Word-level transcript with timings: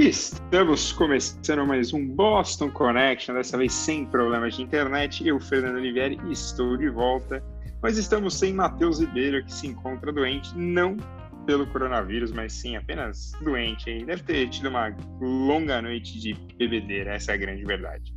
Estamos 0.00 0.92
começando 0.92 1.66
mais 1.66 1.92
um 1.92 2.08
Boston 2.08 2.70
Connection, 2.70 3.34
dessa 3.34 3.58
vez 3.58 3.70
sem 3.74 4.06
problemas 4.06 4.56
de 4.56 4.62
internet. 4.62 5.28
Eu, 5.28 5.38
Fernando 5.38 5.76
Olivieri, 5.76 6.18
estou 6.30 6.74
de 6.78 6.88
volta, 6.88 7.44
mas 7.82 7.98
estamos 7.98 8.32
sem 8.32 8.54
Matheus 8.54 8.98
Ribeiro, 8.98 9.44
que 9.44 9.52
se 9.52 9.66
encontra 9.66 10.10
doente, 10.10 10.56
não 10.56 10.96
pelo 11.44 11.66
coronavírus, 11.66 12.32
mas 12.32 12.54
sim 12.54 12.76
apenas 12.76 13.32
doente. 13.42 13.90
Hein? 13.90 14.06
Deve 14.06 14.22
ter 14.22 14.48
tido 14.48 14.70
uma 14.70 14.88
longa 15.20 15.82
noite 15.82 16.18
de 16.18 16.32
bebedeira, 16.56 17.12
essa 17.12 17.32
é 17.32 17.34
a 17.34 17.38
grande 17.38 17.62
verdade. 17.66 18.14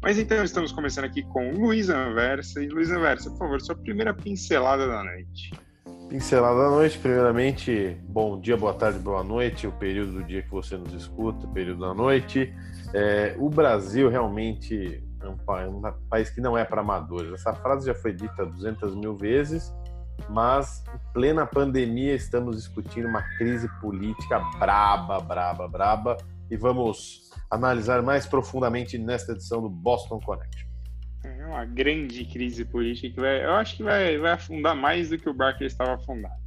Mas 0.00 0.18
então 0.18 0.42
estamos 0.42 0.72
começando 0.72 1.04
aqui 1.04 1.22
com 1.22 1.52
Luiz 1.52 1.90
Anversa. 1.90 2.64
E 2.64 2.68
Luiz 2.70 2.90
Anversa, 2.90 3.28
por 3.28 3.40
favor, 3.40 3.60
sua 3.60 3.76
primeira 3.76 4.14
pincelada 4.14 4.88
da 4.88 5.04
noite. 5.04 5.52
Pincelada 6.10 6.64
da 6.64 6.70
noite, 6.70 6.98
primeiramente, 6.98 7.96
bom 8.02 8.40
dia, 8.40 8.56
boa 8.56 8.74
tarde, 8.74 8.98
boa 8.98 9.22
noite, 9.22 9.68
o 9.68 9.70
período 9.70 10.14
do 10.14 10.24
dia 10.24 10.42
que 10.42 10.50
você 10.50 10.76
nos 10.76 10.92
escuta, 10.92 11.46
o 11.46 11.52
período 11.52 11.82
da 11.82 11.94
noite. 11.94 12.52
É, 12.92 13.36
o 13.38 13.48
Brasil 13.48 14.08
realmente 14.08 15.04
é 15.22 15.28
um, 15.28 15.36
um 15.68 16.08
país 16.08 16.28
que 16.28 16.40
não 16.40 16.58
é 16.58 16.64
para 16.64 16.80
amadores. 16.80 17.32
Essa 17.32 17.54
frase 17.54 17.86
já 17.86 17.94
foi 17.94 18.12
dita 18.12 18.44
200 18.44 18.96
mil 18.96 19.16
vezes, 19.16 19.72
mas 20.28 20.82
em 20.92 21.12
plena 21.12 21.46
pandemia 21.46 22.16
estamos 22.16 22.56
discutindo 22.56 23.06
uma 23.06 23.22
crise 23.38 23.68
política 23.80 24.40
braba, 24.58 25.20
braba, 25.20 25.68
braba, 25.68 26.16
e 26.50 26.56
vamos 26.56 27.30
analisar 27.48 28.02
mais 28.02 28.26
profundamente 28.26 28.98
nesta 28.98 29.30
edição 29.30 29.62
do 29.62 29.70
Boston 29.70 30.18
Connection. 30.18 30.69
É 31.22 31.46
uma 31.46 31.64
grande 31.64 32.24
crise 32.24 32.64
política 32.64 33.14
que 33.14 33.20
vai, 33.20 33.44
eu 33.44 33.52
acho 33.52 33.76
que 33.76 33.82
vai, 33.82 34.16
vai 34.18 34.32
afundar 34.32 34.74
mais 34.74 35.10
do 35.10 35.18
que 35.18 35.28
o 35.28 35.34
barco 35.34 35.62
estava 35.64 35.94
afundado. 35.94 36.40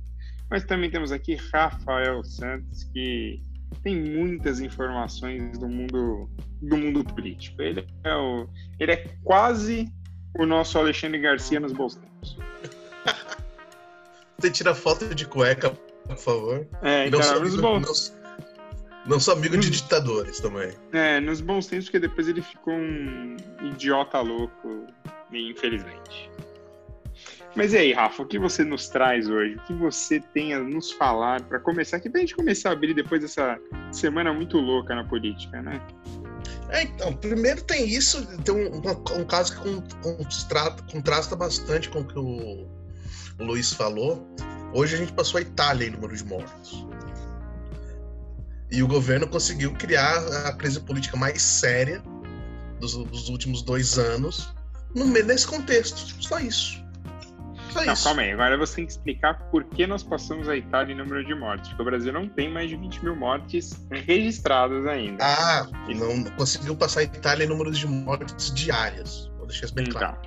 Mas 0.50 0.64
também 0.64 0.90
temos 0.90 1.12
aqui 1.12 1.36
Rafael 1.36 2.24
Santos, 2.24 2.84
que 2.86 3.42
tem 3.84 4.00
muitas 4.00 4.60
informações 4.60 5.58
do 5.58 5.68
mundo 5.68 6.30
do 6.62 6.78
mundo 6.78 7.04
político. 7.04 7.62
Ele 7.62 7.86
é, 8.04 8.16
o, 8.16 8.48
ele 8.80 8.92
é 8.92 9.08
quase 9.24 9.92
o 10.38 10.46
nosso 10.46 10.78
Alexandre 10.78 11.20
Garcia 11.20 11.60
nos 11.60 11.74
bons 11.74 11.96
tempos. 11.96 12.38
Você 14.40 14.50
tira 14.50 14.74
foto 14.74 15.14
de 15.14 15.26
cueca, 15.26 15.72
por 16.08 16.18
favor. 16.18 16.68
É, 16.82 17.10
não 17.10 17.20
cara, 17.20 17.40
nos 17.40 17.56
bons. 17.56 18.23
Não 19.06 19.20
sou 19.20 19.34
amigo 19.34 19.58
de 19.58 19.70
ditadores 19.70 20.40
também. 20.40 20.72
É, 20.94 21.20
nos 21.20 21.42
bons 21.42 21.68
tempos, 21.68 21.86
porque 21.86 22.00
depois 22.00 22.28
ele 22.28 22.42
ficou 22.42 22.74
um 22.74 23.36
idiota 23.62 24.22
louco, 24.22 24.88
infelizmente. 25.32 26.32
Mas 27.56 27.74
e 27.74 27.78
aí, 27.78 27.94
Rafa, 27.94 28.24
o 28.24 28.26
que 28.26 28.40
você 28.40 28.64
nos 28.64 28.90
traz 28.90 29.30
hoje? 29.30 29.56
O 29.56 29.60
que 29.62 29.74
você 29.74 30.20
tem 30.20 30.54
a 30.54 30.60
nos 30.60 30.92
falar 30.92 31.42
para 31.42 31.60
começar 31.60 31.98
aqui, 31.98 32.10
pra 32.10 32.22
gente 32.22 32.36
começar 32.36 32.70
a 32.70 32.72
abrir 32.74 32.94
depois 32.94 33.22
dessa 33.22 33.60
semana 33.92 34.34
muito 34.34 34.58
louca 34.58 34.96
na 34.96 35.04
política, 35.04 35.62
né? 35.62 35.80
É, 36.70 36.84
então, 36.84 37.14
primeiro 37.14 37.62
tem 37.64 37.88
isso, 37.88 38.26
tem 38.38 38.56
um, 38.56 38.78
um, 38.78 39.22
um 39.22 39.26
caso 39.26 39.62
que 39.62 39.70
contrasta, 40.02 40.84
contrasta 40.92 41.36
bastante 41.36 41.90
com 41.90 42.00
o 42.00 42.08
que 42.08 42.18
o, 42.18 42.68
o 43.40 43.44
Luiz 43.44 43.72
falou. 43.72 44.28
Hoje 44.74 44.96
a 44.96 44.98
gente 44.98 45.14
passou 45.14 45.38
a 45.38 45.42
Itália 45.42 45.88
em 45.88 45.92
número 45.92 46.16
de 46.16 46.26
mortos. 46.26 46.88
E 48.74 48.82
o 48.82 48.88
governo 48.88 49.28
conseguiu 49.28 49.72
criar 49.74 50.18
a 50.48 50.54
crise 50.54 50.80
política 50.80 51.16
mais 51.16 51.44
séria 51.44 52.02
dos, 52.80 52.96
dos 52.96 53.30
últimos 53.30 53.62
dois 53.62 54.00
anos 54.00 54.52
no, 54.96 55.06
nesse 55.06 55.46
contexto. 55.46 55.96
Só 56.20 56.40
isso. 56.40 56.84
Só 57.70 57.86
não, 57.86 57.94
isso. 57.94 58.04
calma 58.04 58.24
aí. 58.24 58.32
Agora 58.32 58.58
você 58.58 58.78
tem 58.78 58.86
que 58.88 58.94
explicar 58.94 59.36
por 59.52 59.64
que 59.64 59.86
nós 59.86 60.02
passamos 60.02 60.50
a 60.50 60.58
Itália 60.58 60.92
em 60.92 60.98
número 60.98 61.24
de 61.24 61.36
mortes. 61.36 61.70
Porque 61.70 61.84
o 61.84 61.86
Brasil 61.86 62.12
não 62.12 62.28
tem 62.28 62.52
mais 62.52 62.68
de 62.68 62.76
20 62.76 63.04
mil 63.04 63.16
mortes 63.16 63.86
registradas 63.92 64.88
ainda. 64.88 65.24
Ah, 65.24 65.68
não 65.96 66.24
conseguiu 66.36 66.76
passar 66.76 67.02
a 67.02 67.04
Itália 67.04 67.46
em 67.46 67.48
número 67.48 67.70
de 67.70 67.86
mortes 67.86 68.52
diárias. 68.56 69.32
Vou 69.38 69.46
deixar 69.46 69.66
isso 69.66 69.76
bem 69.76 69.86
então. 69.88 70.02
claro. 70.02 70.18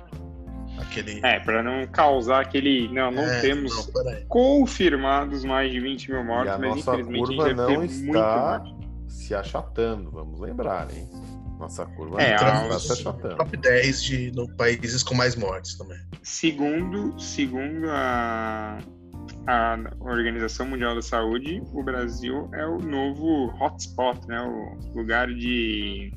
Aquele... 0.77 1.19
É, 1.25 1.39
para 1.39 1.63
não 1.63 1.85
causar 1.87 2.41
aquele. 2.41 2.87
Não, 2.89 3.11
não 3.11 3.23
é, 3.23 3.41
temos 3.41 3.91
não, 3.93 4.25
confirmados 4.27 5.43
mais 5.43 5.71
de 5.71 5.79
20 5.79 6.11
mil 6.11 6.23
mortos, 6.23 6.59
mas 6.59 6.77
infelizmente 6.77 7.35
curva 7.35 7.43
a 7.43 7.49
gente 7.49 7.61
não 7.63 7.83
está 7.85 8.63
se 9.07 9.35
achatando, 9.35 10.11
vamos 10.11 10.39
lembrar, 10.39 10.87
hein? 10.95 11.09
Nossa 11.59 11.85
curva 11.85 12.21
é, 12.21 12.39
não 12.39 12.67
está 12.67 12.79
se 12.79 12.93
achatando. 12.93 13.35
Top 13.35 13.57
10 13.57 14.03
de 14.03 14.31
no, 14.31 14.47
países 14.55 15.01
com 15.01 15.15
mais 15.15 15.35
mortes 15.35 15.75
também. 15.75 15.97
Segundo, 16.21 17.19
segundo 17.19 17.89
a, 17.89 18.77
a 19.47 19.79
Organização 19.99 20.67
Mundial 20.67 20.93
da 20.93 21.01
Saúde, 21.01 21.63
o 21.73 21.83
Brasil 21.83 22.47
é 22.53 22.65
o 22.65 22.77
novo 22.77 23.51
hotspot, 23.59 24.27
né? 24.27 24.39
O 24.41 24.97
lugar 24.97 25.27
de 25.27 26.13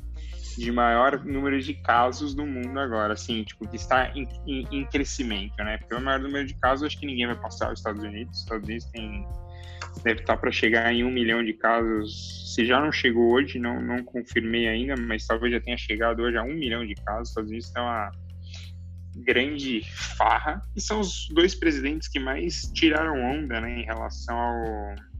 de 0.57 0.71
maior 0.71 1.23
número 1.23 1.59
de 1.61 1.73
casos 1.73 2.33
do 2.33 2.45
mundo 2.45 2.79
agora, 2.79 3.13
assim, 3.13 3.43
tipo, 3.43 3.67
que 3.67 3.75
está 3.75 4.09
em, 4.15 4.27
em, 4.45 4.67
em 4.71 4.85
crescimento, 4.85 5.55
né? 5.57 5.77
Porque 5.77 5.95
o 5.95 6.01
maior 6.01 6.19
número 6.19 6.45
de 6.45 6.53
casos, 6.55 6.85
acho 6.85 6.99
que 6.99 7.05
ninguém 7.05 7.27
vai 7.27 7.35
passar 7.35 7.71
os 7.71 7.79
Estados 7.79 8.03
Unidos. 8.03 8.37
Os 8.37 8.43
Estados 8.43 8.67
Unidos 8.67 8.85
tem, 8.91 9.27
deve 10.03 10.21
estar 10.21 10.37
para 10.37 10.51
chegar 10.51 10.93
em 10.93 11.03
um 11.03 11.11
milhão 11.11 11.43
de 11.43 11.53
casos. 11.53 12.53
Se 12.53 12.65
já 12.65 12.79
não 12.79 12.91
chegou 12.91 13.31
hoje, 13.31 13.59
não, 13.59 13.81
não 13.81 14.03
confirmei 14.03 14.67
ainda, 14.67 14.95
mas 14.97 15.25
talvez 15.25 15.53
já 15.53 15.59
tenha 15.59 15.77
chegado 15.77 16.21
hoje 16.21 16.37
a 16.37 16.43
um 16.43 16.53
milhão 16.53 16.85
de 16.85 16.95
casos. 16.95 17.23
Os 17.23 17.29
Estados 17.29 17.49
Unidos 17.49 17.69
tem 17.71 17.81
uma 17.81 18.11
grande 19.15 19.81
farra. 20.17 20.61
E 20.75 20.81
são 20.81 20.99
os 20.99 21.27
dois 21.29 21.55
presidentes 21.55 22.07
que 22.07 22.19
mais 22.19 22.71
tiraram 22.73 23.21
onda, 23.21 23.59
né, 23.61 23.79
em 23.79 23.85
relação 23.85 24.37
ao 24.37 25.10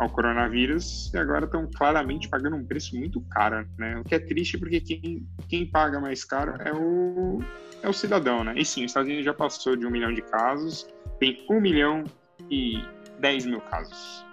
ao 0.00 0.08
coronavírus 0.08 1.12
e 1.12 1.18
agora 1.18 1.44
estão 1.44 1.68
claramente 1.76 2.26
pagando 2.26 2.56
um 2.56 2.64
preço 2.64 2.96
muito 2.96 3.20
caro, 3.20 3.68
né? 3.78 3.98
O 3.98 4.02
que 4.04 4.14
é 4.14 4.18
triste 4.18 4.56
porque 4.56 4.80
quem, 4.80 5.28
quem 5.46 5.66
paga 5.66 6.00
mais 6.00 6.24
caro 6.24 6.54
é 6.62 6.72
o, 6.72 7.40
é 7.82 7.88
o 7.88 7.92
cidadão, 7.92 8.42
né? 8.42 8.54
E 8.56 8.64
sim, 8.64 8.82
os 8.82 8.92
Estados 8.92 9.08
Unidos 9.08 9.26
já 9.26 9.34
passou 9.34 9.76
de 9.76 9.86
um 9.86 9.90
milhão 9.90 10.10
de 10.12 10.22
casos, 10.22 10.88
tem 11.18 11.44
um 11.50 11.60
milhão 11.60 12.04
e 12.50 12.82
dez 13.18 13.44
mil 13.44 13.60
casos. 13.60 14.24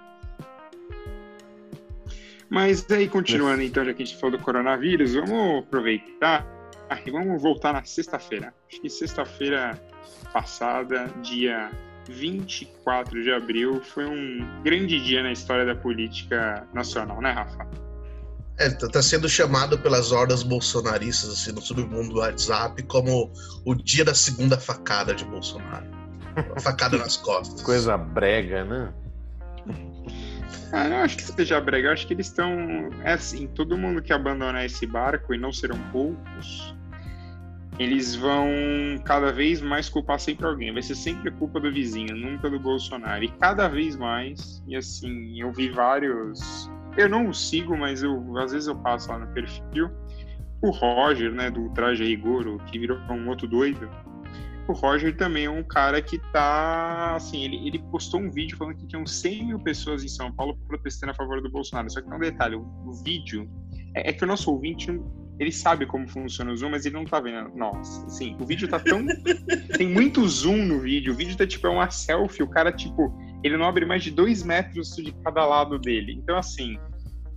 Mas 2.49 2.89
aí, 2.89 3.09
continuando 3.09 3.61
então, 3.61 3.83
já 3.83 3.93
que 3.93 4.03
a 4.03 4.05
gente 4.05 4.17
falou 4.17 4.37
do 4.37 4.43
coronavírus, 4.43 5.15
vamos 5.15 5.65
aproveitar 5.65 6.47
e 7.05 7.11
vamos 7.11 7.41
voltar 7.41 7.73
na 7.73 7.83
sexta-feira. 7.83 8.53
Acho 8.71 8.79
que 8.79 8.89
sexta-feira 8.89 9.77
passada, 10.31 11.07
dia 11.21 11.69
24 12.09 13.23
de 13.23 13.31
abril 13.31 13.81
foi 13.81 14.05
um 14.05 14.61
grande 14.63 14.99
dia 15.03 15.23
na 15.23 15.31
história 15.31 15.65
da 15.65 15.75
política 15.75 16.67
nacional, 16.73 17.21
né, 17.21 17.31
Rafa? 17.31 17.67
É, 18.59 18.69
tá, 18.71 18.87
tá 18.87 19.01
sendo 19.03 19.29
chamado 19.29 19.77
pelas 19.77 20.11
hordas 20.11 20.41
bolsonaristas, 20.41 21.29
assim, 21.29 21.51
no 21.51 21.61
submundo 21.61 22.09
do 22.09 22.19
WhatsApp, 22.19 22.81
como 22.83 23.31
o 23.63 23.75
dia 23.75 24.03
da 24.03 24.15
segunda 24.15 24.57
facada 24.57 25.13
de 25.13 25.23
Bolsonaro. 25.25 25.85
Uma 26.35 26.59
facada 26.59 26.97
nas 26.99 27.17
costas. 27.17 27.61
Coisa 27.61 27.95
brega, 27.95 28.65
né? 28.65 28.93
Ah, 30.71 30.89
não 30.89 30.97
acho 30.97 31.17
que 31.17 31.23
seja 31.23 31.61
brega, 31.61 31.89
eu 31.89 31.93
acho 31.93 32.07
que 32.07 32.13
eles 32.13 32.27
estão. 32.27 32.49
É 33.03 33.13
assim, 33.13 33.47
todo 33.47 33.77
mundo 33.77 34.01
que 34.01 34.11
abandonar 34.11 34.65
esse 34.65 34.85
barco, 34.85 35.33
e 35.33 35.37
não 35.37 35.53
serão 35.53 35.77
poucos, 35.91 36.75
eles 37.79 38.15
vão 38.15 38.47
cada 39.05 39.31
vez 39.31 39.61
mais 39.61 39.87
culpar 39.87 40.19
sempre 40.19 40.45
alguém. 40.45 40.73
Vai 40.73 40.81
ser 40.81 40.95
sempre 40.95 41.29
culpa 41.31 41.59
do 41.59 41.71
vizinho, 41.71 42.15
nunca 42.15 42.49
do 42.49 42.59
Bolsonaro. 42.59 43.23
E 43.23 43.27
cada 43.27 43.67
vez 43.67 43.95
mais, 43.95 44.63
e 44.67 44.75
assim, 44.75 45.39
eu 45.39 45.51
vi 45.51 45.69
vários. 45.69 46.69
Eu 46.97 47.07
não 47.07 47.29
o 47.29 47.33
sigo, 47.33 47.77
mas 47.77 48.01
eu 48.01 48.37
às 48.37 48.51
vezes 48.51 48.67
eu 48.67 48.75
passo 48.75 49.11
lá 49.11 49.19
no 49.19 49.27
perfil. 49.27 49.91
O 50.61 50.71
Roger, 50.71 51.31
né, 51.31 51.51
do 51.51 51.69
Traje 51.69 52.03
Rigor, 52.03 52.57
que 52.65 52.79
virou 52.79 52.97
um 53.11 53.29
outro 53.29 53.47
doido. 53.47 53.87
O 54.67 54.73
Roger 54.73 55.15
também 55.15 55.45
é 55.45 55.49
um 55.49 55.63
cara 55.63 56.01
que 56.01 56.17
tá. 56.33 57.15
Assim, 57.15 57.43
ele, 57.43 57.67
ele 57.67 57.79
postou 57.91 58.19
um 58.19 58.31
vídeo 58.31 58.57
falando 58.57 58.75
que 58.75 58.87
tinham 58.87 59.05
100 59.05 59.45
mil 59.45 59.59
pessoas 59.59 60.03
em 60.03 60.09
São 60.09 60.31
Paulo 60.31 60.57
protestando 60.67 61.11
a 61.11 61.15
favor 61.15 61.41
do 61.41 61.49
Bolsonaro. 61.49 61.89
Só 61.89 62.01
que 62.01 62.07
tem 62.07 62.17
um 62.17 62.19
detalhe: 62.19 62.55
o, 62.55 62.67
o 62.85 62.91
vídeo. 63.03 63.47
É, 63.95 64.09
é 64.09 64.13
que 64.13 64.23
o 64.23 64.27
nosso 64.27 64.51
ouvinte 64.51 64.91
ele 65.39 65.51
sabe 65.51 65.85
como 65.85 66.07
funciona 66.07 66.51
o 66.51 66.57
zoom, 66.57 66.71
mas 66.71 66.85
ele 66.85 66.95
não 66.95 67.05
tá 67.05 67.19
vendo. 67.19 67.55
Nossa, 67.55 68.05
assim, 68.05 68.35
o 68.39 68.45
vídeo 68.45 68.67
tá 68.67 68.79
tão. 68.79 69.05
tem 69.77 69.87
muito 69.87 70.27
zoom 70.27 70.65
no 70.65 70.79
vídeo. 70.79 71.13
O 71.13 71.15
vídeo 71.15 71.37
tá 71.37 71.45
tipo, 71.45 71.67
é 71.67 71.69
uma 71.69 71.89
selfie. 71.89 72.43
O 72.43 72.47
cara, 72.47 72.71
tipo, 72.71 73.13
ele 73.43 73.57
não 73.57 73.65
abre 73.65 73.85
mais 73.85 74.03
de 74.03 74.11
dois 74.11 74.43
metros 74.43 74.95
de 74.95 75.11
cada 75.23 75.45
lado 75.45 75.77
dele. 75.77 76.13
Então, 76.13 76.37
assim, 76.37 76.77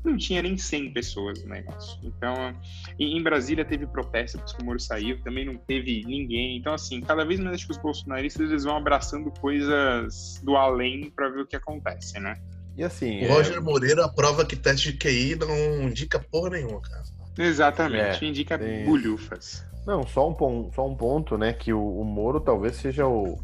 não 0.05 0.17
tinha 0.17 0.41
nem 0.43 0.56
100 0.56 0.93
pessoas 0.93 1.43
no 1.43 1.50
negócio. 1.50 1.99
Então, 2.02 2.55
em 2.99 3.23
Brasília 3.23 3.64
teve 3.64 3.87
protesto 3.87 4.38
porque 4.38 4.62
o 4.62 4.64
Moro 4.64 4.81
saiu, 4.81 5.23
também 5.23 5.44
não 5.44 5.56
teve 5.56 6.03
ninguém. 6.06 6.56
Então, 6.56 6.73
assim, 6.73 7.00
cada 7.00 7.25
vez 7.25 7.38
mais 7.38 7.56
acho 7.56 7.67
que 7.67 7.73
os 7.73 7.79
bolsonaristas 7.79 8.50
eles 8.50 8.64
vão 8.64 8.76
abraçando 8.76 9.31
coisas 9.41 10.41
do 10.43 10.56
além 10.56 11.11
para 11.11 11.29
ver 11.29 11.43
o 11.43 11.46
que 11.46 11.56
acontece, 11.56 12.19
né? 12.19 12.41
E 12.76 12.82
assim. 12.82 13.26
O 13.26 13.29
Roger 13.29 13.58
é... 13.58 13.61
Moreira 13.61 14.06
aprova 14.06 14.44
que 14.44 14.56
teste 14.56 14.93
de 14.93 14.99
QI 14.99 15.37
não 15.37 15.88
indica 15.88 16.19
porra 16.19 16.50
nenhuma, 16.50 16.81
cara. 16.81 17.03
Exatamente, 17.38 18.25
é, 18.25 18.29
indica 18.29 18.59
tem... 18.59 18.85
bulhufas. 18.85 19.67
Não, 19.87 20.06
só 20.06 20.29
um, 20.29 20.73
só 20.73 20.87
um 20.87 20.94
ponto, 20.94 21.38
né? 21.38 21.53
Que 21.53 21.73
o, 21.73 22.00
o 22.00 22.05
Moro 22.05 22.41
talvez 22.41 22.77
seja 22.77 23.06
o, 23.06 23.38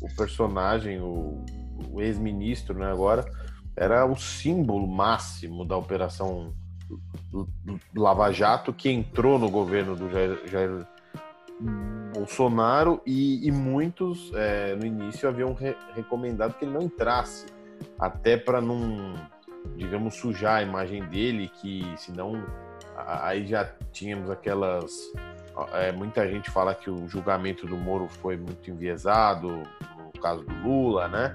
o 0.00 0.16
personagem, 0.16 1.00
o, 1.00 1.44
o 1.90 2.00
ex-ministro, 2.00 2.78
né? 2.78 2.90
Agora, 2.90 3.24
era 3.76 4.04
o 4.06 4.16
símbolo 4.16 4.86
máximo 4.86 5.64
da 5.64 5.76
operação 5.76 6.52
Lava 7.94 8.30
Jato 8.32 8.72
que 8.72 8.90
entrou 8.90 9.38
no 9.38 9.50
governo 9.50 9.96
do 9.96 10.10
Jair, 10.10 10.40
Jair 10.46 10.86
Bolsonaro 12.14 13.00
e, 13.06 13.46
e 13.46 13.50
muitos 13.50 14.30
é, 14.34 14.74
no 14.74 14.84
início 14.84 15.28
haviam 15.28 15.54
re 15.54 15.74
recomendado 15.94 16.54
que 16.54 16.64
ele 16.64 16.72
não 16.72 16.82
entrasse, 16.82 17.46
até 17.98 18.36
para 18.36 18.60
não, 18.60 19.14
digamos, 19.76 20.16
sujar 20.16 20.56
a 20.56 20.62
imagem 20.62 21.04
dele, 21.04 21.50
que 21.60 21.82
senão 21.96 22.44
aí 22.96 23.46
já 23.46 23.68
tínhamos 23.92 24.30
aquelas. 24.30 24.92
É, 25.72 25.92
muita 25.92 26.26
gente 26.28 26.50
fala 26.50 26.74
que 26.74 26.90
o 26.90 27.06
julgamento 27.08 27.66
do 27.66 27.76
Moro 27.76 28.08
foi 28.08 28.36
muito 28.36 28.70
enviesado, 28.70 29.48
no 29.48 30.20
caso 30.20 30.42
do 30.44 30.54
Lula, 30.62 31.08
né? 31.08 31.34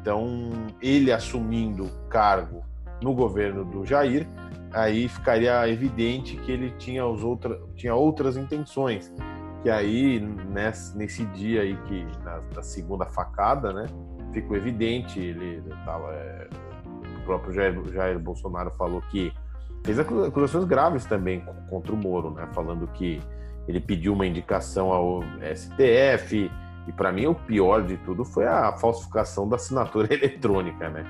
Então, 0.00 0.50
ele 0.80 1.12
assumindo 1.12 1.90
cargo 2.08 2.64
no 3.02 3.14
governo 3.14 3.64
do 3.64 3.84
Jair, 3.84 4.26
aí 4.72 5.08
ficaria 5.08 5.68
evidente 5.68 6.36
que 6.36 6.52
ele 6.52 6.70
tinha, 6.72 7.06
os 7.06 7.22
outra, 7.22 7.60
tinha 7.74 7.94
outras 7.94 8.36
intenções. 8.36 9.12
Que 9.62 9.70
aí, 9.70 10.20
nesse, 10.20 10.96
nesse 10.96 11.24
dia 11.26 11.62
aí, 11.62 11.76
que 11.88 12.06
na, 12.22 12.40
na 12.54 12.62
segunda 12.62 13.06
facada, 13.06 13.72
né, 13.72 13.86
ficou 14.32 14.56
evidente, 14.56 15.18
ele 15.18 15.62
é, 16.12 16.48
o 17.18 17.24
próprio 17.24 17.52
Jair, 17.52 17.92
Jair 17.92 18.18
Bolsonaro 18.18 18.70
falou 18.72 19.00
que 19.10 19.32
fez 19.86 19.98
acusações 19.98 20.64
graves 20.64 21.04
também 21.04 21.44
contra 21.70 21.92
o 21.92 21.96
Moro, 21.96 22.30
né, 22.30 22.48
falando 22.52 22.86
que 22.88 23.20
ele 23.68 23.80
pediu 23.80 24.12
uma 24.12 24.26
indicação 24.26 24.92
ao 24.92 25.22
STF, 25.54 26.50
e 26.86 26.92
para 26.92 27.12
mim 27.12 27.26
o 27.26 27.34
pior 27.34 27.84
de 27.84 27.96
tudo 27.98 28.24
foi 28.24 28.46
a 28.46 28.72
falsificação 28.72 29.48
da 29.48 29.56
assinatura 29.56 30.08
eletrônica, 30.14 30.88
né? 30.88 31.04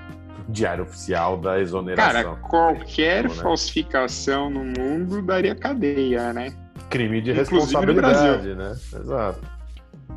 Diário 0.49 0.83
oficial 0.85 1.37
da 1.37 1.59
exoneração. 1.59 2.35
Cara, 2.35 2.35
qualquer 2.49 3.25
então, 3.25 3.35
né? 3.35 3.43
falsificação 3.43 4.49
no 4.49 4.63
mundo 4.63 5.21
daria 5.21 5.53
cadeia, 5.53 6.33
né? 6.33 6.53
Crime 6.89 7.21
de 7.21 7.31
Inclusive 7.31 7.55
responsabilidade, 7.57 8.55
né? 8.55 8.71
Exato. 8.71 9.57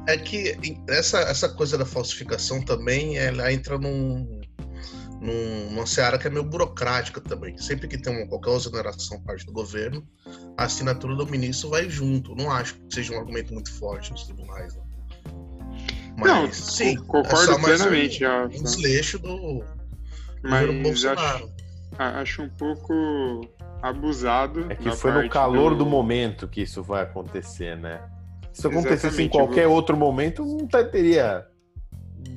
É 0.06 0.16
que 0.16 0.56
essa, 0.88 1.18
essa 1.20 1.48
coisa 1.48 1.76
da 1.76 1.84
falsificação 1.84 2.62
também, 2.64 3.18
ela 3.18 3.52
entra 3.52 3.76
num, 3.76 4.39
num, 5.20 5.70
numa 5.70 5.86
seara 5.86 6.18
que 6.18 6.26
é 6.26 6.30
meio 6.30 6.44
burocrática 6.44 7.20
também. 7.20 7.56
Sempre 7.58 7.86
que 7.86 7.98
tem 7.98 8.16
uma, 8.16 8.26
qualquer 8.26 8.56
exoneração 8.56 9.20
parte 9.22 9.44
do 9.46 9.52
governo, 9.52 10.06
a 10.56 10.64
assinatura 10.64 11.14
do 11.14 11.26
ministro 11.26 11.70
vai 11.70 11.88
junto. 11.88 12.34
Não 12.34 12.50
acho 12.50 12.74
que 12.74 12.94
seja 12.94 13.14
um 13.14 13.18
argumento 13.18 13.52
muito 13.52 13.72
forte 13.78 14.10
nos 14.10 14.24
tribunais. 14.24 14.74
Né? 14.74 14.82
Mas, 16.16 16.30
não, 16.30 16.52
sim, 16.52 16.96
concordo 16.96 17.52
é 17.52 17.58
plenamente. 17.58 18.24
Um, 18.24 18.44
um 18.44 18.48
desleixo 18.48 19.18
do, 19.18 19.62
mas 20.42 21.04
acho, 21.04 21.50
acho 21.98 22.42
um 22.42 22.48
pouco 22.48 22.92
abusado. 23.82 24.70
É 24.70 24.74
que 24.74 24.90
foi 24.92 25.12
no 25.12 25.28
calor 25.28 25.70
do... 25.70 25.84
do... 25.84 25.86
momento 25.86 26.48
que 26.48 26.62
isso 26.62 26.82
vai 26.82 27.02
acontecer, 27.02 27.76
né? 27.76 28.02
Se 28.52 28.66
acontecesse 28.66 29.22
em 29.22 29.28
qualquer 29.28 29.66
outro 29.66 29.96
momento, 29.96 30.44
não 30.44 30.66
teria. 30.66 31.46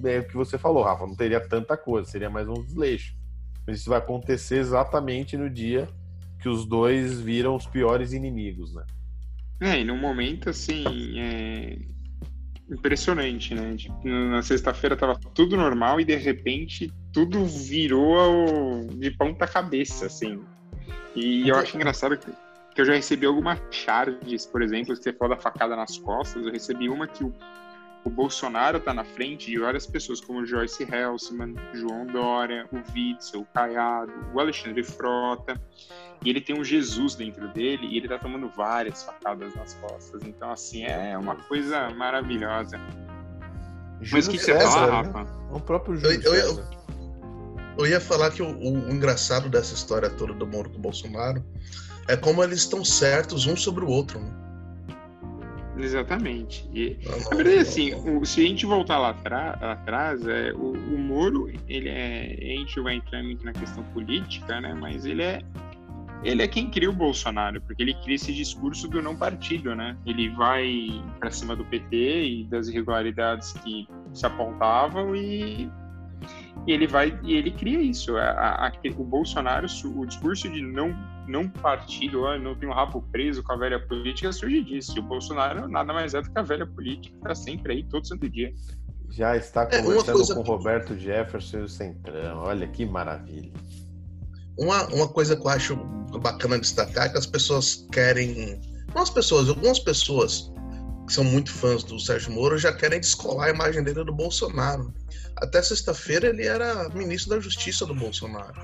É 0.04 0.20
o 0.20 0.28
que 0.28 0.36
você 0.36 0.58
falou, 0.58 0.84
Rafa, 0.84 1.06
não 1.06 1.16
teria 1.16 1.40
tanta 1.40 1.78
coisa, 1.78 2.10
seria 2.10 2.30
mais 2.30 2.48
um 2.48 2.54
desleixo. 2.54 3.16
Mas 3.66 3.80
isso 3.80 3.90
vai 3.90 4.00
acontecer 4.00 4.58
exatamente 4.58 5.38
no 5.38 5.50
dia 5.50 5.88
que 6.42 6.50
os 6.50 6.66
dois 6.66 7.20
viram 7.20 7.56
os 7.56 7.66
piores 7.66 8.12
inimigos, 8.12 8.74
né? 8.74 8.84
É, 9.62 9.80
e 9.80 9.84
num 9.84 9.98
momento 9.98 10.50
assim. 10.50 10.84
É 11.18 11.78
impressionante, 12.70 13.54
né? 13.54 13.76
na 14.04 14.42
sexta-feira 14.42 14.96
tava 14.96 15.20
tudo 15.34 15.56
normal 15.56 16.00
e 16.00 16.06
de 16.06 16.16
repente 16.16 16.92
tudo 17.12 17.46
virou 17.46 18.88
de 18.88 19.12
ponta 19.12 19.46
cabeça, 19.46 20.08
assim. 20.08 20.42
E 21.16 21.48
eu 21.48 21.56
acho 21.56 21.76
engraçado 21.76 22.18
que, 22.18 22.32
que 22.74 22.82
eu 22.82 22.86
já 22.86 22.94
recebi 22.94 23.26
algumas 23.26 23.60
charges, 23.70 24.46
por 24.46 24.62
exemplo, 24.62 24.96
que 24.96 25.04
você 25.04 25.14
falou 25.14 25.36
da 25.36 25.42
facada 25.42 25.76
nas 25.76 25.98
costas. 25.98 26.46
Eu 26.46 26.52
recebi 26.52 26.90
uma 26.90 27.08
que 27.08 27.24
o, 27.24 27.34
o 28.06 28.10
Bolsonaro 28.10 28.80
tá 28.80 28.94
na 28.94 29.04
frente 29.04 29.52
e 29.52 29.58
várias 29.58 29.88
pessoas 29.88 30.20
como 30.20 30.46
Joyce 30.46 30.84
Helsman, 30.84 31.56
João 31.74 32.06
Dória, 32.06 32.68
o 32.72 32.78
Witzel, 32.94 33.42
o 33.42 33.46
Caiado, 33.46 34.12
o 34.34 34.40
Alexandre 34.40 34.84
Frota. 34.84 35.60
E 36.24 36.30
ele 36.30 36.42
tem 36.42 36.58
um 36.58 36.64
Jesus 36.64 37.16
dentro 37.16 37.48
dele 37.50 37.88
e 37.88 37.98
ele 37.98 38.08
tá 38.08 38.18
tomando 38.20 38.50
várias 38.50 39.04
facadas 39.04 39.56
nas 39.56 39.74
costas. 39.76 40.22
Então, 40.26 40.52
assim, 40.52 40.84
é 40.84 41.18
uma 41.18 41.36
coisa 41.36 41.90
maravilhosa. 41.92 42.80
Mas 44.12 44.28
o 44.28 44.32
que, 44.32 44.38
que 44.38 44.44
você 44.44 44.60
fala, 44.60 45.04
né? 45.04 45.12
Rafa? 45.12 45.28
O 45.52 45.60
próprio 45.60 45.96
Júlio 45.96 46.22
eu, 46.24 46.34
eu, 46.34 46.58
eu, 46.58 46.66
eu, 47.78 47.88
ia 47.88 48.02
falar 48.02 48.32
que 48.32 48.42
o, 48.42 48.48
o, 48.48 48.90
engraçado 48.90 49.50
dessa 49.50 49.74
história 49.74 50.10
toda 50.10 50.34
do 50.34 50.46
Moro 50.46 50.70
com 50.70 50.78
o 50.78 50.82
Bolsonaro 50.82 51.44
é 52.08 52.18
como 52.18 52.44
eles 52.44 52.60
estão 52.60 52.84
certos 52.84 53.46
um 53.46 53.56
sobre 53.56 53.86
o 53.86 53.88
outro, 53.88 54.20
né? 54.20 54.44
Exatamente. 55.78 56.70
E, 56.74 56.98
na 57.30 57.36
verdade, 57.36 57.60
assim, 57.60 57.94
o, 57.96 58.24
se 58.26 58.42
a 58.42 58.48
gente 58.48 58.66
voltar 58.66 59.00
lá, 59.00 59.10
atrás, 59.10 60.26
é, 60.28 60.54
o, 60.54 60.72
o 60.72 60.98
Moro, 60.98 61.52
ele 61.68 61.90
é. 61.90 62.38
A 62.40 62.60
gente 62.60 62.80
vai 62.80 62.96
entrar 62.96 63.24
muito 63.24 63.44
na 63.44 63.54
questão 63.54 63.84
política, 63.86 64.62
né? 64.62 64.74
Mas 64.74 65.06
ele 65.06 65.24
é 65.24 65.42
ele 66.24 66.42
é 66.42 66.48
quem 66.48 66.70
cria 66.70 66.90
o 66.90 66.94
Bolsonaro, 66.94 67.60
porque 67.62 67.84
ele 67.84 67.94
cria 67.96 68.16
esse 68.16 68.34
discurso 68.34 68.88
do 68.88 69.02
não 69.02 69.16
partido, 69.16 69.76
né? 69.76 69.98
Ele 70.06 70.30
vai 70.30 71.04
para 71.20 71.30
cima 71.30 71.56
do 71.56 71.66
PT 71.66 72.24
e 72.24 72.44
das 72.46 72.70
irregularidades 72.70 73.52
que 73.54 73.88
se 74.14 74.26
apontavam 74.26 75.14
e, 75.16 75.70
e 76.66 76.72
ele 76.72 76.88
vai 76.88 77.20
e 77.24 77.36
ele 77.36 77.52
cria 77.52 77.82
isso. 77.82 78.16
A, 78.18 78.68
a, 78.68 78.72
o 78.98 79.04
Bolsonaro, 79.04 79.68
o 79.96 80.06
discurso 80.06 80.50
de 80.50 80.62
não 80.62 80.96
não 81.28 81.48
partido, 81.50 82.38
não 82.40 82.54
tem 82.54 82.68
um 82.68 82.74
rabo 82.74 83.02
preso 83.12 83.42
com 83.44 83.54
a 83.54 83.56
velha 83.56 83.80
política 83.80 84.32
surge 84.32 84.62
disso. 84.64 84.94
E 84.96 85.00
o 85.00 85.04
Bolsonaro 85.04 85.68
nada 85.68 85.94
mais 85.94 86.14
é 86.14 86.22
do 86.22 86.30
que 86.30 86.38
a 86.38 86.42
velha 86.42 86.66
política, 86.66 87.16
está 87.16 87.36
sempre 87.36 87.74
aí 87.74 87.84
todo 87.84 88.08
santo 88.08 88.30
dia. 88.30 88.54
Já 89.10 89.38
está 89.38 89.68
é, 89.72 89.82
conversando 89.82 90.22
é, 90.22 90.36
com 90.36 90.42
o 90.42 90.44
Roberto 90.44 90.98
Jefferson 90.98 91.60
e 91.60 91.62
o 91.62 91.70
Centrão. 91.70 92.40
Olha 92.40 92.68
que 92.68 92.86
maravilha. 92.86 93.52
Uma, 94.58 94.86
uma 94.88 95.08
coisa 95.08 95.36
que 95.36 95.42
eu 95.42 95.50
acho 95.50 95.76
bacana 96.22 96.60
destacar 96.60 97.06
é 97.08 97.10
que 97.10 97.18
as 97.18 97.26
pessoas 97.26 97.88
querem. 97.92 98.60
Não 98.94 99.02
as 99.02 99.10
pessoas, 99.10 99.50
algumas 99.50 99.80
pessoas 99.80 100.53
que 101.14 101.16
são 101.16 101.24
muito 101.24 101.52
fãs 101.52 101.84
do 101.84 102.00
Sérgio 102.00 102.32
Moro 102.32 102.58
já 102.58 102.74
querem 102.74 103.00
descolar 103.00 103.46
a 103.46 103.50
imagem 103.52 103.84
dele 103.84 104.04
do 104.04 104.12
Bolsonaro. 104.12 104.92
Até 105.36 105.62
sexta-feira 105.62 106.30
ele 106.30 106.48
era 106.48 106.90
ministro 106.90 107.36
da 107.36 107.40
Justiça 107.40 107.86
do 107.86 107.94
Bolsonaro. 107.94 108.60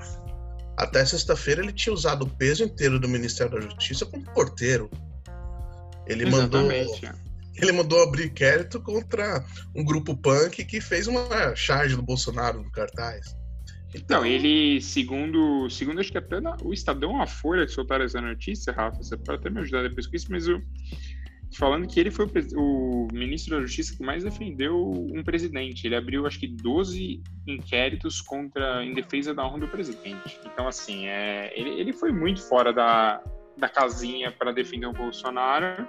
Até 0.76 1.04
sexta-feira 1.04 1.62
ele 1.62 1.72
tinha 1.72 1.92
usado 1.92 2.24
o 2.24 2.28
peso 2.28 2.64
inteiro 2.64 2.98
do 2.98 3.08
Ministério 3.08 3.52
da 3.52 3.60
Justiça 3.60 4.04
como 4.04 4.24
porteiro. 4.34 4.90
Ele 6.08 6.26
Exatamente. 6.26 7.06
mandou 7.06 7.30
ele 7.54 7.72
mandou 7.72 8.02
abrir 8.02 8.26
inquérito 8.26 8.80
contra 8.80 9.44
um 9.76 9.84
grupo 9.84 10.16
punk 10.16 10.64
que 10.64 10.80
fez 10.80 11.06
uma 11.06 11.54
charge 11.54 11.94
do 11.94 12.02
Bolsonaro 12.02 12.62
no 12.62 12.72
cartaz. 12.72 13.36
Então, 13.94 14.24
ele, 14.24 14.80
segundo, 14.80 15.68
segundo 15.68 16.00
acho 16.00 16.12
que 16.12 16.18
até 16.18 16.36
o 16.62 16.72
Estadão, 16.72 17.20
a 17.20 17.26
Folha 17.26 17.66
que 17.66 17.72
soltaram 17.72 18.04
essa 18.04 18.20
notícia, 18.20 18.72
Rafa, 18.72 19.02
você 19.02 19.16
pode 19.16 19.40
até 19.40 19.50
me 19.50 19.60
ajudar 19.60 19.82
depois 19.82 20.06
com 20.06 20.14
isso, 20.14 20.26
mas 20.30 20.46
o, 20.46 20.62
falando 21.56 21.86
que 21.86 21.98
ele 21.98 22.10
foi 22.10 22.26
o, 22.26 22.60
o, 22.60 23.08
ministro 23.12 23.56
da 23.56 23.62
Justiça 23.62 23.96
que 23.96 24.02
mais 24.02 24.24
defendeu 24.24 24.90
um 24.90 25.22
presidente. 25.22 25.86
Ele 25.86 25.96
abriu, 25.96 26.26
acho 26.26 26.38
que, 26.38 26.46
12 26.46 27.22
inquéritos 27.46 28.20
contra, 28.20 28.84
em 28.84 28.94
defesa 28.94 29.34
da 29.34 29.46
honra 29.46 29.60
do 29.60 29.68
presidente. 29.68 30.38
Então, 30.46 30.68
assim, 30.68 31.06
é, 31.06 31.52
ele, 31.58 31.70
ele 31.70 31.92
foi 31.92 32.12
muito 32.12 32.40
fora 32.42 32.72
da, 32.72 33.22
da 33.56 33.68
casinha 33.68 34.30
para 34.30 34.52
defender 34.52 34.86
o 34.86 34.92
Bolsonaro. 34.92 35.86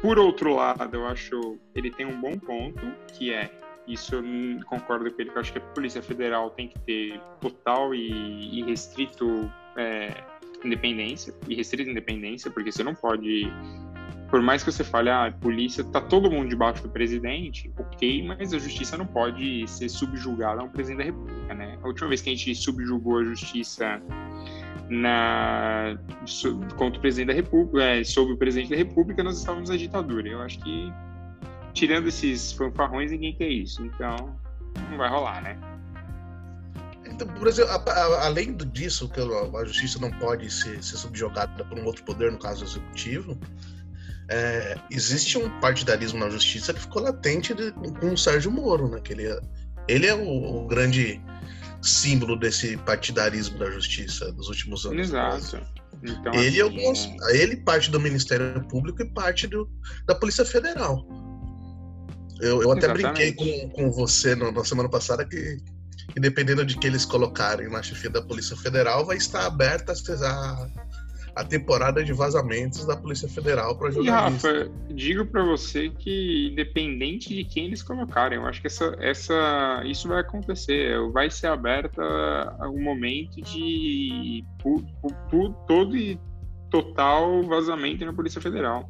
Por 0.00 0.18
outro 0.18 0.54
lado, 0.54 0.96
eu 0.96 1.06
acho 1.06 1.58
ele 1.74 1.90
tem 1.90 2.06
um 2.06 2.20
bom 2.20 2.38
ponto, 2.38 2.80
que 3.12 3.32
é 3.32 3.50
isso 3.86 4.14
eu 4.14 4.24
concordo 4.64 5.10
com 5.10 5.20
ele, 5.20 5.30
que 5.30 5.36
eu 5.36 5.40
acho 5.40 5.52
que 5.52 5.58
a 5.58 5.60
Polícia 5.60 6.02
Federal 6.02 6.50
tem 6.50 6.68
que 6.68 6.78
ter 6.80 7.20
total 7.40 7.94
e, 7.94 8.60
e 8.60 8.62
restrito 8.62 9.50
é, 9.76 10.14
independência, 10.64 11.34
e 11.48 11.54
restrita 11.54 11.90
independência, 11.90 12.50
porque 12.50 12.70
você 12.70 12.82
não 12.82 12.94
pode. 12.94 13.50
Por 14.30 14.40
mais 14.40 14.62
que 14.62 14.70
você 14.70 14.84
fale, 14.84 15.10
ah, 15.10 15.26
a 15.26 15.32
polícia 15.32 15.82
tá 15.82 16.00
todo 16.00 16.30
mundo 16.30 16.48
debaixo 16.48 16.82
do 16.82 16.88
presidente, 16.88 17.72
ok, 17.76 18.26
mas 18.26 18.54
a 18.54 18.58
justiça 18.58 18.96
não 18.96 19.06
pode 19.06 19.66
ser 19.66 19.88
subjugada 19.88 20.60
a 20.60 20.64
um 20.64 20.68
presidente 20.68 20.98
da 20.98 21.04
República, 21.04 21.54
né? 21.54 21.78
A 21.82 21.86
última 21.86 22.08
vez 22.08 22.22
que 22.22 22.30
a 22.30 22.34
gente 22.34 22.54
subjugou 22.54 23.18
a 23.18 23.24
justiça 23.24 24.00
na 24.88 25.98
contra 26.76 26.98
o 26.98 27.00
presidente 27.00 27.28
da 27.28 27.34
República, 27.34 27.82
é, 27.82 28.04
sobre 28.04 28.34
o 28.34 28.36
presidente 28.36 28.70
da 28.70 28.76
República, 28.76 29.22
nós 29.24 29.38
estávamos 29.38 29.68
na 29.68 29.76
ditadura. 29.76 30.28
Eu 30.28 30.40
acho 30.42 30.60
que 30.60 30.92
tirando 31.72 32.08
esses 32.08 32.52
fanfarrões, 32.52 33.10
ninguém 33.10 33.34
quer 33.34 33.48
isso. 33.48 33.84
Então, 33.84 34.36
não 34.90 34.98
vai 34.98 35.08
rolar, 35.08 35.42
né? 35.42 35.58
Então, 37.04 37.26
por 37.26 37.48
exemplo, 37.48 37.72
a, 37.72 37.76
a, 37.76 38.26
além 38.26 38.56
disso, 38.56 39.08
que 39.08 39.20
a, 39.20 39.64
justiça 39.64 39.98
não 39.98 40.10
pode 40.12 40.50
ser, 40.50 40.82
ser, 40.82 40.96
subjugada 40.96 41.64
por 41.64 41.78
um 41.78 41.84
outro 41.84 42.04
poder, 42.04 42.30
no 42.30 42.38
caso 42.38 42.64
executivo, 42.64 43.38
é, 44.30 44.78
existe 44.90 45.36
um 45.36 45.60
partidarismo 45.60 46.18
na 46.20 46.30
justiça 46.30 46.72
que 46.72 46.80
ficou 46.80 47.02
latente 47.02 47.52
de, 47.52 47.72
com 47.72 48.12
o 48.12 48.18
Sérgio 48.18 48.50
Moro, 48.50 48.88
né? 48.88 49.00
Que 49.00 49.12
ele, 49.12 49.26
é, 49.26 49.40
ele 49.88 50.06
é 50.06 50.14
o, 50.14 50.62
o 50.62 50.66
grande 50.66 51.20
símbolo 51.82 52.36
desse 52.38 52.76
partidarismo 52.78 53.58
da 53.58 53.70
justiça 53.70 54.30
dos 54.32 54.48
últimos 54.48 54.86
anos. 54.86 55.08
Exato. 55.08 55.60
Então, 56.02 56.32
ele, 56.34 56.48
assim, 56.48 56.60
alguns, 56.60 57.08
ele 57.30 57.56
parte 57.56 57.90
do 57.90 58.00
Ministério 58.00 58.62
Público 58.68 59.02
e 59.02 59.10
parte 59.12 59.46
do, 59.46 59.68
da 60.06 60.14
Polícia 60.14 60.44
Federal. 60.44 61.04
Eu, 62.40 62.62
eu 62.62 62.72
até 62.72 62.86
brinquei 62.88 63.32
com, 63.32 63.68
com 63.70 63.90
você 63.90 64.34
no- 64.34 64.50
na 64.52 64.64
semana 64.64 64.88
passada 64.88 65.26
que, 65.26 65.58
que 66.12 66.20
dependendo 66.20 66.64
de 66.64 66.78
que 66.78 66.86
eles 66.86 67.04
colocarem 67.04 67.68
na 67.68 67.82
chefia 67.82 68.08
da 68.08 68.22
Polícia 68.22 68.56
Federal, 68.56 69.04
vai 69.04 69.18
estar 69.18 69.44
aberta 69.44 69.92
a, 69.92 70.68
a 71.34 71.44
temporada 71.44 72.02
de 72.04 72.12
vazamentos 72.12 72.84
da 72.84 72.96
Polícia 72.96 73.28
Federal 73.28 73.76
para 73.76 73.90
jornalistas. 73.90 74.42
Rafa, 74.42 74.70
digo 74.94 75.24
pra 75.26 75.42
você 75.44 75.90
que 75.90 76.48
independente 76.52 77.34
de 77.34 77.44
quem 77.44 77.66
eles 77.66 77.82
colocarem, 77.82 78.38
eu 78.38 78.46
acho 78.46 78.60
que 78.60 78.66
essa, 78.66 78.96
essa, 78.98 79.82
isso 79.86 80.08
vai 80.08 80.20
acontecer. 80.20 80.96
Vai 81.12 81.30
ser 81.30 81.46
aberta 81.48 82.02
algum 82.58 82.82
momento 82.82 83.40
de 83.42 84.44
pu- 84.62 84.84
pu- 85.00 85.14
pu- 85.30 85.54
todo 85.66 85.96
e 85.96 86.18
total 86.70 87.42
vazamento 87.44 88.04
na 88.04 88.12
Polícia 88.12 88.40
Federal. 88.40 88.88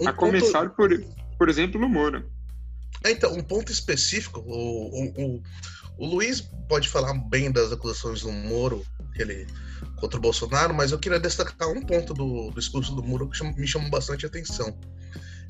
Um 0.00 0.08
A 0.08 0.12
ponto- 0.12 0.26
começar 0.26 0.70
por, 0.70 0.90
por 1.38 1.48
exemplo, 1.48 1.80
no 1.80 1.88
Moro. 1.88 2.24
É, 3.04 3.12
Então, 3.12 3.32
um 3.34 3.42
ponto 3.42 3.72
específico, 3.72 4.40
o, 4.40 4.52
o, 4.52 5.24
o, 5.36 5.42
o 5.98 6.06
Luiz 6.06 6.40
pode 6.68 6.88
falar 6.88 7.14
bem 7.28 7.50
das 7.50 7.72
acusações 7.72 8.22
do 8.22 8.30
Moro 8.32 8.84
que 9.14 9.22
ele, 9.22 9.46
contra 9.96 10.18
o 10.18 10.20
Bolsonaro, 10.20 10.74
mas 10.74 10.92
eu 10.92 10.98
queria 10.98 11.20
destacar 11.20 11.68
um 11.68 11.82
ponto 11.82 12.14
do, 12.14 12.50
do 12.50 12.60
discurso 12.60 12.94
do 12.94 13.02
Moro 13.02 13.28
que 13.28 13.36
chama- 13.36 13.54
me 13.56 13.66
chamou 13.66 13.90
bastante 13.90 14.26
atenção. 14.26 14.76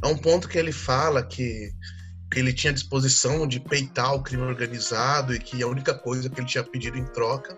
É 0.03 0.07
um 0.07 0.17
ponto 0.17 0.49
que 0.49 0.59
ele 0.59 0.73
fala 0.73 1.23
que, 1.23 1.73
que 2.31 2.39
ele 2.39 2.53
tinha 2.53 2.73
disposição 2.73 3.47
de 3.47 3.61
peitar 3.61 4.15
o 4.15 4.23
crime 4.23 4.43
organizado 4.43 5.35
e 5.35 5.39
que 5.39 5.63
a 5.63 5.67
única 5.67 5.95
coisa 5.95 6.29
que 6.29 6.41
ele 6.41 6.47
tinha 6.47 6.65
pedido 6.65 6.97
em 6.97 7.05
troca 7.05 7.57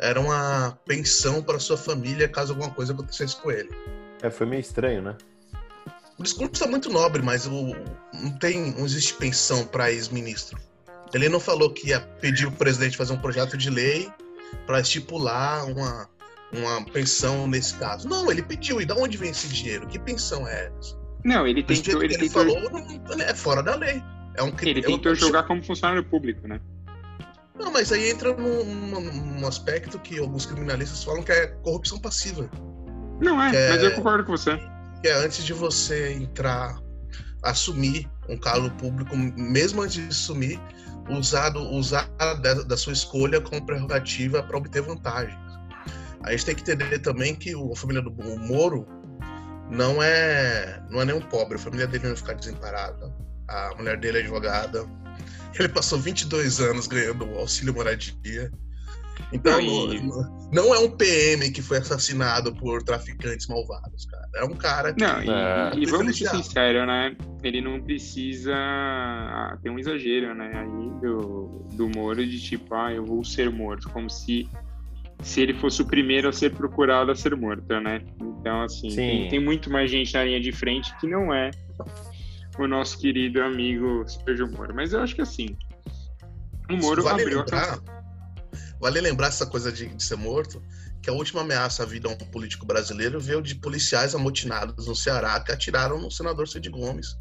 era 0.00 0.20
uma 0.20 0.78
pensão 0.84 1.42
para 1.42 1.58
sua 1.58 1.76
família 1.76 2.28
caso 2.28 2.52
alguma 2.52 2.70
coisa 2.70 2.92
acontecesse 2.92 3.36
com 3.36 3.50
ele. 3.50 3.70
É, 4.22 4.30
foi 4.30 4.46
meio 4.46 4.60
estranho, 4.60 5.02
né? 5.02 5.16
O 6.18 6.22
discurso 6.22 6.62
é 6.62 6.66
muito 6.66 6.90
nobre, 6.90 7.22
mas 7.22 7.46
o, 7.46 7.74
não 8.12 8.30
tem, 8.38 8.72
não 8.72 8.84
existe 8.84 9.14
pensão 9.14 9.66
para 9.66 9.90
ex-ministro. 9.90 10.58
Ele 11.12 11.28
não 11.28 11.38
falou 11.38 11.72
que 11.72 11.88
ia 11.88 12.00
pedir 12.00 12.46
o 12.46 12.52
presidente 12.52 12.96
fazer 12.96 13.12
um 13.12 13.18
projeto 13.18 13.56
de 13.56 13.70
lei 13.70 14.10
para 14.66 14.80
estipular 14.80 15.64
uma, 15.66 16.08
uma 16.52 16.84
pensão 16.86 17.46
nesse 17.46 17.74
caso. 17.74 18.08
Não, 18.08 18.30
ele 18.30 18.42
pediu. 18.42 18.80
E 18.80 18.84
de 18.84 18.92
onde 18.92 19.16
vem 19.16 19.30
esse 19.30 19.48
dinheiro? 19.48 19.86
Que 19.86 19.98
pensão 19.98 20.46
é 20.48 20.66
essa? 20.78 20.96
Não, 21.24 21.46
ele 21.46 21.62
tentou, 21.62 22.02
ele 22.02 22.14
ele 22.14 22.28
tentou, 22.28 22.44
falou, 22.60 23.20
é 23.20 23.34
fora 23.34 23.62
da 23.62 23.74
lei. 23.76 24.02
É 24.36 24.42
um 24.42 24.50
crime. 24.52 24.80
ele 24.80 24.86
é 24.86 24.88
um- 24.90 24.92
tentou 24.98 25.14
jogar 25.14 25.44
como 25.44 25.62
funcionário 25.62 26.04
público, 26.04 26.46
né? 26.48 26.60
Não, 27.58 27.70
mas 27.72 27.92
aí 27.92 28.10
entra 28.10 28.34
num, 28.36 28.64
num- 28.64 29.38
num 29.40 29.46
aspecto 29.46 29.98
que 30.00 30.18
alguns 30.18 30.44
criminalistas 30.44 31.04
falam 31.04 31.22
que 31.22 31.30
é 31.32 31.46
corrupção 31.62 31.98
passiva. 32.00 32.50
Não 33.20 33.40
é, 33.40 33.54
É. 33.54 33.70
mas 33.70 33.82
eu 33.82 33.92
concordo 33.94 34.24
com 34.24 34.32
você. 34.36 34.58
que 35.02 35.08
é 35.08 35.14
antes 35.24 35.44
de 35.44 35.52
você 35.52 36.12
entrar, 36.14 36.76
assumir 37.42 38.10
um 38.28 38.36
cargo 38.38 38.70
público, 38.72 39.14
mesmo 39.16 39.82
antes 39.82 39.96
de 39.96 40.08
assumir, 40.08 40.58
usado, 41.10 41.60
usar 41.70 42.08
da, 42.40 42.54
da 42.54 42.76
sua 42.76 42.92
escolha 42.92 43.40
como 43.40 43.64
prerrogativa 43.64 44.42
para 44.42 44.56
obter 44.56 44.82
vantagens. 44.82 45.38
A 46.22 46.30
gente 46.32 46.46
tem 46.46 46.54
que 46.54 46.62
entender 46.72 46.98
também 47.00 47.34
que 47.34 47.54
o- 47.54 47.72
a 47.72 47.76
família 47.76 48.00
do 48.02 48.10
o 48.10 48.38
Moro 48.38 48.86
não 49.70 50.02
é, 50.02 50.82
não 50.90 51.00
é 51.02 51.04
nenhum 51.04 51.20
pobre, 51.20 51.56
a 51.56 51.58
família 51.58 51.86
dele 51.86 52.06
vai 52.06 52.16
ficar 52.16 52.34
desemparada. 52.34 53.12
A 53.48 53.74
mulher 53.76 53.98
dele 53.98 54.18
é 54.18 54.20
advogada. 54.22 54.86
Ele 55.58 55.68
passou 55.68 55.98
22 55.98 56.60
anos 56.60 56.86
ganhando 56.86 57.26
o 57.26 57.38
auxílio 57.38 57.74
moradia. 57.74 58.50
Então, 59.32 59.52
Não, 59.52 59.60
e- 59.92 60.00
não, 60.00 60.48
não 60.52 60.74
é 60.74 60.78
um 60.78 60.90
PM 60.90 61.50
que 61.50 61.60
foi 61.60 61.78
assassinado 61.78 62.54
por 62.54 62.82
traficantes 62.82 63.46
malvados, 63.48 64.06
cara. 64.06 64.28
É 64.36 64.44
um 64.44 64.54
cara 64.54 64.92
que. 64.92 65.00
Não, 65.00 65.22
e, 65.22 65.28
É. 65.28 65.72
e 65.76 65.86
vamos 65.86 66.16
ser 66.16 66.28
sinceros, 66.28 66.86
né? 66.86 67.16
Ele 67.42 67.60
não 67.60 67.80
precisa 67.80 68.54
ah, 68.54 69.58
ter 69.62 69.70
um 69.70 69.78
exagero, 69.78 70.34
né? 70.34 70.50
Aí 70.54 71.00
do, 71.00 71.66
do 71.72 71.88
Moro 71.88 72.24
de 72.24 72.40
tipo, 72.40 72.74
ah, 72.74 72.92
eu 72.92 73.04
vou 73.04 73.24
ser 73.24 73.50
morto, 73.50 73.88
como 73.90 74.08
se 74.08 74.48
se 75.22 75.40
ele 75.40 75.54
fosse 75.54 75.80
o 75.80 75.86
primeiro 75.86 76.28
a 76.28 76.32
ser 76.32 76.52
procurado 76.54 77.10
a 77.10 77.14
ser 77.14 77.34
morto, 77.34 77.80
né? 77.80 78.02
Então, 78.20 78.62
assim, 78.62 78.90
Sim. 78.90 78.96
tem, 78.96 79.28
tem 79.30 79.40
muito 79.40 79.70
mais 79.70 79.90
gente 79.90 80.12
na 80.12 80.24
linha 80.24 80.40
de 80.40 80.52
frente 80.52 80.94
que 80.98 81.06
não 81.06 81.32
é 81.32 81.50
o 82.58 82.66
nosso 82.66 82.98
querido 82.98 83.40
amigo 83.42 84.04
Sérgio 84.06 84.50
Moro. 84.50 84.74
Mas 84.74 84.92
eu 84.92 85.00
acho 85.00 85.14
que 85.14 85.22
assim, 85.22 85.56
o 86.70 86.76
Moro 86.76 87.02
vale 87.02 87.22
abriu 87.22 87.38
a 87.40 87.42
lembrar, 87.42 87.78
vale 88.84 89.00
lembrar 89.00 89.28
essa 89.28 89.46
coisa 89.46 89.72
de, 89.72 89.86
de 89.86 90.02
ser 90.04 90.14
morto, 90.16 90.62
que 91.00 91.08
a 91.08 91.12
última 91.14 91.40
ameaça 91.40 91.82
à 91.82 91.86
vida 91.86 92.06
a 92.06 92.12
um 92.12 92.16
político 92.16 92.66
brasileiro 92.66 93.18
veio 93.18 93.40
de 93.40 93.54
policiais 93.54 94.14
amotinados 94.14 94.86
no 94.86 94.94
Ceará 94.94 95.40
que 95.40 95.50
atiraram 95.50 95.98
no 95.98 96.10
senador 96.10 96.46
Cid 96.46 96.68
Gomes, 96.68 97.16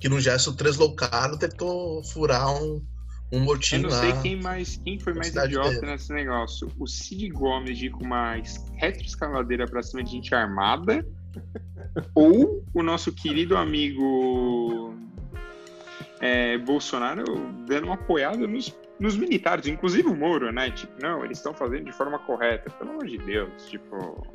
que 0.00 0.08
num 0.08 0.18
gesto 0.20 0.52
tresloucado 0.56 1.38
tentou 1.38 2.02
furar 2.02 2.52
um, 2.52 2.84
um 3.32 3.38
Eu 3.38 3.40
mortinho 3.40 3.82
não 3.82 3.90
lá. 3.90 4.00
sei 4.00 4.12
quem 4.22 4.42
mais, 4.42 4.76
quem 4.84 4.98
foi 4.98 5.14
mais 5.14 5.32
idiota 5.32 5.70
dele. 5.80 5.86
nesse 5.92 6.12
negócio. 6.12 6.68
O 6.76 6.86
Cid 6.88 7.28
Gomes 7.28 7.78
de 7.78 7.86
ir 7.86 7.90
com 7.90 8.02
uma 8.04 8.36
es- 8.36 8.64
retroescavadeira 8.76 9.68
pra 9.68 9.80
cima 9.84 10.02
de 10.02 10.10
gente 10.10 10.34
armada, 10.34 11.06
ou 12.12 12.64
o 12.74 12.82
nosso 12.82 13.12
querido 13.12 13.56
amigo 13.56 14.94
é, 16.20 16.58
Bolsonaro 16.58 17.24
dando 17.68 17.84
uma 17.84 17.94
apoiada 17.94 18.46
nos, 18.48 18.74
nos 18.98 19.16
militares, 19.16 19.66
inclusive 19.66 20.08
o 20.08 20.16
Moro, 20.16 20.50
né? 20.52 20.70
Tipo, 20.70 20.92
não, 21.02 21.24
eles 21.24 21.38
estão 21.38 21.54
fazendo 21.54 21.84
de 21.84 21.92
forma 21.92 22.18
correta, 22.18 22.70
pelo 22.70 22.90
amor 22.90 23.06
de 23.06 23.18
Deus. 23.18 23.66
Tipo, 23.68 24.26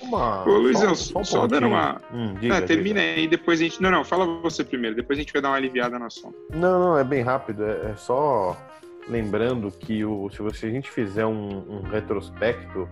Uma, 0.00 0.42
Ô, 0.44 0.58
Luizão, 0.58 0.90
um 0.90 0.94
só 0.96 1.12
pontinho. 1.20 1.46
dando 1.48 1.66
uma- 1.68 2.00
Hum, 2.12 2.34
diga, 2.40 2.58
ah, 2.58 2.62
termina 2.62 2.98
diga. 3.00 3.12
aí, 3.12 3.28
depois 3.28 3.60
a 3.60 3.62
gente. 3.64 3.80
Não, 3.80 3.90
não, 3.92 4.04
fala 4.04 4.26
você 4.42 4.64
primeiro, 4.64 4.96
depois 4.96 5.16
a 5.18 5.22
gente 5.22 5.32
vai 5.32 5.40
dar 5.40 5.50
uma 5.50 5.56
aliviada 5.56 5.96
no 5.98 6.04
assunto. 6.06 6.34
Não, 6.52 6.80
não, 6.80 6.98
é 6.98 7.04
bem 7.04 7.22
rápido. 7.22 7.64
É, 7.64 7.92
é 7.92 7.94
só 7.96 8.56
lembrando 9.08 9.70
que 9.70 10.04
o, 10.04 10.28
se, 10.30 10.42
você, 10.42 10.66
a 10.66 10.70
gente 10.70 10.90
fizer 10.90 11.24
um, 11.26 11.76
um 11.78 11.82
retrospecto, 11.82 12.88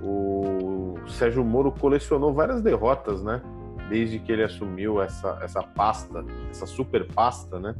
o 0.00 0.94
Sérgio 1.08 1.44
Moro 1.44 1.72
colecionou 1.72 2.32
várias 2.32 2.62
derrotas, 2.62 3.22
né? 3.22 3.42
Desde 3.88 4.18
que 4.20 4.30
ele 4.30 4.42
assumiu 4.44 5.02
essa, 5.02 5.38
essa 5.42 5.62
pasta, 5.62 6.24
essa 6.50 6.66
super 6.66 7.04
pasta, 7.12 7.58
né? 7.58 7.74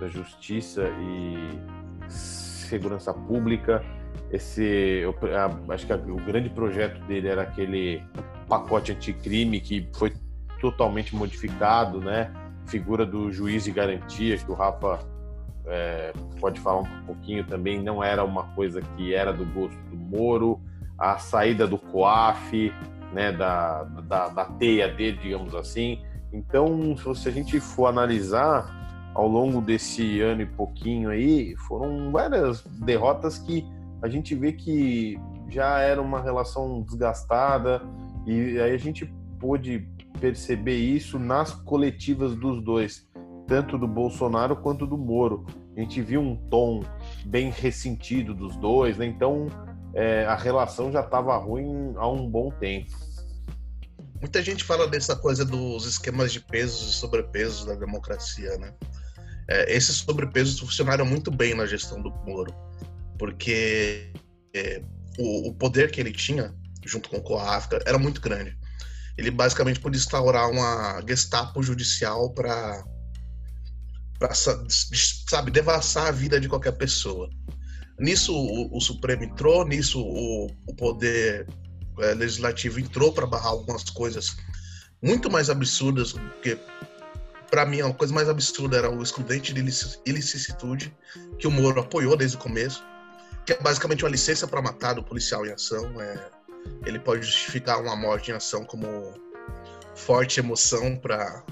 Da 0.00 0.08
Justiça 0.08 0.82
e 1.00 1.58
Segurança 2.08 3.12
Pública. 3.12 3.84
Esse, 4.30 4.62
eu, 4.62 5.14
a- 5.36 5.72
acho 5.74 5.86
que 5.86 5.92
a- 5.92 5.96
o 5.96 6.16
grande 6.16 6.48
projeto 6.50 6.98
dele 7.06 7.28
era 7.28 7.42
aquele 7.42 8.02
pacote 8.48 8.92
anticrime 8.92 9.60
que 9.60 9.88
foi 9.94 10.12
totalmente 10.60 11.14
modificado, 11.14 12.00
né? 12.00 12.32
Figura 12.66 13.06
do 13.06 13.30
juiz 13.30 13.64
de 13.64 13.70
garantia 13.70 14.36
que 14.36 14.50
o 14.50 14.54
Rafa 14.54 14.98
é, 15.68 16.12
pode 16.40 16.60
falar 16.60 16.80
um 16.82 17.02
pouquinho 17.06 17.44
também, 17.44 17.82
não 17.82 18.02
era 18.02 18.24
uma 18.24 18.44
coisa 18.54 18.80
que 18.80 19.12
era 19.14 19.32
do 19.32 19.44
gosto 19.46 19.76
do 19.90 19.96
Moro, 19.96 20.60
a 20.96 21.18
saída 21.18 21.66
do 21.66 21.76
COAF, 21.76 22.72
né, 23.12 23.32
da, 23.32 23.82
da, 23.82 24.28
da 24.28 24.44
teia 24.44 24.88
dele, 24.88 25.18
digamos 25.20 25.54
assim. 25.54 26.02
Então, 26.32 26.96
se 27.14 27.28
a 27.28 27.32
gente 27.32 27.58
for 27.60 27.86
analisar 27.86 28.85
ao 29.16 29.26
longo 29.26 29.62
desse 29.62 30.20
ano 30.20 30.42
e 30.42 30.46
pouquinho 30.46 31.08
aí, 31.08 31.56
foram 31.66 32.12
várias 32.12 32.62
derrotas 32.62 33.38
que 33.38 33.66
a 34.02 34.08
gente 34.08 34.34
vê 34.34 34.52
que 34.52 35.18
já 35.48 35.80
era 35.80 36.02
uma 36.02 36.20
relação 36.20 36.82
desgastada 36.82 37.80
e 38.26 38.60
aí 38.60 38.74
a 38.74 38.78
gente 38.78 39.10
pôde 39.40 39.88
perceber 40.20 40.76
isso 40.76 41.18
nas 41.18 41.54
coletivas 41.54 42.36
dos 42.36 42.62
dois 42.62 43.06
tanto 43.46 43.78
do 43.78 43.86
Bolsonaro 43.86 44.56
quanto 44.56 44.86
do 44.86 44.98
Moro. 44.98 45.46
A 45.76 45.80
gente 45.80 46.02
viu 46.02 46.20
um 46.20 46.36
tom 46.48 46.82
bem 47.24 47.48
ressentido 47.50 48.34
dos 48.34 48.56
dois, 48.56 48.98
né? 48.98 49.06
Então 49.06 49.46
é, 49.94 50.26
a 50.26 50.34
relação 50.34 50.92
já 50.92 51.00
estava 51.00 51.36
ruim 51.38 51.94
há 51.96 52.08
um 52.08 52.28
bom 52.28 52.50
tempo. 52.50 52.90
Muita 54.20 54.42
gente 54.42 54.64
fala 54.64 54.88
dessa 54.88 55.14
coisa 55.14 55.44
dos 55.44 55.86
esquemas 55.86 56.32
de 56.32 56.40
pesos 56.40 56.90
e 56.90 56.92
sobrepesos 56.92 57.64
da 57.64 57.74
democracia, 57.74 58.58
né? 58.58 58.74
É, 59.48 59.74
esses 59.74 59.96
sobrepesos 59.98 60.58
funcionaram 60.58 61.06
muito 61.06 61.30
bem 61.30 61.54
na 61.54 61.66
gestão 61.66 62.02
do 62.02 62.10
Moro, 62.24 62.54
porque 63.18 64.12
é, 64.54 64.82
o, 65.18 65.48
o 65.48 65.54
poder 65.54 65.90
que 65.90 66.00
ele 66.00 66.12
tinha, 66.12 66.54
junto 66.84 67.08
com 67.08 67.18
o 67.18 67.22
COAF, 67.22 67.68
era 67.86 67.98
muito 67.98 68.20
grande. 68.20 68.56
Ele 69.16 69.30
basicamente 69.30 69.80
podia 69.80 69.98
instaurar 69.98 70.50
uma 70.50 71.00
gestapo 71.06 71.62
judicial 71.62 72.30
para 72.32 72.84
sabe 75.28 75.50
devassar 75.50 76.08
a 76.08 76.10
vida 76.10 76.40
de 76.40 76.48
qualquer 76.48 76.72
pessoa. 76.72 77.28
Nisso 77.98 78.34
o, 78.34 78.76
o 78.76 78.80
Supremo 78.80 79.24
entrou, 79.24 79.66
nisso 79.66 80.00
o, 80.00 80.46
o 80.66 80.74
poder 80.74 81.46
é, 81.98 82.14
legislativo 82.14 82.78
entrou 82.78 83.12
para 83.12 83.26
barrar 83.26 83.48
algumas 83.48 83.84
coisas 83.84 84.36
muito 85.02 85.30
mais 85.30 85.48
absurdas, 85.48 86.12
porque 86.12 86.58
para 87.50 87.64
mim 87.66 87.80
a 87.80 87.92
coisa 87.92 88.12
mais 88.12 88.28
absurda 88.28 88.76
era 88.76 88.90
o 88.90 89.02
excludente 89.02 89.52
de 89.52 89.60
ilici- 89.60 89.98
ilicitude 90.04 90.94
que 91.38 91.46
o 91.46 91.50
Moro 91.50 91.80
apoiou 91.80 92.16
desde 92.16 92.36
o 92.36 92.40
começo. 92.40 92.84
que 93.44 93.52
é 93.52 93.58
basicamente 93.60 94.02
uma 94.04 94.10
licença 94.10 94.44
para 94.48 94.60
matar 94.60 94.94
do 94.94 95.04
policial 95.04 95.46
em 95.46 95.52
ação. 95.52 96.00
É, 96.00 96.30
ele 96.84 96.98
pode 96.98 97.22
justificar 97.22 97.80
uma 97.80 97.94
morte 97.94 98.32
em 98.32 98.34
ação 98.34 98.64
como 98.64 99.14
forte 99.94 100.40
emoção 100.40 100.96
para 100.96 101.44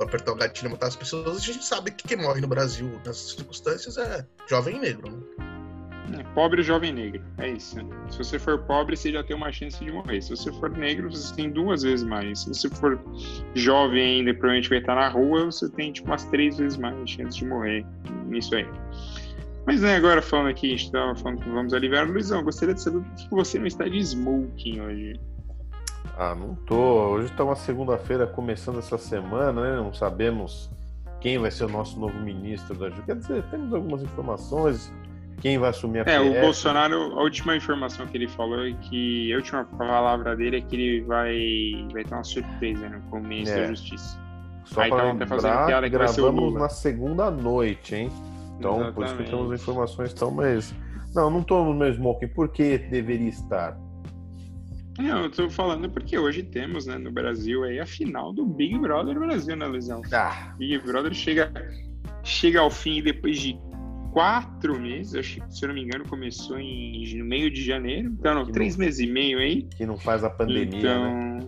apertar 0.00 0.32
o 0.32 0.34
gatilho 0.34 0.68
e 0.68 0.70
matar 0.72 0.86
as 0.86 0.96
pessoas. 0.96 1.36
A 1.36 1.40
gente 1.40 1.62
sabe 1.62 1.90
que 1.90 2.08
quem 2.08 2.16
morre 2.16 2.40
no 2.40 2.48
Brasil 2.48 2.88
nessas 3.04 3.32
circunstâncias 3.32 3.98
é 3.98 4.26
jovem 4.48 4.80
negro. 4.80 5.10
Né? 5.10 5.65
É, 6.12 6.22
pobre 6.34 6.62
jovem 6.62 6.92
negro, 6.92 7.20
é 7.38 7.50
isso. 7.50 7.76
Se 8.10 8.18
você 8.18 8.38
for 8.38 8.58
pobre, 8.58 8.96
você 8.96 9.10
já 9.10 9.24
tem 9.24 9.34
uma 9.34 9.50
chance 9.50 9.82
de 9.84 9.90
morrer. 9.90 10.22
Se 10.22 10.30
você 10.30 10.52
for 10.52 10.70
negro, 10.70 11.10
você 11.10 11.34
tem 11.34 11.50
duas 11.50 11.82
vezes 11.82 12.06
mais. 12.06 12.40
Se 12.40 12.48
você 12.48 12.68
for 12.68 13.00
jovem 13.54 14.18
ainda 14.18 14.32
provavelmente 14.32 14.68
vai 14.68 14.78
estar 14.78 14.94
na 14.94 15.08
rua, 15.08 15.46
você 15.46 15.68
tem 15.68 15.92
tipo 15.92 16.08
umas 16.08 16.24
três 16.26 16.58
vezes 16.58 16.78
mais 16.78 17.10
chance 17.10 17.38
de 17.38 17.44
morrer 17.44 17.84
nisso 18.26 18.54
aí. 18.54 18.66
Mas 19.66 19.82
né, 19.82 19.96
agora 19.96 20.22
falando 20.22 20.50
aqui, 20.50 20.68
a 20.68 20.70
gente 20.70 20.84
estava 20.84 21.16
falando 21.16 21.40
que 21.40 21.50
vamos 21.50 21.74
aliviar. 21.74 22.08
Luizão, 22.08 22.44
gostaria 22.44 22.72
de 22.72 22.80
saber 22.80 23.00
por 23.00 23.14
que 23.16 23.28
você 23.30 23.58
não 23.58 23.66
está 23.66 23.88
de 23.88 23.98
smoking 23.98 24.80
hoje. 24.80 25.20
Ah, 26.16 26.36
não 26.36 26.54
tô. 26.54 27.10
Hoje 27.10 27.32
está 27.32 27.42
uma 27.42 27.56
segunda-feira 27.56 28.28
começando 28.28 28.78
essa 28.78 28.96
semana, 28.96 29.60
né? 29.60 29.76
Não 29.76 29.92
sabemos 29.92 30.70
quem 31.20 31.36
vai 31.38 31.50
ser 31.50 31.64
o 31.64 31.68
nosso 31.68 31.98
novo 31.98 32.16
ministro 32.20 32.76
da 32.76 32.90
Justiça. 32.90 33.06
Quer 33.06 33.16
dizer, 33.16 33.42
temos 33.50 33.74
algumas 33.74 34.02
informações 34.02 34.92
quem 35.40 35.58
vai 35.58 35.70
assumir 35.70 36.06
a 36.06 36.10
É, 36.10 36.20
o 36.20 36.40
Bolsonaro, 36.40 37.18
a 37.18 37.22
última 37.22 37.56
informação 37.56 38.06
que 38.06 38.16
ele 38.16 38.28
falou 38.28 38.66
é 38.66 38.72
que 38.72 39.32
a 39.32 39.36
última 39.36 39.64
palavra 39.64 40.34
dele 40.36 40.58
é 40.58 40.60
que 40.60 40.76
ele 40.76 41.00
vai, 41.02 41.86
vai 41.92 42.04
ter 42.04 42.14
uma 42.14 42.24
surpresa 42.24 42.88
né, 42.88 43.00
com 43.10 43.18
o 43.18 43.22
ministro 43.22 43.58
é. 43.58 43.62
da 43.62 43.68
Justiça. 43.68 44.18
Só 44.64 44.80
Aí 44.80 44.90
para 44.90 45.12
lembrar, 45.12 45.88
gravamos 45.88 46.54
na 46.54 46.68
segunda 46.68 47.30
noite, 47.30 47.94
hein? 47.94 48.10
Então, 48.58 48.76
Exatamente. 48.76 48.94
por 48.94 49.04
isso 49.04 49.16
que 49.16 49.24
temos 49.24 49.60
informações 49.60 50.14
tão, 50.14 50.30
mas... 50.30 50.74
Não, 51.14 51.30
não 51.30 51.40
estou 51.40 51.64
no 51.64 51.72
meu 51.72 51.88
smoking. 51.88 52.28
Por 52.28 52.50
que 52.50 52.76
deveria 52.76 53.28
estar? 53.28 53.78
Não, 54.98 55.24
eu 55.24 55.30
tô 55.30 55.48
falando 55.50 55.90
porque 55.90 56.18
hoje 56.18 56.42
temos, 56.42 56.86
né, 56.86 56.96
no 56.96 57.10
Brasil 57.10 57.64
aí 57.64 57.78
a 57.78 57.86
final 57.86 58.32
do 58.32 58.46
Big 58.46 58.78
Brother 58.78 59.18
Brasil, 59.18 59.56
né, 59.56 59.66
Luizão? 59.66 60.00
Ah. 60.12 60.54
Big 60.58 60.78
Brother 60.78 61.12
chega, 61.12 61.52
chega 62.22 62.60
ao 62.60 62.70
fim 62.70 63.02
depois 63.02 63.38
de 63.38 63.58
quatro 64.16 64.80
meses, 64.80 65.14
acho 65.14 65.42
que, 65.42 65.54
se 65.54 65.62
eu 65.62 65.68
não 65.68 65.74
me 65.74 65.82
engano, 65.82 66.08
começou 66.08 66.58
em, 66.58 67.18
no 67.18 67.24
meio 67.26 67.50
de 67.50 67.62
janeiro. 67.62 68.08
Então, 68.18 68.34
não, 68.34 68.46
três 68.50 68.74
não, 68.74 68.86
meses 68.86 69.00
e 69.00 69.06
meio 69.06 69.38
aí. 69.38 69.68
Que 69.76 69.84
não 69.84 69.98
faz 69.98 70.24
a 70.24 70.30
pandemia, 70.30 70.78
então, 70.78 71.04
né? 71.04 71.38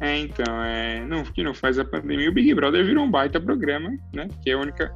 É, 0.00 0.18
então, 0.18 0.62
é, 0.62 1.04
não, 1.04 1.24
que 1.24 1.42
não 1.42 1.52
faz 1.52 1.76
a 1.76 1.84
pandemia. 1.84 2.30
O 2.30 2.32
Big 2.32 2.54
Brother 2.54 2.86
virou 2.86 3.04
um 3.04 3.10
baita 3.10 3.40
programa, 3.40 3.90
né? 4.14 4.28
Que 4.40 4.50
é 4.50 4.52
a 4.52 4.58
única. 4.58 4.94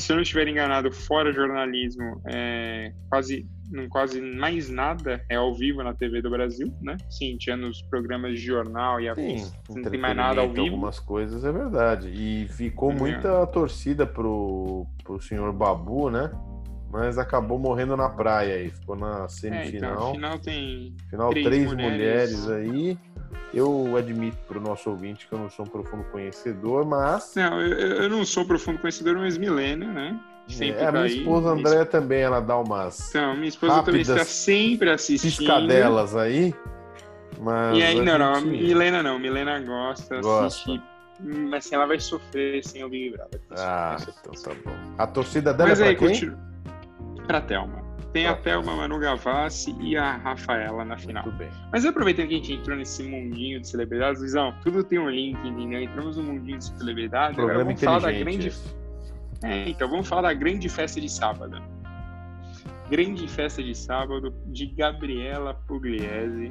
Se 0.00 0.12
eu 0.12 0.16
não 0.16 0.22
estiver 0.22 0.48
enganado, 0.48 0.90
fora 0.90 1.32
jornalismo, 1.32 2.20
é, 2.26 2.92
quase 3.08 3.46
não 3.70 3.88
quase 3.88 4.20
mais 4.20 4.68
nada 4.68 5.24
é 5.28 5.36
ao 5.36 5.54
vivo 5.54 5.82
na 5.82 5.94
TV 5.94 6.20
do 6.20 6.30
Brasil, 6.30 6.72
né? 6.82 6.96
Sim, 7.08 7.36
tinha 7.38 7.56
nos 7.56 7.80
programas 7.82 8.32
de 8.32 8.44
jornal 8.44 9.00
e 9.00 9.08
afins, 9.08 9.54
não 9.68 9.82
tem 9.82 10.00
mais 10.00 10.16
nada 10.16 10.40
ao 10.40 10.48
vivo. 10.48 10.66
Algumas 10.66 10.98
coisas 10.98 11.44
é 11.44 11.52
verdade. 11.52 12.08
E 12.08 12.48
ficou 12.48 12.90
é. 12.90 12.94
muita 12.94 13.46
torcida 13.46 14.06
pro, 14.06 14.86
pro 15.04 15.20
senhor 15.20 15.52
Babu, 15.52 16.10
né? 16.10 16.30
Mas 16.92 17.18
acabou 17.18 17.56
morrendo 17.56 17.96
na 17.96 18.08
praia 18.08 18.56
aí, 18.56 18.70
ficou 18.70 18.96
na 18.96 19.28
semifinal. 19.28 19.92
É, 19.92 19.94
então, 19.94 20.14
final 20.14 20.38
tem 20.40 20.96
final 21.08 21.30
três, 21.30 21.46
três 21.46 21.72
mulheres. 21.72 22.44
mulheres 22.44 22.48
aí. 22.48 22.98
Eu 23.52 23.96
admito 23.96 24.36
para 24.46 24.58
o 24.58 24.60
nosso 24.60 24.90
ouvinte 24.90 25.26
que 25.26 25.32
eu 25.32 25.38
não 25.38 25.50
sou 25.50 25.64
um 25.64 25.68
profundo 25.68 26.04
conhecedor, 26.04 26.86
mas. 26.86 27.34
Não, 27.34 27.60
eu, 27.60 28.02
eu 28.02 28.08
não 28.08 28.24
sou 28.24 28.44
profundo 28.44 28.78
conhecedor, 28.78 29.16
mas 29.16 29.36
milênio, 29.36 29.88
né? 29.92 30.18
Sempre 30.48 30.82
é, 30.82 30.86
a 30.86 30.92
minha 30.92 31.06
esposa 31.06 31.52
aí. 31.52 31.60
André 31.60 31.84
também, 31.84 32.20
ela 32.22 32.40
dá 32.40 32.58
umas. 32.58 33.10
Então, 33.10 33.34
minha 33.34 33.48
esposa 33.48 33.82
também 33.82 34.02
está 34.02 34.24
sempre 34.24 34.90
assistindo. 34.90 35.36
Piscadelas 35.36 36.16
aí. 36.16 36.54
Mas 37.40 37.78
e 37.78 37.82
aí, 37.82 38.00
não, 38.00 38.18
não, 38.18 38.40
Milena 38.40 39.02
não, 39.02 39.18
Milena 39.18 39.58
gosta, 39.60 40.20
gosta. 40.20 40.46
assiste. 40.46 40.82
Mas 41.22 41.66
assim, 41.66 41.74
ela 41.74 41.86
vai 41.86 42.00
sofrer 42.00 42.64
sem 42.64 42.82
o 42.82 42.88
Big 42.88 43.10
Brother. 43.10 43.40
Ah, 43.50 43.96
então 44.00 44.32
tá 44.42 44.50
bom. 44.64 44.76
A 44.98 45.06
torcida 45.06 45.52
dela 45.52 45.68
mas 45.68 45.80
é 45.80 45.82
pra 45.84 45.90
aí, 45.90 45.96
quem? 45.96 46.08
Continua... 46.08 46.38
Pra 47.26 47.40
Thelma. 47.40 47.89
Tem 48.12 48.26
a 48.26 48.34
Thelma, 48.34 48.74
Manu 48.74 48.98
Gavassi 48.98 49.74
e 49.80 49.96
a 49.96 50.16
Rafaela 50.16 50.84
na 50.84 50.96
final. 50.96 51.24
Muito 51.24 51.38
bem. 51.38 51.48
Mas 51.72 51.84
aproveitando 51.84 52.28
que 52.28 52.34
a 52.34 52.36
gente 52.38 52.52
entrou 52.54 52.76
nesse 52.76 53.02
mundinho 53.04 53.60
de 53.60 53.68
celebridades, 53.68 54.20
Luizão, 54.20 54.52
tudo 54.62 54.82
tem 54.82 54.98
um 54.98 55.08
link, 55.08 55.38
entendeu? 55.46 55.80
Entramos 55.80 56.16
no 56.16 56.24
mundinho 56.24 56.58
de 56.58 56.64
celebridades, 56.64 57.38
agora 57.38 57.64
vamos 57.64 57.80
falar 57.80 58.00
da 58.00 58.12
grande... 58.12 58.52
É, 59.42 59.68
então 59.70 59.88
vamos 59.88 60.06
falar 60.06 60.22
da 60.22 60.34
grande 60.34 60.68
festa 60.68 61.00
de 61.00 61.08
sábado. 61.08 61.62
Grande 62.90 63.28
festa 63.28 63.62
de 63.62 63.74
sábado 63.74 64.34
de 64.46 64.66
Gabriela 64.66 65.54
Pugliese. 65.66 66.50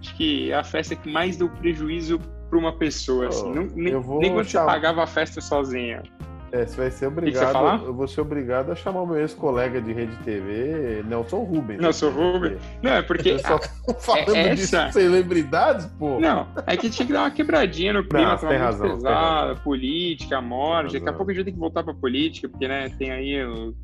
Acho 0.00 0.16
que 0.16 0.50
é 0.50 0.54
a 0.54 0.64
festa 0.64 0.94
que 0.96 1.08
mais 1.10 1.36
deu 1.36 1.48
prejuízo 1.48 2.20
para 2.50 2.58
uma 2.58 2.72
pessoa. 2.72 3.28
Assim. 3.28 3.52
Não, 3.52 3.64
nem, 3.66 3.94
nem 3.94 4.32
quando 4.32 4.46
você 4.46 4.58
pagava 4.58 5.04
a 5.04 5.06
festa 5.06 5.40
sozinha. 5.40 6.02
É, 6.50 6.64
você 6.64 6.76
vai 6.76 6.90
ser 6.90 7.06
obrigado. 7.06 7.84
Eu 7.84 7.94
vou 7.94 8.08
ser 8.08 8.20
obrigado 8.20 8.72
a 8.72 8.74
chamar 8.74 9.02
o 9.02 9.06
meu 9.06 9.18
ex-colega 9.18 9.80
de 9.80 9.92
rede 9.92 10.16
TV, 10.24 11.02
Nelson 11.06 11.42
Rubens. 11.42 11.80
Nelson 11.80 12.10
Rubens? 12.10 12.58
Não, 12.82 12.92
é 12.92 13.02
porque. 13.02 13.38
Só 13.38 13.58
falando 14.00 14.34
é 14.34 14.52
essa... 14.52 14.86
de 14.86 14.92
celebridades, 14.94 15.86
pô. 15.98 16.18
Não, 16.18 16.48
é 16.66 16.76
que 16.76 16.88
tinha 16.88 17.06
que 17.06 17.12
dar 17.12 17.20
uma 17.20 17.30
quebradinha 17.30 17.92
no 17.92 18.04
clima, 18.06 18.30
Não, 18.30 18.38
tem 18.38 18.56
razão, 18.56 18.96
pesada, 18.96 19.56
política, 19.56 20.40
morte. 20.40 20.94
Daqui 20.94 21.08
a 21.08 21.12
pouco 21.12 21.30
a 21.30 21.34
gente 21.34 21.44
tem 21.44 21.54
que 21.54 21.60
voltar 21.60 21.82
pra 21.82 21.92
política, 21.92 22.48
porque, 22.48 22.66
né, 22.66 22.88
tem 22.98 23.10
aí 23.10 23.44
o, 23.44 23.74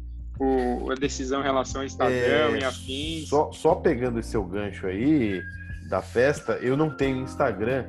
o 0.41 0.91
a 0.91 0.95
decisão 0.95 1.41
em 1.41 1.45
relação 1.45 1.83
ao 1.83 1.87
Estadão 1.87 2.15
é, 2.15 2.59
e 2.61 2.65
afins. 2.65 3.29
Só, 3.29 3.53
só 3.53 3.75
pegando 3.75 4.19
esse 4.19 4.31
seu 4.31 4.43
gancho 4.43 4.87
aí 4.87 5.43
da 5.89 6.01
festa, 6.01 6.55
eu 6.63 6.77
não 6.77 6.91
tenho 6.91 7.19
Instagram, 7.19 7.85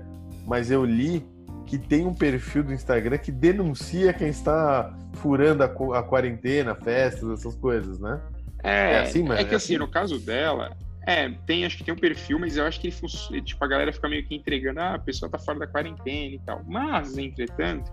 mas 0.45 0.69
eu 0.69 0.83
li 0.83 1.25
que 1.65 1.78
tem 1.78 2.06
um 2.06 2.13
perfil 2.13 2.63
do 2.63 2.73
Instagram 2.73 3.17
que 3.17 3.32
denuncia 3.32 4.13
quem 4.13 4.30
está 4.30 4.95
furando 5.13 5.63
a, 5.63 5.65
a 5.65 6.04
quarentena, 6.04 6.75
festas, 6.75 7.39
essas 7.39 7.56
coisas, 7.56 7.99
né? 7.99 8.21
É, 8.63 8.93
é 8.93 8.99
assim, 8.99 9.23
mas 9.23 9.39
é 9.39 9.43
que 9.43 9.54
é 9.54 9.58
assim, 9.58 9.73
assim, 9.73 9.78
no 9.78 9.88
caso 9.88 10.19
dela, 10.19 10.75
é, 11.08 11.30
tem, 11.45 11.65
acho 11.65 11.78
que 11.78 11.84
tem 11.84 11.93
um 11.93 11.97
perfil, 11.97 12.39
mas 12.39 12.58
eu 12.58 12.65
acho 12.65 12.80
que 12.80 12.88
ele 12.88 13.41
tipo, 13.41 13.63
a 13.63 13.67
galera 13.67 13.93
fica 13.93 14.10
meio 14.10 14.25
que 14.25 14.36
entregando, 14.36 14.80
ah, 14.80 14.95
a 14.95 14.99
pessoa 14.99 15.30
tá 15.30 15.38
fora 15.38 15.60
da 15.60 15.67
quarentena 15.67 16.36
e 16.36 16.39
tal. 16.39 16.63
Mas, 16.65 17.15
entretanto, 17.15 17.91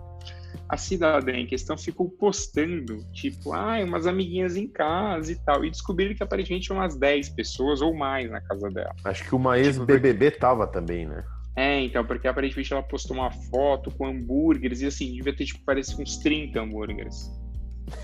a 0.67 0.79
cidadã 0.79 1.33
em 1.33 1.47
questão 1.47 1.77
ficou 1.77 2.09
postando, 2.09 3.05
tipo, 3.13 3.53
ah, 3.53 3.79
umas 3.85 4.07
amiguinhas 4.07 4.57
em 4.57 4.67
casa 4.67 5.31
e 5.31 5.37
tal. 5.37 5.63
E 5.63 5.71
descobriram 5.71 6.15
que 6.15 6.23
aparentemente 6.23 6.73
umas 6.73 6.97
10 6.97 7.29
pessoas 7.31 7.83
ou 7.83 7.95
mais 7.95 8.31
na 8.31 8.41
casa 8.41 8.71
dela. 8.71 8.95
Acho 9.05 9.25
que 9.25 9.35
uma 9.35 9.59
ex-BBB 9.59 10.31
tipo, 10.31 10.41
tava 10.41 10.67
também, 10.67 11.07
né? 11.07 11.23
É, 11.55 11.81
então, 11.81 12.05
porque 12.05 12.27
aparentemente 12.27 12.73
ela 12.73 12.83
postou 12.83 13.17
uma 13.17 13.31
foto 13.31 13.91
com 13.91 14.07
hambúrgueres 14.07 14.81
e 14.81 14.87
assim, 14.87 15.13
devia 15.13 15.37
ter, 15.37 15.45
tipo, 15.45 15.61
parece 15.65 16.01
uns 16.01 16.17
30 16.17 16.61
hambúrgueres. 16.61 17.31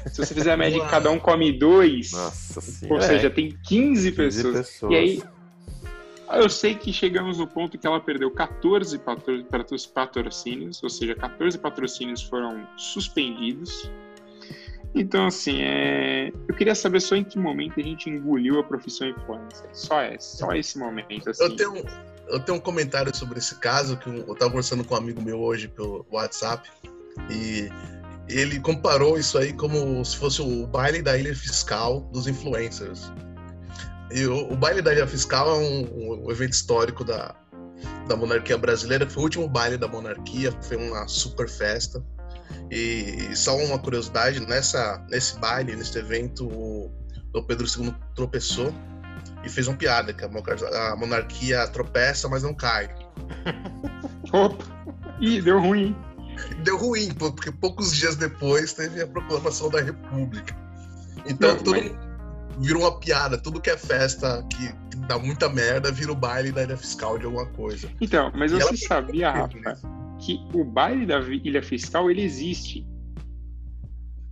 Se 0.07 0.19
você 0.19 0.35
fizer 0.35 0.53
a 0.53 0.57
média 0.57 0.83
que 0.83 0.91
cada 0.91 1.11
um 1.11 1.19
come 1.19 1.53
dois, 1.53 2.13
Nossa 2.13 2.85
ou 2.93 3.01
seja, 3.01 3.31
tem 3.31 3.51
15, 3.51 4.13
15 4.13 4.13
pessoas. 4.13 4.57
pessoas. 4.57 4.93
E 4.93 4.97
aí, 4.97 5.23
eu 6.33 6.49
sei 6.51 6.75
que 6.75 6.93
chegamos 6.93 7.39
no 7.39 7.47
ponto 7.47 7.79
que 7.79 7.87
ela 7.87 8.01
perdeu 8.01 8.31
14 8.31 9.01
patrocínios, 9.95 10.83
ou 10.83 10.91
seja, 10.91 11.15
14 11.15 11.57
patrocínios 11.59 12.23
foram 12.23 12.67
suspendidos. 12.77 13.91
Então, 14.95 15.27
assim, 15.27 15.63
é... 15.63 16.33
eu 16.49 16.55
queria 16.55 16.75
saber 16.75 17.01
só 17.01 17.15
em 17.15 17.25
que 17.25 17.39
momento 17.39 17.79
a 17.79 17.83
gente 17.83 18.11
engoliu 18.11 18.59
a 18.59 18.65
profissão 18.65 19.09
influencer. 19.09 19.69
Só 19.73 20.03
esse, 20.03 20.37
só 20.39 20.53
esse 20.53 20.79
momento. 20.79 21.31
Assim. 21.31 21.45
Eu 21.45 21.57
tenho, 21.57 21.85
eu 22.31 22.41
tenho 22.41 22.59
um 22.59 22.61
comentário 22.61 23.15
sobre 23.15 23.39
esse 23.39 23.55
caso 23.57 23.97
que 23.97 24.09
eu 24.09 24.33
estava 24.33 24.51
conversando 24.51 24.85
com 24.85 24.95
um 24.95 24.99
amigo 24.99 25.21
meu 25.21 25.41
hoje 25.41 25.69
pelo 25.69 26.07
WhatsApp 26.11 26.69
e 27.31 27.69
ele 28.29 28.61
comparou 28.61 29.19
isso 29.19 29.39
aí 29.39 29.53
como 29.53 30.05
se 30.05 30.17
fosse 30.17 30.43
o 30.43 30.67
baile 30.67 31.03
da 31.03 31.17
ilha 31.17 31.35
fiscal 31.35 32.01
dos 32.13 32.27
influencers. 32.27 33.11
E 34.11 34.27
o, 34.27 34.53
o 34.53 34.57
baile 34.57 34.83
da 34.83 34.93
ilha 34.93 35.07
fiscal 35.07 35.49
é 35.49 35.59
um, 35.59 36.25
um, 36.25 36.31
evento 36.31 36.53
histórico 36.53 37.05
da, 37.05 37.35
da 38.07 38.17
monarquia 38.17 38.57
brasileira, 38.57 39.09
foi 39.09 39.21
o 39.21 39.25
último 39.25 39.49
baile 39.49 39.77
da 39.77 39.89
monarquia, 39.89 40.53
foi 40.63 40.77
uma 40.77 41.07
super 41.09 41.49
festa. 41.49 42.03
E, 42.71 43.29
e 43.31 43.37
só 43.37 43.57
uma 43.57 43.79
curiosidade, 43.79 44.41
nessa, 44.41 45.05
nesse 45.11 45.39
baile, 45.39 45.75
nesse 45.75 45.99
evento, 45.99 46.47
o, 46.47 46.91
o 47.35 47.43
Pedro 47.43 47.67
II 47.67 47.95
tropeçou 48.15 48.73
e 49.45 49.49
fez 49.49 49.69
uma 49.69 49.77
piada, 49.77 50.13
que 50.13 50.25
a 50.25 50.97
monarquia 50.97 51.67
tropeça, 51.69 52.29
mas 52.29 52.43
não 52.43 52.55
cai. 52.55 52.89
Opa! 54.33 54.65
Ih, 55.21 55.41
deu 55.41 55.61
ruim. 55.61 55.97
Deu 56.63 56.77
ruim, 56.77 57.13
porque 57.15 57.51
poucos 57.51 57.95
dias 57.95 58.17
depois 58.17 58.73
teve 58.73 59.03
a 59.03 59.07
proclamação 59.07 59.69
da 59.71 59.81
República. 59.81 60.57
Então 61.27 61.55
não, 61.55 61.63
tudo 61.63 61.73
mas... 61.73 61.93
vira 62.59 62.79
uma 62.79 62.99
piada, 62.99 63.37
tudo 63.37 63.61
que 63.61 63.71
é 63.71 63.77
festa 63.77 64.45
que, 64.51 64.69
que, 64.69 64.97
dá 65.09 65.19
muita 65.19 65.49
merda 65.49 65.91
vira 65.91 66.13
o 66.13 66.15
baile 66.15 66.53
da 66.53 66.63
ilha 66.63 66.77
fiscal 66.77 67.19
de 67.19 67.25
alguma 67.25 67.47
coisa. 67.47 67.89
Então, 68.01 68.31
mas 68.35 68.53
e 68.53 68.57
você 68.57 68.77
sabia, 68.77 69.31
Rafa, 69.31 69.59
que 70.21 70.39
o 70.53 70.65
baile 70.65 71.07
da 71.07 71.19
ilha 71.21 71.63
fiscal 71.63 72.11
ele 72.11 72.23
existe. 72.23 72.87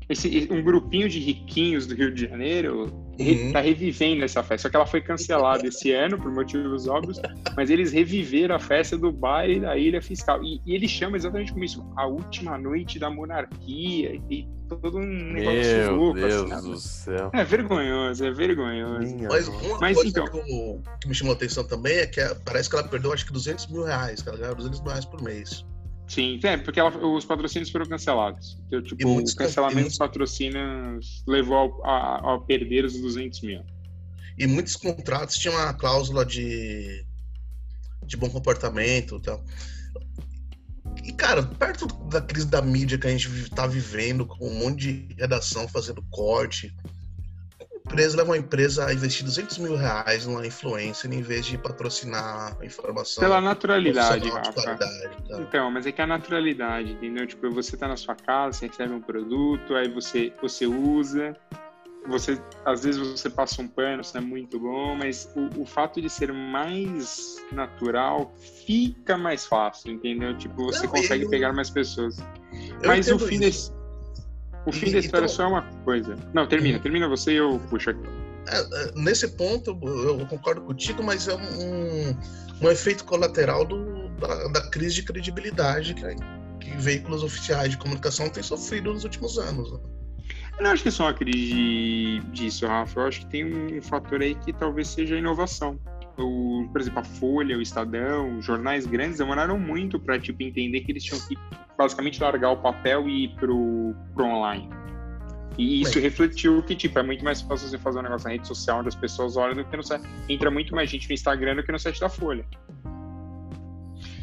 Esse, 0.08 0.48
um 0.52 0.62
grupinho 0.62 1.08
de 1.08 1.18
riquinhos 1.18 1.86
do 1.86 1.94
Rio 1.94 2.14
de 2.14 2.28
Janeiro 2.28 3.05
Uhum. 3.18 3.52
Tá 3.52 3.60
revivendo 3.60 4.24
essa 4.24 4.42
festa. 4.42 4.68
Só 4.68 4.70
que 4.70 4.76
ela 4.76 4.86
foi 4.86 5.00
cancelada 5.00 5.66
esse 5.66 5.92
ano, 5.92 6.18
por 6.18 6.32
motivos 6.32 6.86
óbvios, 6.86 7.20
mas 7.56 7.70
eles 7.70 7.92
reviveram 7.92 8.54
a 8.54 8.58
festa 8.58 8.96
do 8.96 9.10
baile 9.10 9.60
da 9.60 9.76
Ilha 9.76 10.02
Fiscal. 10.02 10.42
E, 10.42 10.60
e 10.66 10.74
ele 10.74 10.86
chama 10.88 11.16
exatamente 11.16 11.52
como 11.52 11.64
isso, 11.64 11.84
a 11.96 12.06
última 12.06 12.58
noite 12.58 12.98
da 12.98 13.10
monarquia. 13.10 14.20
E 14.30 14.46
todo 14.68 14.98
um 14.98 15.32
negócio 15.32 15.60
Meu 15.60 15.96
louco. 15.96 16.20
Deus 16.20 16.52
assim, 16.52 16.70
do 16.70 16.78
céu. 16.78 17.30
É 17.32 17.44
vergonhoso, 17.44 18.24
é 18.24 18.30
vergonhoso. 18.30 19.14
Minha 19.14 19.28
mas 19.28 19.48
uma 19.48 19.78
mas, 19.80 19.96
coisa 19.96 20.10
então... 20.10 20.24
que, 20.26 20.80
que, 21.00 21.08
me 21.08 21.14
chamou 21.14 21.32
a 21.32 21.36
atenção 21.36 21.64
também 21.64 21.98
é 21.98 22.06
que 22.06 22.20
parece 22.44 22.68
que 22.68 22.76
ela 22.76 22.86
perdeu 22.86 23.12
acho 23.12 23.26
que 23.26 23.32
200 23.32 23.68
mil 23.68 23.84
reais, 23.84 24.22
que 24.22 24.28
ela 24.28 24.38
ganhava 24.38 24.56
200 24.56 24.80
mil 24.80 24.90
reais 24.90 25.04
por 25.04 25.22
mês. 25.22 25.64
Sim, 26.08 26.38
é, 26.44 26.56
porque 26.56 26.78
ela, 26.78 26.96
os 27.04 27.24
patrocínios 27.24 27.70
foram 27.70 27.86
cancelados. 27.86 28.58
Então, 28.66 28.80
tipo, 28.80 29.08
o 29.08 29.34
cancelamento 29.34 29.88
dos 29.88 29.98
patrocínios 29.98 31.24
levou 31.26 31.82
a, 31.84 32.34
a, 32.34 32.38
perder 32.40 32.84
os 32.84 32.98
200 33.00 33.40
mil. 33.42 33.64
E 34.38 34.46
muitos 34.46 34.76
contratos 34.76 35.36
tinham 35.36 35.56
uma 35.56 35.74
cláusula 35.74 36.24
de, 36.24 37.04
de 38.04 38.16
bom 38.16 38.30
comportamento 38.30 39.16
e 39.16 39.20
tal. 39.20 39.44
E, 41.02 41.12
cara, 41.12 41.42
perto 41.42 41.86
da 42.08 42.20
crise 42.20 42.46
da 42.46 42.62
mídia 42.62 42.98
que 42.98 43.06
a 43.06 43.10
gente 43.10 43.50
tá 43.50 43.66
vivendo, 43.66 44.26
com 44.26 44.48
um 44.48 44.58
monte 44.58 44.92
de 44.92 45.14
redação 45.18 45.66
fazendo 45.68 46.02
corte, 46.10 46.74
empresa 47.86 48.16
leva 48.16 48.30
uma 48.30 48.36
empresa 48.36 48.86
a 48.86 48.92
investir 48.92 49.24
200 49.24 49.58
mil 49.58 49.76
reais 49.76 50.26
numa 50.26 50.44
influência 50.44 51.06
em 51.06 51.22
vez 51.22 51.46
de 51.46 51.56
patrocinar 51.56 52.56
a 52.60 52.64
informação. 52.64 53.22
Pela 53.22 53.40
naturalidade, 53.40 54.28
Rafa. 54.28 54.78
Então, 55.38 55.70
mas 55.70 55.86
é 55.86 55.92
que 55.92 56.02
a 56.02 56.06
naturalidade, 56.06 56.92
entendeu? 56.92 57.26
Tipo, 57.26 57.50
você 57.50 57.76
tá 57.76 57.86
na 57.86 57.96
sua 57.96 58.16
casa, 58.16 58.58
você 58.58 58.66
recebe 58.66 58.92
um 58.92 59.00
produto, 59.00 59.74
aí 59.76 59.88
você, 59.88 60.32
você 60.42 60.66
usa, 60.66 61.36
você 62.08 62.40
às 62.64 62.82
vezes 62.82 63.00
você 63.00 63.30
passa 63.30 63.62
um 63.62 63.68
pano, 63.68 64.00
isso 64.00 64.16
é 64.18 64.20
muito 64.20 64.58
bom, 64.58 64.96
mas 64.96 65.32
o, 65.36 65.62
o 65.62 65.66
fato 65.66 66.00
de 66.00 66.10
ser 66.10 66.32
mais 66.32 67.36
natural 67.52 68.34
fica 68.66 69.16
mais 69.16 69.46
fácil, 69.46 69.92
entendeu? 69.92 70.36
Tipo, 70.36 70.64
você 70.64 70.86
Não, 70.86 70.92
consegue 70.92 71.24
eu... 71.24 71.30
pegar 71.30 71.52
mais 71.52 71.70
pessoas. 71.70 72.18
Eu 72.82 72.88
mas 72.88 73.08
o 73.08 73.18
fim 73.18 73.38
desse 73.38 73.75
o 74.66 74.72
fim 74.72 74.88
e, 74.88 74.92
da 74.92 74.98
história 74.98 75.26
então, 75.26 75.36
só 75.36 75.44
é 75.44 75.46
uma 75.46 75.62
coisa. 75.84 76.16
Não, 76.34 76.46
termina, 76.46 76.78
termina 76.78 77.08
você 77.08 77.32
e 77.32 77.36
eu 77.36 77.60
puxo 77.70 77.90
aqui. 77.90 78.02
É, 78.48 78.58
é, 78.58 78.92
nesse 78.96 79.28
ponto, 79.28 79.78
eu 79.82 80.26
concordo 80.26 80.60
contigo, 80.60 81.02
mas 81.02 81.26
é 81.28 81.34
um, 81.34 82.16
um 82.62 82.70
efeito 82.70 83.04
colateral 83.04 83.64
do, 83.64 84.08
da, 84.20 84.48
da, 84.48 84.70
crise 84.70 84.96
de 84.96 85.02
credibilidade 85.04 85.94
que, 85.94 86.02
que, 86.60 86.76
veículos 86.76 87.22
oficiais 87.22 87.70
de 87.70 87.78
comunicação 87.78 88.28
têm 88.28 88.42
sofrido 88.42 88.92
nos 88.92 89.04
últimos 89.04 89.38
anos. 89.38 89.72
Né? 89.72 89.78
Eu 90.58 90.64
não 90.64 90.70
acho 90.70 90.82
que 90.82 90.88
é 90.88 90.92
só 90.92 91.04
uma 91.04 91.14
crise 91.14 92.20
disso, 92.32 92.66
Rafa. 92.66 93.00
Eu 93.00 93.06
acho 93.06 93.20
que 93.20 93.26
tem 93.26 93.44
um 93.78 93.82
fator 93.82 94.20
aí 94.20 94.34
que 94.34 94.52
talvez 94.52 94.88
seja 94.88 95.14
a 95.14 95.18
inovação. 95.18 95.78
O, 96.18 96.68
por 96.72 96.80
exemplo, 96.80 97.00
a 97.00 97.04
Folha, 97.04 97.58
o 97.58 97.62
Estadão, 97.62 98.40
jornais 98.40 98.86
grandes 98.86 99.18
demoraram 99.18 99.58
muito 99.58 99.98
para 99.98 100.18
tipo, 100.18 100.42
entender 100.42 100.80
que 100.80 100.92
eles 100.92 101.04
tinham 101.04 101.20
que 101.20 101.36
basicamente 101.76 102.20
largar 102.20 102.50
o 102.50 102.56
papel 102.56 103.08
e 103.08 103.24
ir 103.24 103.34
pro, 103.36 103.94
pro 104.14 104.24
online. 104.24 104.68
E 105.58 105.82
isso 105.82 105.94
Bem. 105.94 106.02
refletiu 106.02 106.62
que, 106.62 106.74
tipo, 106.74 106.98
é 106.98 107.02
muito 107.02 107.24
mais 107.24 107.40
fácil 107.40 107.68
você 107.68 107.78
fazer 107.78 107.98
um 107.98 108.02
negócio 108.02 108.26
na 108.26 108.32
rede 108.32 108.46
social 108.46 108.80
onde 108.80 108.88
as 108.88 108.94
pessoas 108.94 109.36
olham 109.36 109.54
do 109.54 109.64
que 109.64 109.76
no 109.76 109.82
site. 109.82 110.04
Entra 110.28 110.50
muito 110.50 110.74
mais 110.74 110.90
gente 110.90 111.08
no 111.08 111.14
Instagram 111.14 111.56
do 111.56 111.62
que 111.62 111.72
no 111.72 111.78
site 111.78 112.00
da 112.00 112.08
Folha. 112.08 112.44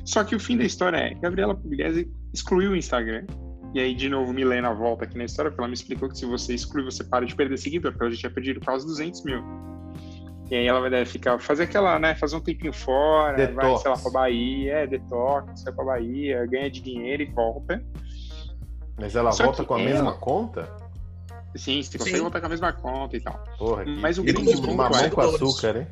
Só 0.06 0.24
que 0.24 0.36
o 0.36 0.40
fim 0.40 0.58
da 0.58 0.64
história 0.64 0.98
é, 0.98 1.14
Gabriela 1.16 1.56
Pugliese 1.56 2.12
excluiu 2.34 2.72
o 2.72 2.76
Instagram. 2.76 3.26
E 3.74 3.80
aí, 3.80 3.96
de 3.96 4.08
novo, 4.08 4.32
Milena 4.32 4.72
volta 4.72 5.06
aqui 5.06 5.18
na 5.18 5.26
história, 5.26 5.50
porque 5.50 5.62
ela 5.62 5.68
me 5.68 5.74
explicou 5.74 6.08
que 6.08 6.18
se 6.18 6.26
você 6.26 6.54
exclui, 6.54 6.84
você 6.84 7.04
para 7.04 7.26
de 7.26 7.36
perder 7.36 7.58
seguidor, 7.58 7.92
porque 7.92 8.04
ela 8.04 8.14
já 8.14 8.20
tinha 8.20 8.32
perdido 8.32 8.60
quase 8.60 8.86
200 8.86 9.24
mil. 9.24 9.44
E 10.52 10.56
aí 10.56 10.68
ela 10.68 10.88
vai 10.88 11.06
ficar, 11.06 11.40
fazer 11.40 11.64
aquela, 11.64 11.98
né, 11.98 12.16
fazer 12.16 12.36
um 12.36 12.40
tempinho 12.40 12.74
fora, 12.74 13.36
detox. 13.36 13.56
vai, 13.56 13.78
sei 13.78 13.92
lá, 13.92 13.98
pra 13.98 14.12
Bahia, 14.12 14.74
é, 14.74 14.88
detox, 14.88 15.64
vai 15.64 15.74
pra 15.74 15.86
Bahia, 15.86 16.46
ganha 16.46 16.70
dinheiro 16.70 17.24
e 17.24 17.26
volta. 17.26 17.84
Mas 19.00 19.16
ela 19.16 19.32
Só 19.32 19.46
volta 19.46 19.64
com 19.64 19.74
a 19.76 19.82
ela... 19.82 19.90
mesma 19.90 20.14
conta? 20.14 20.70
Sim, 21.56 21.82
você 21.82 21.98
consegue 21.98 22.18
Sim. 22.18 22.22
voltar 22.24 22.40
com 22.40 22.48
a 22.48 22.50
mesma 22.50 22.74
conta 22.74 23.16
e 23.16 23.22
tal. 23.22 23.44
Porra, 23.58 23.86
Mas 23.86 24.18
o 24.18 24.24
grande 24.24 24.56
ponto 24.56 24.76
mamão 24.76 25.00
é... 25.00 25.10
com 25.10 25.22
açúcar, 25.22 25.78
hein? 25.78 25.88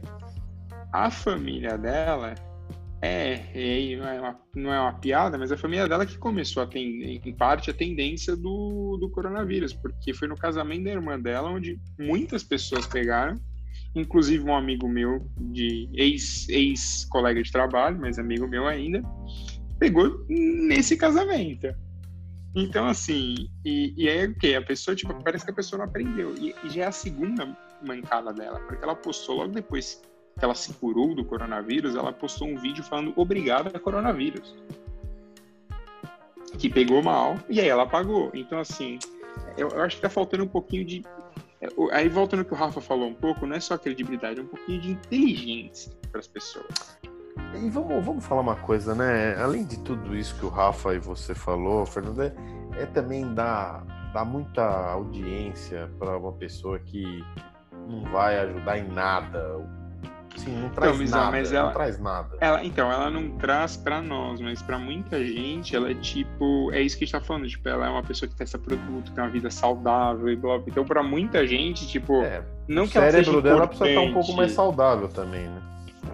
A 0.92 1.10
família 1.10 1.78
dela 1.78 2.36
é, 3.02 3.46
e 3.56 3.96
não 3.96 4.08
é, 4.08 4.20
uma, 4.20 4.40
não 4.56 4.74
é 4.74 4.80
uma 4.80 4.94
piada, 4.94 5.38
mas 5.38 5.52
a 5.52 5.58
família 5.58 5.88
dela 5.88 6.06
que 6.06 6.18
começou 6.18 6.62
a 6.62 6.68
ter, 6.68 6.80
em 6.80 7.34
parte, 7.36 7.72
a 7.72 7.74
tendência 7.74 8.36
do, 8.36 8.98
do 9.00 9.10
coronavírus, 9.10 9.74
porque 9.74 10.14
foi 10.14 10.28
no 10.28 10.36
casamento 10.36 10.84
da 10.84 10.92
irmã 10.92 11.20
dela 11.20 11.50
onde 11.50 11.80
muitas 11.98 12.44
pessoas 12.44 12.86
pegaram 12.86 13.40
inclusive 13.96 14.44
um 14.44 14.56
amigo 14.56 14.88
meu 14.88 15.26
de 15.38 15.90
ex 15.94 16.48
ex 16.50 17.06
colega 17.06 17.42
de 17.42 17.52
trabalho, 17.52 18.00
mas 18.00 18.18
amigo 18.18 18.48
meu 18.48 18.68
ainda, 18.68 19.04
pegou 19.80 20.26
nesse 20.30 20.98
casamento. 20.98 21.74
Então 22.56 22.86
assim, 22.88 23.50
e, 23.66 23.94
e 23.98 24.10
aí 24.10 24.26
o 24.26 24.36
que? 24.36 24.56
A 24.56 24.62
pessoa 24.62 24.96
tipo 24.96 25.14
parece 25.24 25.46
que 25.46 25.52
a 25.52 25.56
pessoa 25.56 25.80
não 25.80 25.86
aprendeu 25.86 26.36
e, 26.38 26.56
e 26.64 26.70
já 26.70 26.84
é 26.84 26.88
a 26.88 26.92
segunda 26.92 27.58
mancada 27.82 28.34
dela, 28.34 28.60
porque 28.62 28.84
ela 28.84 28.96
postou 28.96 29.38
logo 29.38 29.54
depois 29.54 30.02
que 30.38 30.46
ela 30.46 30.56
se 30.56 30.74
curou 30.74 31.14
do 31.14 31.26
coronavírus, 31.26 31.96
ela 31.96 32.14
postou 32.14 32.48
um 32.48 32.58
vídeo 32.58 32.84
falando 32.84 33.14
obrigada 33.16 33.72
a 33.74 33.80
coronavírus. 33.80 34.56
Que 36.58 36.70
pegou 36.70 37.02
mal 37.02 37.38
e 37.50 37.60
aí 37.60 37.68
ela 37.68 37.84
apagou. 37.84 38.32
Então, 38.34 38.60
assim, 38.60 39.00
eu, 39.58 39.70
eu 39.70 39.82
acho 39.82 39.98
que 39.98 40.02
tá 40.02 40.10
faltando 40.10 40.44
um 40.44 40.48
pouquinho 40.48 40.86
de 40.86 41.04
é, 41.04 41.21
aí 41.92 42.10
voltando 42.10 42.40
ao 42.40 42.46
que 42.46 42.54
o 42.54 42.58
Rafa 42.58 42.82
falou 42.82 43.08
um 43.08 43.14
pouco, 43.14 43.46
não 43.46 43.56
é 43.56 43.60
só 43.60 43.78
credibilidade, 43.78 44.40
é 44.40 44.44
um 44.44 44.48
pouquinho 44.48 44.82
de 44.82 44.92
inteligência 44.92 45.92
para 46.12 46.20
as 46.20 46.28
pessoas. 46.28 46.98
E 47.54 47.70
vamos, 47.70 48.04
vamos 48.04 48.26
falar 48.26 48.42
uma 48.42 48.56
coisa, 48.56 48.96
né? 48.96 49.36
Além 49.42 49.66
de 49.66 49.80
tudo 49.80 50.16
isso 50.16 50.36
que 50.40 50.46
o 50.46 50.50
Rafa 50.50 50.94
e 50.94 51.00
você 51.00 51.36
falou, 51.36 51.86
Fernando, 51.86 52.22
é, 52.22 52.34
é 52.78 52.86
também 52.86 53.34
dar, 53.34 53.84
dar 54.14 54.26
muita 54.26 54.64
audiência 54.64 55.90
para 56.00 56.18
uma 56.18 56.34
pessoa 56.34 56.80
que 56.80 57.24
não 57.88 58.04
vai 58.12 58.40
ajudar 58.40 58.78
em 58.78 58.88
nada 58.88 59.58
Sim, 60.44 60.60
não 60.60 60.70
traz 60.70 61.00
então, 61.00 61.20
nada. 61.20 61.32
Mas 61.32 61.54
ela, 61.54 61.66
não 61.68 61.74
traz 61.74 62.00
nada. 62.00 62.38
Ela, 62.40 62.64
então, 62.64 62.92
ela 62.92 63.10
não 63.12 63.30
traz 63.38 63.78
para 63.78 64.02
nós, 64.02 64.42
mas 64.42 64.62
para 64.62 64.80
muita 64.80 65.24
gente, 65.24 65.76
ela 65.76 65.92
é 65.92 65.94
tipo. 65.94 66.72
É 66.72 66.82
isso 66.82 66.98
que 66.98 67.04
a 67.04 67.06
gente 67.06 67.12
tá 67.14 67.22
falando. 67.22 67.48
Tipo, 67.48 67.70
ela 67.70 67.86
é 67.86 67.90
uma 67.90 68.02
pessoa 68.02 68.28
que 68.28 68.36
testa 68.36 68.58
produto, 68.58 69.12
tem 69.12 69.24
uma 69.24 69.30
vida 69.30 69.52
saudável 69.52 70.30
e 70.30 70.36
blá. 70.36 70.60
Então, 70.66 70.84
para 70.84 71.04
muita 71.04 71.46
gente, 71.46 71.88
tipo. 71.88 72.24
É, 72.24 72.44
não 72.68 72.88
que 72.88 72.98
o 72.98 73.02
cérebro 73.02 73.42
dela 73.42 73.68
precisa 73.68 73.90
estar 73.90 74.02
um 74.02 74.14
pouco 74.14 74.34
mais 74.34 74.52
saudável 74.52 75.08
também, 75.10 75.48
né? 75.48 75.62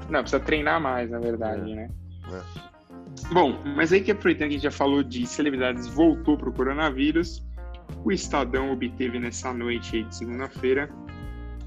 Não, 0.09 0.21
precisa 0.21 0.41
treinar 0.41 0.81
mais, 0.81 1.09
na 1.09 1.19
verdade, 1.19 1.71
é. 1.71 1.75
né? 1.75 1.89
É. 2.31 2.67
Bom, 3.33 3.57
mas 3.75 3.91
aí 3.91 4.01
que 4.01 4.11
aproveitando 4.11 4.49
que 4.49 4.55
a 4.55 4.57
gente 4.57 4.63
já 4.63 4.71
falou 4.71 5.03
de 5.03 5.25
celebridades, 5.25 5.87
voltou 5.87 6.37
pro 6.37 6.51
coronavírus. 6.51 7.43
O 8.03 8.11
Estadão 8.11 8.71
obteve 8.71 9.17
nessa 9.19 9.53
noite 9.53 10.03
de 10.03 10.15
segunda-feira 10.15 10.89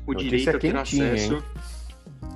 o 0.07 0.15
direito 0.15 0.51
a 0.51 0.59
ter 0.59 0.77
acesso. 0.77 1.35
Hein? 1.35 1.43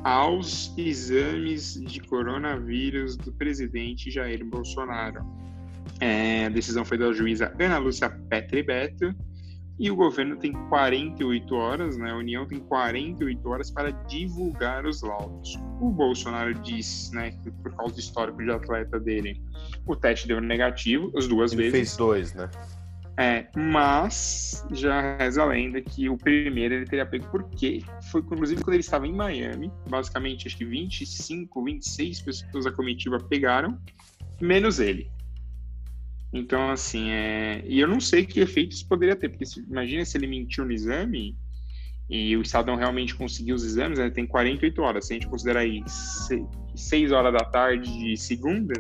Aos 0.04 0.72
exames 0.76 1.74
de 1.74 1.98
coronavírus 2.00 3.16
do 3.16 3.32
presidente 3.32 4.10
Jair 4.10 4.44
Bolsonaro. 4.44 5.24
É, 5.98 6.46
a 6.46 6.48
decisão 6.50 6.84
foi 6.84 6.98
da 6.98 7.10
juíza 7.12 7.54
Ana 7.58 7.78
Lúcia 7.78 8.10
Petri 8.28 8.62
Beto 8.62 9.14
e 9.78 9.90
o 9.90 9.96
governo 9.96 10.36
tem 10.36 10.52
48 10.68 11.54
horas, 11.54 11.96
né? 11.96 12.10
A 12.10 12.16
União 12.16 12.46
tem 12.46 12.60
48 12.60 13.48
horas 13.48 13.70
para 13.70 13.90
divulgar 13.90 14.86
os 14.86 15.02
laudos. 15.02 15.56
O 15.80 15.90
Bolsonaro 15.90 16.54
diz, 16.54 17.10
né, 17.12 17.32
que 17.32 17.50
por 17.50 17.74
causa 17.74 17.94
do 17.94 18.00
histórico 18.00 18.42
de 18.42 18.50
atleta 18.50 19.00
dele, 19.00 19.42
o 19.86 19.96
teste 19.96 20.28
deu 20.28 20.40
negativo 20.40 21.10
as 21.16 21.26
duas 21.26 21.52
Ele 21.52 21.62
vezes. 21.62 21.72
fez 21.72 21.96
dois, 21.96 22.34
né? 22.34 22.48
É, 23.16 23.46
mas 23.56 24.66
já 24.72 25.16
reza 25.16 25.42
a 25.42 25.46
lenda 25.46 25.80
que 25.80 26.08
o 26.08 26.16
primeiro 26.16 26.74
ele 26.74 26.84
teria 26.84 27.06
pego 27.06 27.28
porque 27.30 27.80
foi 28.10 28.20
inclusive 28.20 28.60
quando 28.60 28.74
ele 28.74 28.80
estava 28.80 29.06
em 29.06 29.12
Miami, 29.12 29.70
basicamente 29.88 30.48
acho 30.48 30.56
que 30.56 30.64
25, 30.64 31.62
26 31.62 32.22
pessoas 32.22 32.64
da 32.64 32.72
comitiva 32.72 33.20
pegaram, 33.20 33.78
menos 34.40 34.80
ele. 34.80 35.12
Então, 36.32 36.68
assim, 36.68 37.10
é... 37.10 37.62
e 37.64 37.78
eu 37.78 37.86
não 37.86 38.00
sei 38.00 38.26
que 38.26 38.40
efeitos 38.40 38.82
poderia 38.82 39.14
ter, 39.14 39.28
porque 39.28 39.46
se, 39.46 39.60
imagina 39.60 40.04
se 40.04 40.18
ele 40.18 40.26
mentiu 40.26 40.64
no 40.64 40.72
exame 40.72 41.38
e 42.10 42.36
o 42.36 42.42
Estadão 42.42 42.74
realmente 42.74 43.14
conseguiu 43.14 43.54
os 43.54 43.64
exames, 43.64 44.00
né, 44.00 44.10
tem 44.10 44.26
48 44.26 44.82
horas. 44.82 45.06
Se 45.06 45.12
a 45.12 45.14
gente 45.14 45.28
considerar 45.28 45.60
aí 45.60 45.82
6 46.74 47.12
horas 47.12 47.32
da 47.32 47.44
tarde 47.44 47.96
de 47.96 48.16
segunda, 48.16 48.74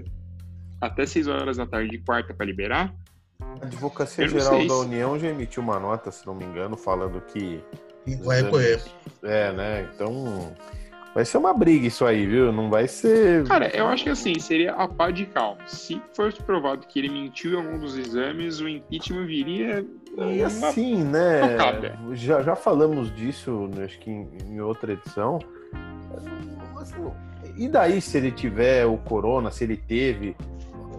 até 0.80 1.06
6 1.06 1.28
horas 1.28 1.56
da 1.56 1.66
tarde 1.66 1.90
de 1.90 1.98
quarta 1.98 2.34
para 2.34 2.44
liberar, 2.44 2.92
Advocacia 3.64 4.28
Geral 4.28 4.66
da 4.66 4.76
União 4.76 5.18
já 5.18 5.28
emitiu 5.28 5.62
uma 5.62 5.78
nota, 5.78 6.10
se 6.10 6.26
não 6.26 6.34
me 6.34 6.44
engano, 6.44 6.76
falando 6.76 7.20
que. 7.20 7.62
Vai 8.22 8.42
recorrer. 8.42 8.82
É, 9.22 9.52
né? 9.52 9.88
Então. 9.94 10.54
Vai 11.14 11.24
ser 11.24 11.38
uma 11.38 11.54
briga 11.54 11.86
isso 11.86 12.04
aí, 12.04 12.26
viu? 12.26 12.52
Não 12.52 12.68
vai 12.68 12.88
ser. 12.88 13.46
Cara, 13.46 13.68
eu 13.68 13.86
acho 13.86 14.02
que 14.02 14.10
assim, 14.10 14.36
seria 14.40 14.72
a 14.72 14.88
pá 14.88 15.12
de 15.12 15.26
cal. 15.26 15.56
Se 15.64 16.02
fosse 16.12 16.42
provado 16.42 16.84
que 16.88 16.98
ele 16.98 17.08
mentiu 17.08 17.52
em 17.52 17.56
algum 17.56 17.78
dos 17.78 17.96
exames, 17.96 18.60
o 18.60 18.68
impeachment 18.68 19.26
viria 19.26 19.86
E 20.18 20.42
assim, 20.42 21.04
né? 21.04 21.56
Já, 22.14 22.42
já 22.42 22.56
falamos 22.56 23.14
disso, 23.14 23.70
acho 23.84 23.96
que 24.00 24.10
em, 24.10 24.28
em 24.48 24.60
outra 24.60 24.92
edição. 24.92 25.38
Assim, 26.76 27.12
e 27.56 27.68
daí 27.68 28.00
se 28.00 28.16
ele 28.18 28.32
tiver 28.32 28.84
o 28.84 28.98
corona, 28.98 29.50
se 29.50 29.62
ele 29.62 29.76
teve? 29.76 30.36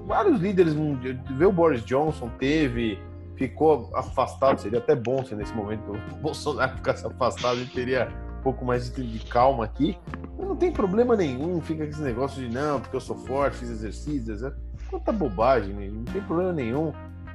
Vários 0.05 0.39
líderes 0.39 0.73
mundiais. 0.73 1.17
Vê 1.31 1.45
o 1.45 1.51
Boris 1.51 1.83
Johnson, 1.83 2.29
teve, 2.37 2.99
ficou 3.35 3.89
afastado. 3.95 4.59
Seria 4.59 4.79
até 4.79 4.95
bom 4.95 5.23
se 5.25 5.35
nesse 5.35 5.53
momento 5.53 5.91
o 5.91 6.15
Bolsonaro 6.21 6.75
ficasse 6.75 7.05
afastado, 7.05 7.57
ele 7.57 7.69
teria 7.69 8.09
um 8.39 8.43
pouco 8.43 8.63
mais 8.63 8.93
de 8.93 9.19
calma 9.25 9.65
aqui. 9.65 9.97
Mas 10.37 10.47
não 10.47 10.55
tem 10.55 10.71
problema 10.71 11.15
nenhum, 11.15 11.59
fica 11.61 11.83
com 11.83 11.89
esse 11.89 12.01
negócio 12.01 12.41
de 12.41 12.53
não, 12.53 12.79
porque 12.79 12.95
eu 12.95 13.01
sou 13.01 13.17
forte, 13.17 13.57
fiz 13.57 13.69
exercícios. 13.69 14.41
Quanta 14.89 15.11
bobagem, 15.11 15.73
né? 15.73 15.89
não 15.91 16.03
tem 16.03 16.21
problema 16.21 16.53
nenhum. 16.53 16.93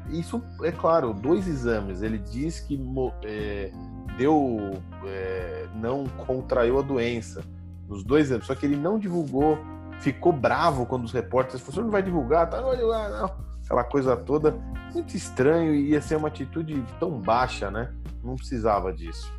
Isso, 0.08 0.42
é 0.62 0.72
claro, 0.72 1.12
dois 1.12 1.46
exames. 1.46 2.02
Ele 2.02 2.18
diz 2.18 2.60
que 2.60 2.80
é, 3.24 3.70
deu, 4.16 4.80
é, 5.06 5.66
não 5.74 6.04
contraiu 6.26 6.78
a 6.78 6.82
doença 6.82 7.42
nos 7.88 8.04
dois 8.04 8.26
exames, 8.26 8.46
só 8.46 8.54
que 8.54 8.64
ele 8.66 8.76
não 8.76 8.98
divulgou, 8.98 9.58
ficou 10.00 10.32
bravo 10.32 10.86
quando 10.86 11.04
os 11.04 11.12
repórteres 11.12 11.60
falaram, 11.60 11.74
você 11.74 11.80
não 11.82 11.90
vai 11.90 12.02
divulgar, 12.02 12.48
tá, 12.48 12.60
não 12.60 12.74
não. 12.76 13.50
Aquela 13.64 13.84
coisa 13.84 14.16
toda, 14.16 14.52
muito 14.92 15.16
estranho 15.16 15.74
e 15.74 15.90
ia 15.90 16.02
ser 16.02 16.16
uma 16.16 16.28
atitude 16.28 16.84
tão 16.98 17.20
baixa, 17.20 17.70
né? 17.70 17.92
Não 18.24 18.34
precisava 18.34 18.92
disso. 18.92 19.32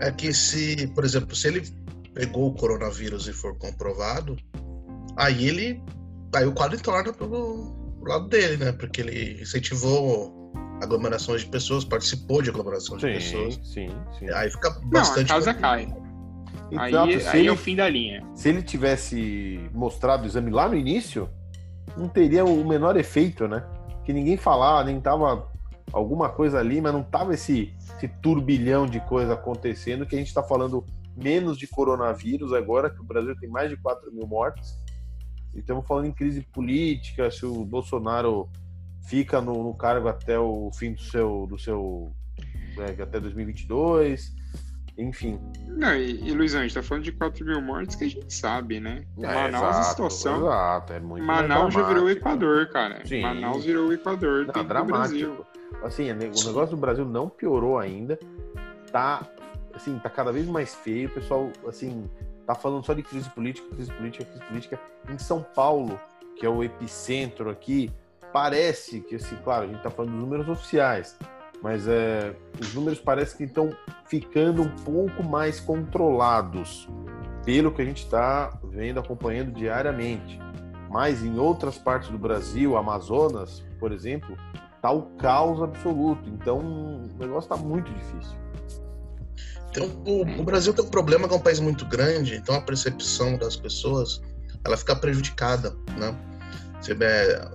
É 0.00 0.10
que 0.10 0.32
se, 0.32 0.86
por 0.94 1.04
exemplo, 1.04 1.36
se 1.36 1.48
ele 1.48 1.62
pegou 2.14 2.48
o 2.48 2.54
coronavírus 2.54 3.28
e 3.28 3.32
for 3.32 3.56
comprovado, 3.58 4.36
aí 5.16 5.46
ele, 5.46 5.82
aí 6.34 6.46
o 6.46 6.52
quadro 6.52 6.80
torna 6.80 7.12
pro, 7.12 7.82
lado 8.02 8.28
dele, 8.28 8.56
né? 8.64 8.72
Porque 8.72 9.02
ele 9.02 9.42
incentivou 9.42 10.52
aglomerações 10.82 11.42
de 11.42 11.48
pessoas, 11.48 11.84
participou 11.84 12.40
de 12.42 12.50
aglomerações 12.50 13.00
sim, 13.00 13.08
de 13.08 13.14
pessoas. 13.14 13.54
Sim, 13.62 13.88
sim. 14.18 14.30
Aí 14.30 14.50
fica 14.50 14.70
bastante. 14.84 15.28
Não, 15.28 15.36
a 15.36 15.40
casa 15.40 15.54
cai. 15.54 16.01
Então, 16.72 17.04
aí, 17.04 17.14
aí 17.26 17.40
ele, 17.40 17.48
é 17.48 17.52
o 17.52 17.56
fim 17.56 17.76
da 17.76 17.88
linha. 17.88 18.24
Se 18.34 18.48
ele 18.48 18.62
tivesse 18.62 19.60
mostrado 19.74 20.24
o 20.24 20.26
exame 20.26 20.50
lá 20.50 20.68
no 20.68 20.74
início, 20.74 21.28
não 21.96 22.08
teria 22.08 22.44
o 22.44 22.66
menor 22.66 22.96
efeito, 22.96 23.46
né? 23.46 23.64
Que 24.04 24.12
ninguém 24.12 24.36
falava, 24.36 24.84
nem 24.84 25.00
tava 25.00 25.48
alguma 25.92 26.30
coisa 26.30 26.58
ali, 26.58 26.80
mas 26.80 26.92
não 26.92 27.02
tava 27.02 27.34
esse, 27.34 27.74
esse 27.96 28.08
turbilhão 28.08 28.86
de 28.86 29.00
coisa 29.00 29.34
acontecendo 29.34 30.06
que 30.06 30.14
a 30.14 30.18
gente 30.18 30.28
está 30.28 30.42
falando 30.42 30.84
menos 31.14 31.58
de 31.58 31.66
coronavírus 31.66 32.54
agora, 32.54 32.88
que 32.88 33.00
o 33.00 33.04
Brasil 33.04 33.36
tem 33.38 33.50
mais 33.50 33.68
de 33.68 33.76
4 33.76 34.10
mil 34.10 34.26
mortes 34.26 34.82
e 35.54 35.58
estamos 35.58 35.86
falando 35.86 36.06
em 36.06 36.12
crise 36.12 36.40
política, 36.40 37.30
se 37.30 37.44
o 37.44 37.64
Bolsonaro 37.64 38.48
fica 39.06 39.40
no, 39.40 39.62
no 39.62 39.74
cargo 39.74 40.08
até 40.08 40.38
o 40.38 40.70
fim 40.72 40.94
do 40.94 41.02
seu, 41.02 41.46
do 41.46 41.58
seu 41.58 42.10
é, 42.78 43.02
até 43.02 43.20
2022, 43.20 44.34
enfim. 44.96 45.40
Não, 45.68 45.94
e, 45.94 46.28
e 46.28 46.32
Luizão, 46.32 46.60
a 46.60 46.62
gente 46.64 46.74
tá 46.74 46.82
falando 46.82 47.04
de 47.04 47.12
4 47.12 47.44
mil 47.44 47.60
mortes 47.62 47.96
que 47.96 48.04
a 48.04 48.08
gente 48.08 48.32
sabe, 48.32 48.78
né? 48.78 49.04
É, 49.18 49.26
Manaus, 49.26 49.54
exato, 49.54 49.78
a 49.78 49.82
situação. 49.84 50.36
Exato, 50.42 50.92
é 50.92 51.00
muito 51.00 51.24
Manaus 51.24 51.72
já 51.72 51.82
virou 51.82 52.04
o 52.04 52.10
Equador, 52.10 52.68
cara. 52.68 53.04
Sim. 53.06 53.22
Manaus 53.22 53.64
virou 53.64 53.88
o 53.88 53.92
Equador. 53.92 54.46
Não, 54.54 54.64
dramático. 54.64 55.46
Assim, 55.82 56.10
o 56.10 56.14
negócio 56.14 56.70
do 56.70 56.76
Brasil 56.76 57.04
não 57.04 57.28
piorou 57.28 57.78
ainda. 57.78 58.18
Tá, 58.90 59.26
assim, 59.74 59.98
tá 59.98 60.10
cada 60.10 60.30
vez 60.30 60.46
mais 60.46 60.74
feio. 60.74 61.08
O 61.08 61.12
pessoal, 61.12 61.50
assim, 61.66 62.08
tá 62.46 62.54
falando 62.54 62.84
só 62.84 62.92
de 62.92 63.02
crise 63.02 63.28
política, 63.30 63.66
crise 63.74 63.92
política, 63.92 64.24
crise 64.24 64.44
política. 64.44 64.80
Em 65.08 65.18
São 65.18 65.42
Paulo, 65.42 65.98
que 66.36 66.44
é 66.44 66.48
o 66.48 66.62
epicentro 66.62 67.48
aqui, 67.48 67.90
parece 68.32 69.00
que, 69.00 69.14
assim, 69.14 69.36
claro, 69.42 69.64
a 69.64 69.66
gente 69.66 69.82
tá 69.82 69.90
falando 69.90 70.12
dos 70.12 70.20
números 70.20 70.48
oficiais, 70.48 71.16
mas 71.62 71.86
é, 71.86 72.34
os 72.60 72.74
números 72.74 72.98
parecem 72.98 73.36
que 73.38 73.44
estão 73.44 73.70
ficando 74.06 74.62
um 74.62 74.68
pouco 74.68 75.22
mais 75.22 75.60
controlados, 75.60 76.88
pelo 77.44 77.72
que 77.72 77.82
a 77.82 77.84
gente 77.84 78.02
está 78.04 78.58
vendo, 78.64 78.98
acompanhando 78.98 79.52
diariamente. 79.52 80.40
Mas 80.90 81.22
em 81.22 81.38
outras 81.38 81.78
partes 81.78 82.10
do 82.10 82.18
Brasil, 82.18 82.76
Amazonas, 82.76 83.64
por 83.78 83.92
exemplo, 83.92 84.36
tá 84.82 84.90
o 84.90 85.02
caos 85.16 85.62
absoluto. 85.62 86.28
Então 86.28 86.58
o 86.58 87.18
negócio 87.18 87.52
está 87.52 87.56
muito 87.56 87.90
difícil. 87.92 88.36
Então, 89.70 89.88
o, 90.04 90.40
o, 90.40 90.44
Brasil 90.44 90.74
tem 90.74 90.84
um 90.84 90.90
problema 90.90 91.26
que 91.26 91.32
é 91.32 91.36
um 91.36 91.40
país 91.40 91.58
muito 91.58 91.86
grande, 91.86 92.36
então 92.36 92.54
a 92.54 92.60
percepção 92.60 93.38
das 93.38 93.56
pessoas 93.56 94.20
ela 94.62 94.76
fica 94.76 94.94
prejudicada, 94.94 95.74
né? 95.96 96.14
Você, 96.82 96.96
é, 97.00 97.48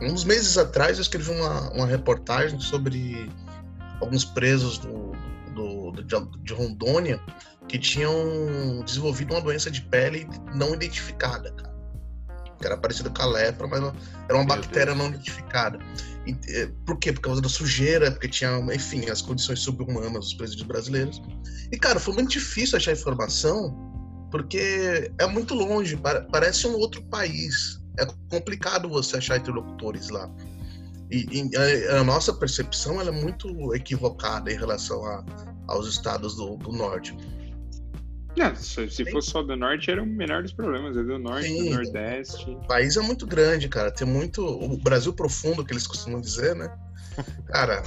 uns 0.00 0.24
meses 0.24 0.56
atrás 0.56 0.96
eu 0.96 1.02
escrevi 1.02 1.30
uma, 1.30 1.70
uma 1.72 1.86
reportagem 1.86 2.60
sobre 2.60 3.28
alguns 4.00 4.24
presos 4.24 4.78
do, 4.78 5.12
do, 5.54 5.90
do, 5.90 6.38
de 6.38 6.54
Rondônia 6.54 7.20
que 7.68 7.78
tinham 7.78 8.14
desenvolvido 8.84 9.34
uma 9.34 9.40
doença 9.40 9.70
de 9.70 9.82
pele 9.82 10.28
não 10.54 10.74
identificada, 10.74 11.50
cara. 11.52 11.72
Que 12.60 12.66
era 12.66 12.76
parecida 12.76 13.10
com 13.10 13.22
a 13.22 13.26
lepra, 13.26 13.66
mas 13.66 13.80
era 13.80 14.34
uma 14.34 14.44
Meu 14.44 14.46
bactéria 14.46 14.94
Deus. 14.94 14.98
não 14.98 15.08
identificada. 15.08 15.78
É, 16.48 16.66
por 16.86 16.98
quê? 16.98 17.12
Por 17.12 17.20
causa 17.20 17.40
da 17.40 17.48
sujeira, 17.48 18.12
porque 18.12 18.28
tinha, 18.28 18.56
enfim, 18.72 19.10
as 19.10 19.20
condições 19.20 19.60
subhumanas 19.60 20.26
dos 20.26 20.34
presídios 20.34 20.66
brasileiros. 20.66 21.20
E, 21.72 21.76
cara, 21.76 21.98
foi 21.98 22.14
muito 22.14 22.30
difícil 22.30 22.76
achar 22.76 22.92
informação, 22.92 23.74
porque 24.30 25.10
é 25.18 25.26
muito 25.26 25.54
longe, 25.54 25.98
parece 26.30 26.68
um 26.68 26.74
outro 26.74 27.02
país. 27.06 27.81
É 27.98 28.06
complicado 28.30 28.88
você 28.88 29.18
achar 29.18 29.38
interlocutores 29.38 30.08
lá. 30.08 30.30
E, 31.10 31.26
e 31.30 31.56
a, 31.56 32.00
a, 32.00 32.04
nossa 32.04 32.32
percepção 32.32 33.00
é 33.00 33.10
muito 33.10 33.74
equivocada 33.74 34.50
em 34.50 34.56
relação 34.56 35.04
a, 35.04 35.24
aos 35.68 35.86
estados 35.86 36.36
do, 36.36 36.56
do 36.56 36.72
norte. 36.72 37.14
Não, 38.36 38.56
se, 38.56 38.88
se 38.88 39.10
fosse 39.10 39.30
só 39.30 39.42
do 39.42 39.54
norte, 39.54 39.90
era 39.90 40.02
o 40.02 40.06
menor 40.06 40.42
dos 40.42 40.52
problemas. 40.52 40.96
É 40.96 41.02
do 41.02 41.18
norte, 41.18 41.48
Sim. 41.48 41.68
do 41.68 41.74
nordeste. 41.74 42.50
O 42.50 42.66
país 42.66 42.96
é 42.96 43.02
muito 43.02 43.26
grande, 43.26 43.68
cara. 43.68 43.90
Tem 43.90 44.06
muito. 44.06 44.42
O 44.42 44.76
Brasil 44.78 45.12
profundo, 45.12 45.62
que 45.64 45.72
eles 45.72 45.86
costumam 45.86 46.20
dizer, 46.20 46.56
né? 46.56 46.74
Cara, 47.48 47.82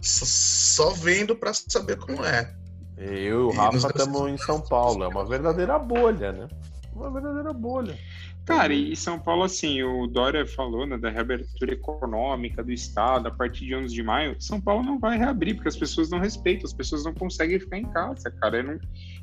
só 0.00 0.90
vendo 0.90 1.36
para 1.36 1.54
saber 1.54 1.96
como 1.98 2.24
é. 2.24 2.52
Eu 2.96 3.14
e 3.14 3.32
o 3.32 3.50
Rafa 3.50 3.76
estamos 3.76 4.28
em 4.28 4.38
São 4.38 4.60
Paulo. 4.60 5.04
É 5.04 5.08
uma 5.08 5.24
verdadeira 5.24 5.78
bolha, 5.78 6.32
né? 6.32 6.48
Uma 6.92 7.12
verdadeira 7.12 7.52
bolha. 7.52 7.96
Cara, 8.44 8.74
e 8.74 8.94
São 8.94 9.18
Paulo, 9.18 9.42
assim, 9.42 9.82
o 9.82 10.06
Dória 10.06 10.46
falou 10.46 10.86
né, 10.86 10.98
da 10.98 11.08
reabertura 11.08 11.72
econômica 11.72 12.62
do 12.62 12.72
Estado 12.72 13.28
a 13.28 13.30
partir 13.30 13.64
de 13.64 13.74
11 13.74 13.94
de 13.94 14.02
maio. 14.02 14.36
São 14.38 14.60
Paulo 14.60 14.82
não 14.82 14.98
vai 14.98 15.16
reabrir, 15.16 15.54
porque 15.54 15.68
as 15.68 15.76
pessoas 15.76 16.10
não 16.10 16.18
respeitam, 16.18 16.66
as 16.66 16.74
pessoas 16.74 17.04
não 17.04 17.14
conseguem 17.14 17.58
ficar 17.58 17.78
em 17.78 17.90
casa, 17.90 18.30
cara. 18.30 18.58
Eu, 18.58 18.64
não, 18.64 18.78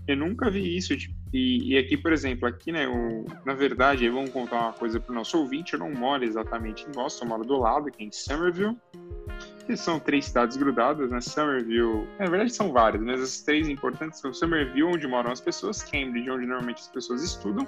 eu 0.07 0.17
nunca 0.17 0.49
vi 0.49 0.75
isso. 0.75 0.97
Tipo, 0.97 1.13
e, 1.31 1.73
e, 1.73 1.77
aqui, 1.77 1.95
por 1.97 2.11
exemplo, 2.11 2.47
aqui, 2.47 2.71
né, 2.71 2.87
o, 2.87 3.25
na 3.45 3.53
verdade, 3.53 4.09
vamos 4.09 4.31
contar 4.31 4.59
uma 4.59 4.73
coisa 4.73 4.99
para 4.99 5.11
o 5.11 5.15
nosso 5.15 5.37
ouvinte: 5.37 5.73
eu 5.73 5.79
não 5.79 5.91
moro 5.91 6.23
exatamente 6.23 6.87
em 6.87 6.91
Boston, 6.91 7.25
eu 7.25 7.29
moro 7.29 7.45
do 7.45 7.57
lado, 7.57 7.89
aqui 7.89 8.03
em 8.03 8.11
Somerville 8.11 8.75
que 9.61 9.75
são 9.75 9.99
três 9.99 10.25
cidades 10.25 10.57
grudadas, 10.57 11.09
né? 11.09 11.21
Somerville, 11.21 12.07
na 12.19 12.25
verdade 12.27 12.53
são 12.53 12.71
várias, 12.71 13.01
mas 13.03 13.21
as 13.21 13.41
três 13.41 13.67
importantes 13.69 14.19
são 14.19 14.33
Somerville, 14.33 14.83
onde 14.83 15.07
moram 15.07 15.31
as 15.31 15.41
pessoas, 15.41 15.83
Cambridge, 15.83 16.29
onde 16.29 16.45
normalmente 16.45 16.81
as 16.81 16.87
pessoas 16.87 17.23
estudam, 17.23 17.67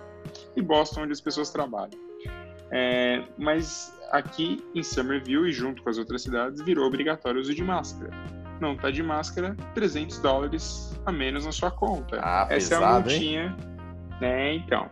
e 0.56 0.62
Boston, 0.62 1.03
onde 1.03 1.13
as 1.13 1.21
pessoas 1.21 1.49
trabalham. 1.51 1.99
É, 2.71 3.23
mas 3.38 3.97
aqui 4.12 4.63
em 4.73 4.82
Somerville 4.82 5.49
e 5.49 5.51
junto 5.51 5.84
com 5.84 5.89
as 5.89 5.97
outras 5.97 6.23
cidades 6.23 6.62
virou 6.62 6.88
obrigatório 6.88 7.38
o 7.38 7.41
uso 7.41 7.53
de 7.53 7.63
máscara. 7.63 8.12
Não 8.60 8.75
tá 8.75 8.89
de 8.89 9.03
máscara, 9.03 9.56
300 9.73 10.19
dólares 10.19 10.99
a 11.06 11.12
menos 11.12 11.45
na 11.45 11.51
sua 11.51 11.69
conta. 11.69 12.19
Ah, 12.21 12.47
Essa 12.49 12.75
pesado, 12.75 12.84
é 12.84 12.88
a 12.88 12.99
multinha, 12.99 13.43
hein? 13.45 13.72
Né? 14.19 14.56
Então. 14.56 14.89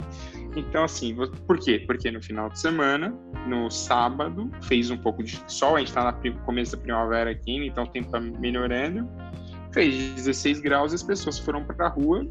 Então, 0.55 0.83
assim, 0.83 1.15
por 1.47 1.57
quê? 1.59 1.83
Porque 1.87 2.11
no 2.11 2.21
final 2.21 2.49
de 2.49 2.59
semana, 2.59 3.13
no 3.47 3.69
sábado, 3.69 4.51
fez 4.63 4.91
um 4.91 4.97
pouco 4.97 5.23
de 5.23 5.41
sol, 5.47 5.75
a 5.75 5.79
gente 5.79 5.89
está 5.89 6.11
no 6.11 6.39
começo 6.39 6.75
da 6.75 6.81
primavera 6.81 7.31
aqui, 7.31 7.59
né? 7.59 7.65
então 7.67 7.85
o 7.85 7.87
tempo 7.87 8.07
está 8.07 8.19
melhorando. 8.19 9.07
Fez 9.73 10.13
16 10.15 10.59
graus 10.59 10.91
e 10.91 10.95
as 10.95 11.03
pessoas 11.03 11.39
foram 11.39 11.63
para 11.63 11.85
a 11.85 11.89
rua. 11.89 12.27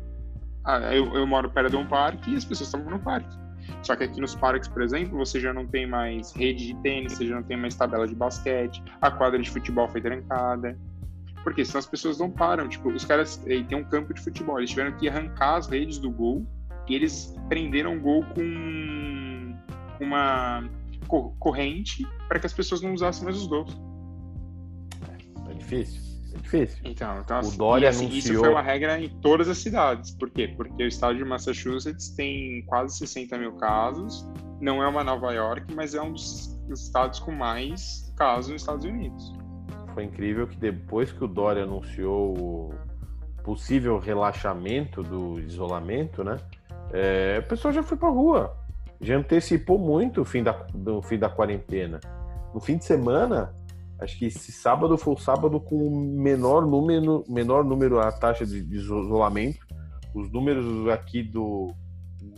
Ah, 0.66 0.94
eu, 0.94 1.14
eu 1.14 1.26
moro 1.26 1.50
perto 1.50 1.70
de 1.70 1.76
um 1.76 1.86
parque 1.86 2.30
e 2.30 2.36
as 2.36 2.44
pessoas 2.44 2.68
estavam 2.68 2.90
no 2.90 2.98
parque. 2.98 3.34
Só 3.82 3.96
que 3.96 4.04
aqui 4.04 4.20
nos 4.20 4.34
parques, 4.34 4.68
por 4.68 4.82
exemplo, 4.82 5.16
você 5.16 5.40
já 5.40 5.54
não 5.54 5.66
tem 5.66 5.86
mais 5.86 6.32
rede 6.32 6.66
de 6.66 6.74
tênis, 6.82 7.14
você 7.14 7.26
já 7.26 7.36
não 7.36 7.42
tem 7.42 7.56
mais 7.56 7.74
tabela 7.74 8.06
de 8.06 8.14
basquete, 8.14 8.82
a 9.00 9.10
quadra 9.10 9.38
de 9.38 9.48
futebol 9.48 9.88
foi 9.88 10.02
trancada. 10.02 10.76
Porque 11.42 11.64
senão 11.64 11.78
as 11.78 11.86
pessoas 11.86 12.18
não 12.18 12.30
param. 12.30 12.68
Tipo, 12.68 12.90
os 12.90 13.06
caras. 13.06 13.38
Tem 13.38 13.74
um 13.74 13.84
campo 13.84 14.12
de 14.12 14.20
futebol, 14.20 14.58
eles 14.58 14.68
tiveram 14.68 14.92
que 14.98 15.08
arrancar 15.08 15.56
as 15.56 15.66
redes 15.66 15.98
do 15.98 16.10
gol 16.10 16.46
e 16.90 16.94
eles 16.96 17.32
prenderam 17.48 17.96
o 17.96 18.00
gol 18.00 18.24
com 18.34 19.54
uma 20.00 20.68
corrente 21.38 22.06
para 22.28 22.40
que 22.40 22.46
as 22.46 22.52
pessoas 22.52 22.82
não 22.82 22.92
usassem 22.92 23.24
mais 23.24 23.36
os 23.36 23.46
gols. 23.46 23.80
É, 25.08 25.52
é 25.52 25.54
difícil. 25.54 26.02
É 26.34 26.38
difícil. 26.38 26.78
Então, 26.84 27.20
então 27.20 27.36
o 27.36 27.40
assim, 27.40 27.56
Dória 27.56 27.88
assim, 27.88 28.06
anunciou... 28.06 28.34
isso 28.34 28.40
foi 28.40 28.48
uma 28.48 28.62
regra 28.62 29.00
em 29.00 29.08
todas 29.20 29.48
as 29.48 29.58
cidades. 29.58 30.10
Por 30.10 30.30
quê? 30.30 30.48
Porque 30.48 30.82
o 30.82 30.86
estado 30.86 31.16
de 31.16 31.24
Massachusetts 31.24 32.10
tem 32.10 32.64
quase 32.66 32.98
60 32.98 33.38
mil 33.38 33.52
casos. 33.52 34.28
Não 34.60 34.82
é 34.82 34.88
uma 34.88 35.04
Nova 35.04 35.32
York, 35.32 35.72
mas 35.72 35.94
é 35.94 36.02
um 36.02 36.12
dos 36.12 36.58
estados 36.70 37.20
com 37.20 37.30
mais 37.30 38.12
casos 38.16 38.50
nos 38.50 38.62
Estados 38.62 38.84
Unidos. 38.84 39.32
foi 39.94 40.04
incrível 40.04 40.46
que 40.46 40.56
depois 40.56 41.12
que 41.12 41.22
o 41.22 41.28
Dória 41.28 41.62
anunciou 41.62 42.36
o 42.36 42.74
possível 43.44 43.98
relaxamento 43.98 45.02
do 45.02 45.40
isolamento, 45.40 46.22
né? 46.22 46.36
É, 46.92 47.36
a 47.38 47.42
pessoa 47.42 47.72
já 47.72 47.82
foi 47.82 47.96
para 47.96 48.08
rua, 48.08 48.56
já 49.00 49.16
antecipou 49.16 49.78
muito 49.78 50.22
o 50.22 50.24
fim 50.24 50.42
da, 50.42 50.52
do 50.74 51.00
fim 51.02 51.18
da 51.18 51.28
quarentena. 51.28 52.00
No 52.52 52.60
fim 52.60 52.76
de 52.76 52.84
semana, 52.84 53.54
acho 53.98 54.18
que 54.18 54.26
esse 54.26 54.50
sábado 54.52 54.98
foi 54.98 55.14
o 55.14 55.18
sábado 55.18 55.60
com 55.60 55.76
o 55.76 55.96
menor 55.96 56.66
número, 56.66 57.24
menor 57.28 57.64
número 57.64 58.00
a 58.00 58.10
taxa 58.10 58.44
de, 58.44 58.62
de 58.62 58.76
isolamento. 58.76 59.66
Os 60.12 60.30
números 60.30 60.88
aqui 60.88 61.22
do 61.22 61.72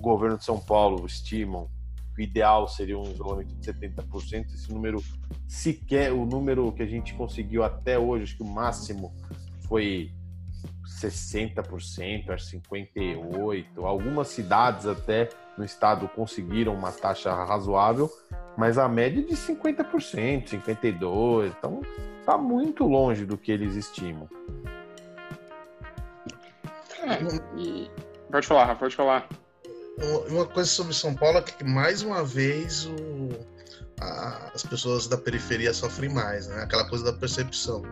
governo 0.01 0.37
de 0.37 0.45
São 0.45 0.61
Paulo 0.61 1.07
estimam 1.07 1.69
que 2.15 2.21
o 2.21 2.25
ideal 2.25 2.69
seria 2.69 2.99
um 2.99 3.11
isolamento 3.11 3.55
de 3.55 3.73
70%. 3.73 4.47
Esse 4.53 4.73
número 4.73 5.03
sequer, 5.49 6.12
o 6.12 6.27
número 6.27 6.71
que 6.73 6.83
a 6.83 6.87
gente 6.87 7.15
conseguiu 7.15 7.65
até 7.65 7.99
hoje, 7.99 8.25
acho 8.25 8.37
que 8.37 8.43
o 8.43 8.47
máximo 8.47 9.12
foi 9.67 10.12
60%, 11.01 12.31
acho 12.31 12.57
58%. 12.57 13.66
Algumas 13.85 14.29
cidades 14.29 14.87
até 14.87 15.29
no 15.57 15.64
estado 15.64 16.09
conseguiram 16.09 16.75
uma 16.75 16.92
taxa 16.92 17.33
razoável, 17.44 18.11
mas 18.57 18.79
a 18.79 18.88
média 18.88 19.20
é 19.20 19.25
de 19.25 19.35
50%, 19.35 20.48
52%. 20.48 21.46
Então 21.46 21.83
está 22.20 22.38
muito 22.38 22.85
longe 22.85 23.25
do 23.25 23.37
que 23.37 23.51
eles 23.51 23.75
estimam. 23.75 24.29
É, 27.03 27.61
e... 27.61 27.90
Pode 28.31 28.46
falar, 28.46 28.64
Rafa, 28.64 28.81
pode 28.81 28.96
falar. 28.96 29.29
Uma 30.29 30.46
coisa 30.46 30.70
sobre 30.70 30.94
São 30.94 31.14
Paulo 31.14 31.38
é 31.38 31.42
que 31.42 31.62
mais 31.64 32.03
uma 32.03 32.25
vez 32.25 32.87
o, 32.87 33.29
a, 34.01 34.51
as 34.55 34.62
pessoas 34.62 35.07
da 35.07 35.18
periferia 35.18 35.75
sofrem 35.75 36.09
mais, 36.09 36.46
né? 36.48 36.62
Aquela 36.62 36.88
coisa 36.88 37.05
da 37.05 37.12
percepção 37.12 37.83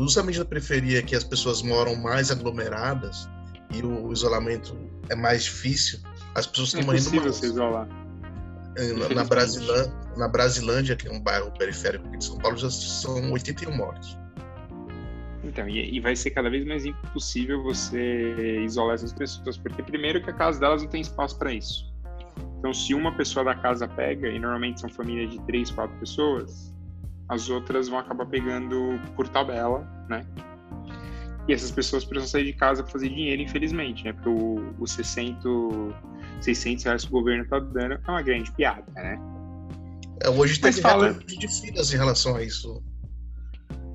justamente 0.00 0.38
na 0.38 0.44
periferia 0.44 1.02
que 1.02 1.14
as 1.14 1.24
pessoas 1.24 1.62
moram 1.62 1.94
mais 1.96 2.30
aglomeradas 2.30 3.28
e 3.74 3.82
o 3.82 4.12
isolamento 4.12 4.76
é 5.10 5.14
mais 5.14 5.44
difícil, 5.44 6.00
as 6.34 6.46
pessoas 6.46 6.68
estão 6.68 6.82
é 6.82 6.84
morrendo 6.84 7.14
mais. 7.16 7.36
Se 7.36 7.46
isolar. 7.46 7.88
Na, 8.96 9.08
na, 9.08 9.24
Brasilândia, 9.24 9.92
na 10.16 10.28
Brasilândia, 10.28 10.94
que 10.94 11.08
é 11.08 11.12
um 11.12 11.20
bairro 11.20 11.50
periférico 11.58 12.08
de 12.16 12.24
São 12.24 12.38
Paulo, 12.38 12.56
já 12.56 12.70
são 12.70 13.32
81 13.32 13.76
mortos. 13.76 14.16
Então, 15.42 15.68
e, 15.68 15.96
e, 15.96 16.00
vai 16.00 16.14
ser 16.14 16.30
cada 16.30 16.48
vez 16.48 16.64
mais 16.64 16.84
impossível 16.84 17.62
você 17.62 18.60
isolar 18.64 18.94
essas 18.94 19.12
pessoas, 19.12 19.56
porque 19.56 19.82
primeiro 19.82 20.22
que 20.22 20.30
a 20.30 20.32
casa 20.32 20.60
delas 20.60 20.82
não 20.82 20.88
tem 20.88 21.00
espaço 21.00 21.36
para 21.38 21.52
isso. 21.52 21.92
Então, 22.58 22.72
se 22.72 22.94
uma 22.94 23.16
pessoa 23.16 23.44
da 23.44 23.54
casa 23.54 23.88
pega, 23.88 24.28
e 24.28 24.38
normalmente 24.38 24.80
são 24.80 24.90
famílias 24.90 25.30
de 25.30 25.40
três, 25.42 25.70
quatro 25.70 25.96
pessoas, 25.98 26.72
as 27.28 27.50
outras 27.50 27.88
vão 27.88 27.98
acabar 27.98 28.26
pegando 28.26 28.98
por 29.14 29.28
tabela, 29.28 29.86
né? 30.08 30.26
E 31.46 31.52
essas 31.52 31.70
pessoas 31.70 32.04
precisam 32.04 32.28
sair 32.28 32.44
de 32.44 32.52
casa 32.52 32.82
para 32.82 32.92
fazer 32.92 33.08
dinheiro, 33.08 33.40
infelizmente, 33.40 34.04
né? 34.04 34.12
Porque 34.12 34.28
o, 34.28 34.74
o 34.78 34.86
600, 34.86 35.94
600 36.40 36.84
reais 36.84 37.04
que 37.04 37.08
o 37.08 37.12
governo 37.12 37.44
está 37.44 37.58
dando 37.58 37.94
é 37.94 38.10
uma 38.10 38.22
grande 38.22 38.52
piada, 38.52 38.84
né? 38.94 39.18
É, 40.22 40.28
hoje 40.28 40.60
tem 40.60 40.72
fala... 40.72 41.12
de 41.12 41.48
filas 41.48 41.92
em 41.92 41.96
relação 41.96 42.36
a 42.36 42.42
isso. 42.42 42.82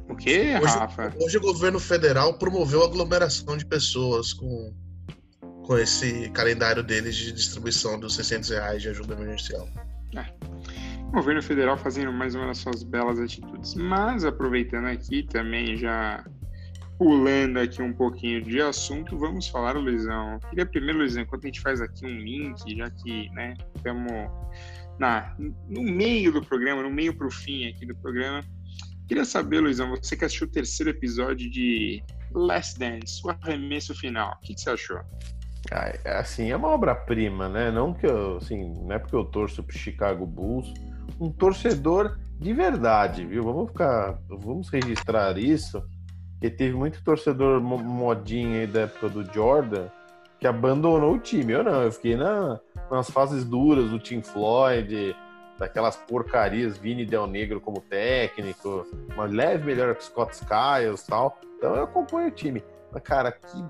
O 0.09 0.15
que, 0.15 0.53
Rafa? 0.53 1.13
Hoje 1.19 1.37
o 1.37 1.41
governo 1.41 1.79
federal 1.79 2.37
promoveu 2.37 2.83
a 2.83 2.85
aglomeração 2.85 3.57
de 3.57 3.65
pessoas 3.65 4.31
com, 4.33 4.73
com 5.65 5.77
esse 5.77 6.29
calendário 6.31 6.83
deles 6.83 7.15
de 7.15 7.31
distribuição 7.31 7.99
dos 7.99 8.15
600 8.15 8.49
reais 8.49 8.81
de 8.81 8.89
ajuda 8.89 9.15
emergencial. 9.15 9.67
É 10.15 10.52
governo 11.13 11.43
federal 11.43 11.77
fazendo 11.77 12.11
mais 12.11 12.33
uma 12.33 12.47
das 12.47 12.57
suas 12.57 12.81
belas 12.81 13.19
atitudes. 13.19 13.75
Mas 13.75 14.25
aproveitando 14.25 14.85
aqui 14.85 15.21
também 15.21 15.77
já 15.77 16.25
pulando 16.97 17.59
aqui 17.59 17.83
um 17.83 17.93
pouquinho 17.93 18.41
de 18.41 18.59
assunto, 18.59 19.17
vamos 19.17 19.47
falar, 19.47 19.75
Luizão. 19.75 20.39
Queria 20.49 20.65
primeiro, 20.65 20.97
Luizão, 20.99 21.21
enquanto 21.21 21.43
a 21.43 21.47
gente 21.47 21.61
faz 21.61 21.81
aqui 21.81 22.05
um 22.05 22.17
link, 22.17 22.75
já 22.75 22.89
que, 22.89 23.29
né, 23.29 23.53
estamos 23.75 24.11
na, 24.97 25.35
no 25.69 25.83
meio 25.83 26.31
do 26.31 26.43
programa, 26.43 26.81
no 26.81 26.89
meio 26.89 27.15
para 27.15 27.27
o 27.27 27.31
fim 27.31 27.67
aqui 27.67 27.85
do 27.85 27.95
programa, 27.95 28.41
queria 29.07 29.25
saber, 29.25 29.59
Luizão, 29.59 29.89
você 29.91 30.17
que 30.17 30.25
assistiu 30.25 30.47
o 30.47 30.51
terceiro 30.51 30.89
episódio 30.89 31.49
de 31.49 32.03
Last 32.33 32.79
Dance, 32.79 33.21
o 33.23 33.29
arremesso 33.29 33.93
final, 33.93 34.33
o 34.33 34.39
que, 34.39 34.55
que 34.55 34.61
você 34.61 34.71
achou? 34.71 34.99
Ah, 35.71 36.19
assim, 36.19 36.49
é 36.49 36.55
uma 36.55 36.69
obra-prima, 36.69 37.47
né? 37.49 37.71
Não 37.71 37.93
que 37.93 38.05
eu, 38.05 38.37
assim, 38.37 38.73
não 38.81 38.91
é 38.91 38.99
porque 38.99 39.15
eu 39.15 39.25
torço 39.25 39.63
pro 39.63 39.77
Chicago 39.77 40.25
Bulls, 40.25 40.73
um 41.19 41.31
torcedor 41.31 42.17
de 42.39 42.53
verdade, 42.53 43.25
viu? 43.25 43.43
Vamos 43.43 43.71
ficar, 43.71 44.19
vamos 44.27 44.69
registrar 44.69 45.37
isso, 45.37 45.83
que 46.41 46.49
teve 46.49 46.75
muito 46.75 47.03
torcedor 47.03 47.61
modinho 47.61 48.59
aí 48.59 48.67
da 48.67 48.81
época 48.81 49.09
do 49.09 49.33
Jordan 49.33 49.87
que 50.43 50.47
abandonou 50.47 51.13
o 51.13 51.19
time. 51.19 51.53
Eu 51.53 51.63
não, 51.63 51.83
eu 51.83 51.91
fiquei 51.93 52.17
na, 52.17 52.59
nas 52.91 53.09
fases 53.09 53.45
duras 53.45 53.89
do 53.89 53.97
Team 53.97 54.21
Floyd, 54.21 55.15
daquelas 55.57 55.95
porcarias, 55.95 56.77
Vini 56.77 57.05
Del 57.05 57.25
Negro 57.27 57.61
como 57.61 57.79
técnico, 57.79 58.85
uma 59.13 59.23
leve 59.23 59.63
melhora 59.63 59.95
que 59.95 60.03
Scott 60.03 60.33
Skiles 60.33 61.03
tal. 61.07 61.39
Então 61.57 61.73
eu 61.77 61.83
acompanho 61.85 62.27
o 62.27 62.31
time. 62.31 62.61
Mas, 62.91 63.01
cara, 63.03 63.31
que 63.31 63.65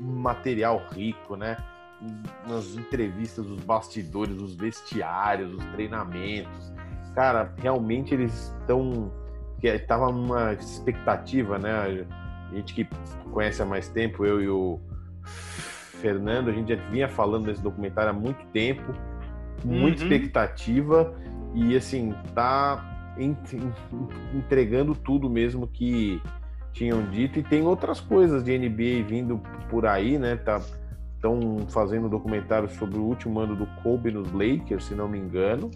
material 0.00 0.82
rico, 0.90 1.36
né? 1.36 1.56
Nas 2.44 2.74
entrevistas, 2.74 3.46
os 3.46 3.60
bastidores, 3.60 4.36
os 4.36 4.56
vestiários, 4.56 5.54
os 5.54 5.64
treinamentos 5.66 6.75
cara, 7.16 7.54
realmente 7.56 8.14
eles 8.14 8.54
estão. 8.60 9.10
Tava 9.88 10.08
uma 10.10 10.52
expectativa, 10.52 11.58
né? 11.58 11.72
A 11.72 12.54
gente 12.54 12.74
que 12.74 12.86
conhece 13.32 13.60
há 13.60 13.64
mais 13.64 13.88
tempo, 13.88 14.24
eu 14.24 14.40
e 14.40 14.48
o 14.48 14.78
Fernando, 16.00 16.50
a 16.50 16.52
gente 16.52 16.68
já 16.68 16.80
vinha 16.90 17.08
falando 17.08 17.46
desse 17.46 17.62
documentário 17.62 18.10
há 18.10 18.12
muito 18.12 18.46
tempo, 18.52 18.94
muita 19.64 20.02
uhum. 20.02 20.12
expectativa, 20.12 21.14
e 21.54 21.74
assim, 21.74 22.14
tá 22.34 23.16
entregando 24.32 24.94
tudo 24.94 25.28
mesmo 25.28 25.66
que 25.66 26.22
tinham 26.72 27.02
dito, 27.10 27.38
e 27.38 27.42
tem 27.42 27.62
outras 27.62 27.98
coisas 27.98 28.44
de 28.44 28.56
NBA 28.56 29.08
vindo 29.08 29.40
por 29.70 29.86
aí, 29.86 30.18
né? 30.18 30.36
Tá, 30.36 30.60
estão 31.14 31.66
fazendo 31.70 32.06
um 32.06 32.10
documentário 32.10 32.68
sobre 32.68 32.98
o 32.98 33.02
último 33.02 33.40
ano 33.40 33.56
do 33.56 33.66
Kobe 33.82 34.12
nos 34.12 34.30
Lakers, 34.30 34.84
se 34.84 34.94
não 34.94 35.08
me 35.08 35.18
engano. 35.18 35.70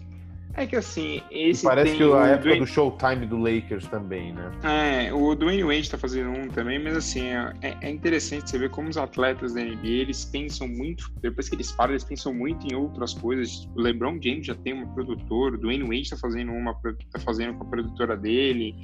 É 0.53 0.65
que 0.65 0.75
assim, 0.75 1.21
esse. 1.31 1.63
Parece 1.63 1.95
que 1.95 2.03
a 2.03 2.27
época 2.27 2.43
Dwayne... 2.43 2.59
do 2.59 2.67
Showtime 2.67 3.25
do 3.25 3.37
Lakers 3.37 3.87
também, 3.87 4.33
né? 4.33 4.51
É, 4.63 5.13
o 5.13 5.33
Dwayne 5.35 5.63
Wade 5.63 5.89
tá 5.89 5.97
fazendo 5.97 6.29
um 6.29 6.47
também, 6.47 6.77
mas 6.77 6.95
assim, 6.95 7.27
é, 7.61 7.77
é 7.81 7.89
interessante 7.89 8.49
você 8.49 8.57
ver 8.57 8.69
como 8.69 8.89
os 8.89 8.97
atletas 8.97 9.53
da 9.53 9.61
NBA 9.61 9.87
eles 9.87 10.25
pensam 10.25 10.67
muito, 10.67 11.11
depois 11.21 11.47
que 11.47 11.55
eles 11.55 11.71
param, 11.71 11.93
eles 11.93 12.03
pensam 12.03 12.33
muito 12.33 12.67
em 12.67 12.75
outras 12.75 13.13
coisas. 13.13 13.67
O 13.75 13.81
LeBron 13.81 14.19
James 14.21 14.45
já 14.45 14.55
tem 14.55 14.73
uma 14.73 14.87
produtora, 14.93 15.55
o 15.55 15.57
Dwayne 15.57 15.83
Wade 15.83 16.09
tá 16.09 16.17
fazendo 16.17 16.51
uma, 16.51 16.73
tá 16.73 17.19
fazendo 17.19 17.57
com 17.57 17.63
a 17.63 17.69
produtora 17.69 18.17
dele. 18.17 18.75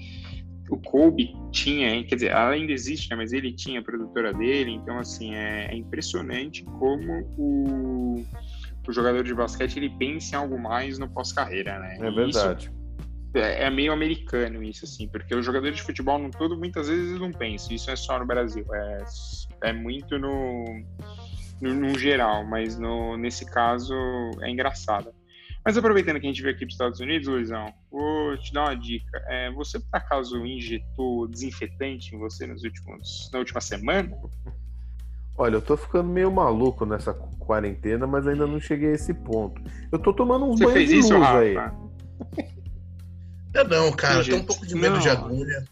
O 0.70 0.78
Kobe 0.78 1.34
tinha, 1.52 2.04
quer 2.04 2.16
dizer, 2.16 2.32
ela 2.32 2.50
ainda 2.50 2.74
existe, 2.74 3.10
né, 3.10 3.16
mas 3.16 3.32
ele 3.32 3.54
tinha 3.54 3.80
a 3.80 3.84
produtora 3.84 4.34
dele, 4.34 4.72
então 4.72 5.00
assim, 5.00 5.34
é, 5.34 5.70
é 5.72 5.76
impressionante 5.76 6.64
como 6.66 7.26
o 7.38 8.26
o 8.90 8.94
jogador 8.94 9.24
de 9.24 9.34
basquete 9.34 9.78
ele 9.78 9.90
pensa 9.90 10.36
em 10.36 10.40
algo 10.40 10.60
mais 10.60 10.98
no 10.98 11.10
pós-carreira, 11.10 11.80
né? 11.80 11.98
É 12.00 12.12
verdade. 12.12 12.72
É, 13.34 13.66
é, 13.66 13.70
meio 13.70 13.92
americano 13.92 14.64
isso, 14.64 14.86
assim, 14.86 15.08
porque 15.08 15.36
os 15.36 15.46
jogadores 15.46 15.76
de 15.76 15.84
futebol 15.84 16.18
no 16.18 16.32
todo 16.32 16.58
muitas 16.58 16.88
vezes 16.88 17.20
não 17.20 17.32
pensam. 17.32 17.76
Isso 17.76 17.92
é 17.92 17.96
só 17.96 18.18
no 18.18 18.26
Brasil, 18.26 18.66
é, 18.74 19.04
é 19.66 19.74
muito 19.74 20.18
no, 20.18 20.66
no, 21.62 21.74
no 21.74 22.00
geral, 22.00 22.46
mas 22.46 22.78
no, 22.80 23.18
nesse 23.18 23.46
caso 23.46 23.94
é 24.42 24.50
engraçado. 24.50 25.14
Mas 25.68 25.78
aproveitando 25.78 26.18
que 26.18 26.26
a 26.26 26.30
gente 26.30 26.42
veio 26.42 26.56
aqui 26.56 26.66
para 26.66 26.70
os 26.70 26.74
Estados 26.76 27.00
Unidos, 27.02 27.28
Luizão, 27.28 27.74
vou 27.92 28.38
te 28.38 28.54
dar 28.54 28.64
uma 28.64 28.76
dica. 28.76 29.22
É, 29.28 29.52
você, 29.52 29.78
por 29.78 29.90
acaso, 29.92 30.46
injetou 30.46 31.28
desinfetante 31.28 32.16
em 32.16 32.18
você 32.18 32.48
nos 32.48 32.64
últimos, 32.64 33.30
na 33.34 33.40
última 33.40 33.60
semana? 33.60 34.10
Olha, 35.38 35.56
eu 35.56 35.62
tô 35.62 35.78
ficando 35.78 36.10
meio 36.10 36.32
maluco 36.32 36.86
nessa 36.86 37.14
quarentena, 37.14 38.08
mas 38.08 38.28
ainda 38.28 38.48
não 38.48 38.60
cheguei 38.60 38.90
a 38.90 38.94
esse 38.94 39.14
ponto. 39.14 39.62
Eu 39.92 40.00
tô 40.00 40.12
tomando 40.12 40.46
uns 40.46 40.60
Você 40.60 40.66
banhos 40.66 40.78
fez 40.78 40.90
de 40.90 40.98
isso, 40.98 41.14
luz 41.14 41.28
aí. 41.28 41.56
Eu 43.54 43.68
não, 43.68 43.92
cara, 43.92 44.24
tem 44.24 44.34
um 44.34 44.44
pouco 44.44 44.66
de 44.66 44.76
medo 44.76 44.96
não. 44.96 45.02
de 45.02 45.10
agulha. 45.10 45.66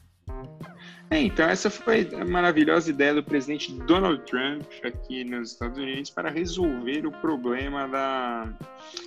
É, 1.09 1.19
então 1.19 1.47
essa 1.47 1.69
foi 1.69 2.09
a 2.19 2.25
maravilhosa 2.25 2.89
ideia 2.89 3.13
do 3.13 3.23
presidente 3.23 3.71
Donald 3.71 4.23
Trump 4.23 4.65
aqui 4.83 5.23
nos 5.23 5.51
Estados 5.51 5.77
Unidos 5.77 6.09
para 6.09 6.29
resolver 6.29 7.05
o 7.05 7.11
problema 7.11 7.87
da, 7.87 8.45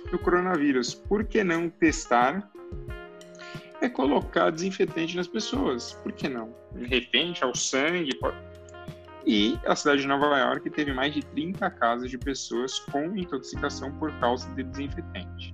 do 0.09 0.17
coronavírus. 0.19 0.93
Por 0.93 1.25
que 1.25 1.43
não 1.43 1.69
testar? 1.69 2.49
É 3.81 3.87
colocar 3.87 4.49
desinfetante 4.49 5.15
nas 5.15 5.27
pessoas. 5.27 5.93
Por 6.03 6.11
que 6.11 6.27
não? 6.27 6.53
De 6.73 6.85
repente, 6.85 7.43
ao 7.43 7.55
sangue, 7.55 8.15
pode 8.15 8.48
e 9.25 9.59
a 9.65 9.75
cidade 9.75 10.01
de 10.01 10.07
Nova 10.07 10.25
York 10.37 10.69
teve 10.69 10.93
mais 10.93 11.13
de 11.13 11.21
30 11.21 11.69
casos 11.71 12.09
de 12.09 12.17
pessoas 12.17 12.79
com 12.79 13.15
intoxicação 13.15 13.91
por 13.93 14.11
causa 14.19 14.49
de 14.55 14.63
desinfetante. 14.63 15.53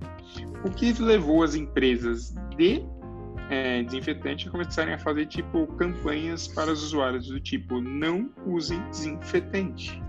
O 0.64 0.70
que 0.70 0.92
levou 0.92 1.42
as 1.42 1.54
empresas 1.54 2.34
de 2.56 2.84
é, 3.50 3.82
desinfetante 3.82 4.50
começarem 4.50 4.94
a 4.94 4.98
fazer 4.98 5.26
tipo 5.26 5.66
campanhas 5.76 6.48
para 6.48 6.70
os 6.70 6.82
usuários 6.82 7.26
do 7.28 7.40
tipo 7.40 7.80
não 7.80 8.30
usem 8.44 8.80
desinfetante. 8.90 10.02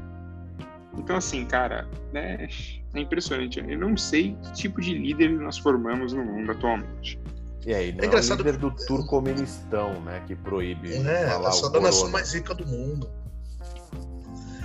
Então 0.97 1.15
assim, 1.15 1.45
cara, 1.45 1.87
né, 2.11 2.47
é 2.93 2.99
impressionante. 2.99 3.59
Eu 3.59 3.79
não 3.79 3.95
sei 3.95 4.35
que 4.43 4.53
tipo 4.53 4.81
de 4.81 4.93
líder 4.93 5.29
nós 5.31 5.57
formamos 5.57 6.13
no 6.13 6.23
mundo 6.23 6.51
atualmente. 6.51 7.19
E 7.65 7.73
aí, 7.73 7.91
não 7.91 8.03
é, 8.03 8.07
engraçado 8.07 8.39
é 8.39 8.43
o 8.43 8.45
líder 8.45 8.59
do 8.59 8.71
Turcomenistão, 8.71 10.01
né, 10.01 10.23
que 10.25 10.35
proíbe 10.35 10.93
é, 10.93 11.27
falar 11.27 11.51
só 11.51 11.67
da 11.67 11.81
nação 11.81 12.09
mais 12.09 12.33
rica 12.33 12.55
do 12.55 12.65
mundo. 12.65 13.09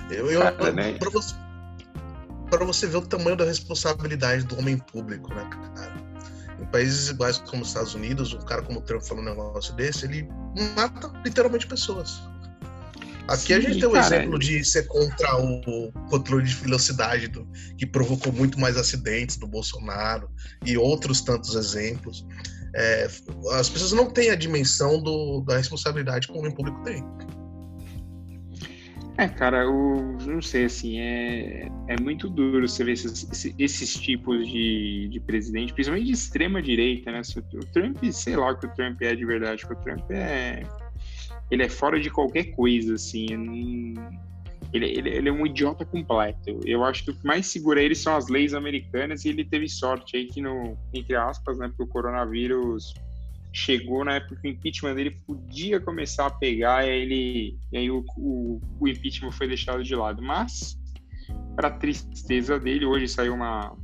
Eu, 0.09 0.29
eu, 0.29 0.41
cara, 0.41 0.55
eu 0.59 0.73
né? 0.73 0.97
para 0.97 1.09
você, 1.09 1.35
pra 2.49 2.65
você 2.65 2.87
ver 2.87 2.97
o 2.97 3.01
tamanho 3.01 3.35
da 3.35 3.45
responsabilidade 3.45 4.43
do 4.45 4.57
homem 4.57 4.77
público, 4.77 5.33
né, 5.33 5.47
cara? 5.49 5.93
Em 6.59 6.65
países 6.65 7.09
iguais 7.09 7.37
como 7.39 7.61
os 7.61 7.69
Estados 7.69 7.93
Unidos, 7.93 8.33
um 8.33 8.39
cara 8.39 8.61
como 8.61 8.79
o 8.79 8.81
Trump 8.81 9.01
falando 9.03 9.27
um 9.27 9.29
negócio 9.29 9.73
desse, 9.75 10.05
ele 10.05 10.27
mata 10.75 11.11
literalmente 11.25 11.67
pessoas. 11.67 12.21
Aqui 13.27 13.47
Sim, 13.47 13.53
a 13.53 13.59
gente 13.61 13.79
tem 13.79 13.87
um 13.87 13.95
exemplo 13.95 14.37
de 14.37 14.63
ser 14.65 14.85
contra 14.87 15.37
o 15.37 15.91
controle 16.09 16.45
de 16.45 16.55
velocidade 16.55 17.29
do, 17.29 17.47
que 17.77 17.85
provocou 17.85 18.33
muito 18.33 18.59
mais 18.59 18.75
acidentes 18.75 19.37
do 19.37 19.47
Bolsonaro 19.47 20.29
e 20.65 20.77
outros 20.77 21.21
tantos 21.21 21.55
exemplos. 21.55 22.25
É, 22.75 23.07
as 23.51 23.69
pessoas 23.69 23.93
não 23.93 24.09
têm 24.09 24.29
a 24.29 24.35
dimensão 24.35 25.01
do, 25.01 25.41
da 25.41 25.57
responsabilidade 25.57 26.27
que 26.27 26.33
o 26.33 26.37
homem 26.37 26.53
público 26.53 26.81
tem. 26.83 27.01
É, 29.15 29.27
cara, 29.27 29.69
o, 29.69 30.17
não 30.25 30.41
sei, 30.41 30.65
assim, 30.65 30.99
é, 30.99 31.67
é 31.87 32.01
muito 32.01 32.27
duro 32.27 32.67
você 32.67 32.83
ver 32.83 32.93
esses, 32.93 33.53
esses 33.59 33.93
tipos 33.93 34.47
de, 34.47 35.07
de 35.07 35.19
presidente, 35.19 35.71
principalmente 35.71 36.07
de 36.07 36.13
extrema 36.13 36.61
direita, 36.61 37.11
né? 37.11 37.21
O 37.53 37.65
Trump, 37.67 38.03
sei 38.11 38.35
lá 38.35 38.51
o 38.51 38.57
que 38.57 38.65
o 38.65 38.73
Trump 38.73 38.99
é 39.03 39.13
de 39.13 39.23
verdade, 39.23 39.65
o 39.65 39.75
Trump 39.75 40.09
é. 40.09 40.63
Ele 41.51 41.61
é 41.61 41.69
fora 41.69 41.99
de 41.99 42.09
qualquer 42.09 42.45
coisa, 42.55 42.95
assim. 42.95 43.27
Ele, 44.73 44.87
ele, 44.87 45.09
ele, 45.09 45.29
é 45.29 45.31
um 45.31 45.45
idiota 45.45 45.85
completo. 45.85 46.59
Eu 46.65 46.83
acho 46.83 47.05
que 47.05 47.11
o 47.11 47.15
que 47.15 47.25
mais 47.25 47.45
segura 47.45 47.83
ele 47.83 47.93
são 47.93 48.15
as 48.15 48.27
leis 48.27 48.55
americanas 48.55 49.23
e 49.25 49.29
ele 49.29 49.45
teve 49.45 49.69
sorte 49.69 50.17
aí 50.17 50.25
que, 50.25 50.41
no, 50.41 50.75
entre 50.91 51.15
aspas, 51.15 51.59
né, 51.59 51.67
porque 51.67 51.83
o 51.83 51.87
coronavírus 51.87 52.95
chegou 53.53 54.03
na 54.03 54.15
época 54.15 54.41
que 54.41 54.47
o 54.47 54.51
impeachment 54.51 54.95
dele 54.95 55.11
podia 55.27 55.79
começar 55.79 56.25
a 56.25 56.31
pegar 56.31 56.85
e 56.85 56.89
ele, 56.89 57.59
e 57.71 57.77
aí 57.77 57.91
o, 57.91 58.03
o, 58.17 58.59
o 58.79 58.87
impeachment 58.87 59.31
foi 59.31 59.47
deixado 59.47 59.83
de 59.83 59.95
lado. 59.95 60.21
Mas, 60.23 60.75
para 61.55 61.69
tristeza 61.69 62.59
dele, 62.59 62.83
hoje 62.83 63.07
saiu 63.07 63.35
uma 63.35 63.77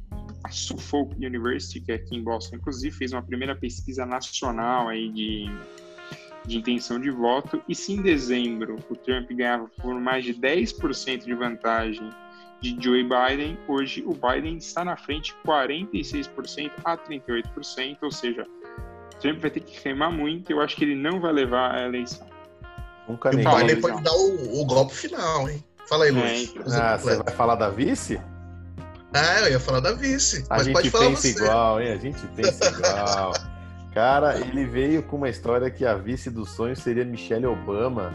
a 0.44 0.50
Suffolk 0.52 1.16
University, 1.16 1.82
que 1.82 1.92
é 1.92 1.96
aqui 1.96 2.16
em 2.16 2.24
Boston, 2.24 2.56
inclusive, 2.56 2.96
fez 2.96 3.12
uma 3.12 3.22
primeira 3.22 3.56
pesquisa 3.56 4.06
nacional 4.06 4.88
aí 4.88 5.10
de, 5.10 5.46
de 6.46 6.58
intenção 6.58 7.00
de 7.00 7.12
voto. 7.12 7.62
E 7.68 7.76
se 7.76 7.94
em 7.94 8.02
dezembro 8.02 8.78
o 8.90 8.96
Trump 8.96 9.30
ganhava 9.32 9.68
por 9.82 9.94
mais 10.00 10.24
de 10.24 10.34
10% 10.34 11.26
de 11.26 11.34
vantagem 11.34 12.10
de 12.62 12.76
Joe 12.82 13.04
Biden, 13.04 13.58
hoje 13.68 14.04
o 14.06 14.14
Biden 14.14 14.58
está 14.58 14.84
na 14.84 14.98
frente 14.98 15.34
46% 15.46 16.72
a 16.84 16.98
38%, 16.98 17.98
ou 18.02 18.12
seja, 18.12 18.46
Trump 19.20 19.40
vai 19.40 19.50
ter 19.50 19.60
que 19.60 19.80
remar 19.88 20.12
muito. 20.12 20.52
Eu 20.52 20.62
acho 20.62 20.76
que 20.76 20.84
ele 20.84 20.96
não 20.96 21.20
vai 21.20 21.32
levar 21.32 21.76
a 21.76 21.86
eleição. 21.86 22.28
Nunca 23.08 23.32
nem. 23.32 23.46
O 23.46 23.56
Biden 23.56 23.82
pode 23.82 24.04
dar 24.04 24.14
o, 24.14 24.62
o, 24.62 24.66
golpe 24.66 24.96
final, 24.96 25.50
hein? 25.50 25.64
Fala 25.88 26.06
aí, 26.06 26.12
Luiz. 26.12 26.26
É, 26.26 26.60
então. 26.60 26.82
ah, 26.82 26.98
você 26.98 27.18
vai 27.18 27.34
falar 27.34 27.56
da 27.56 27.70
vice? 27.70 28.22
Ah, 29.14 29.40
eu 29.42 29.52
ia 29.52 29.60
falar 29.60 29.80
da 29.80 29.94
vice. 29.94 30.46
A 30.50 30.62
gente 30.62 30.92
pensa 30.92 31.28
igual, 31.28 31.82
hein? 31.82 31.92
A 31.92 31.98
gente 31.98 32.28
pensa 32.36 32.70
igual. 32.70 33.34
Cara, 33.94 34.40
ele 34.40 34.66
veio 34.66 35.02
com 35.02 35.18
uma 35.18 35.30
história 35.30 35.70
que 35.72 35.84
a 35.86 35.96
vice 35.96 36.30
dos 36.30 36.52
sonhos 36.52 36.80
seria 36.80 37.04
Michelle 37.04 37.48
Obama. 37.48 38.14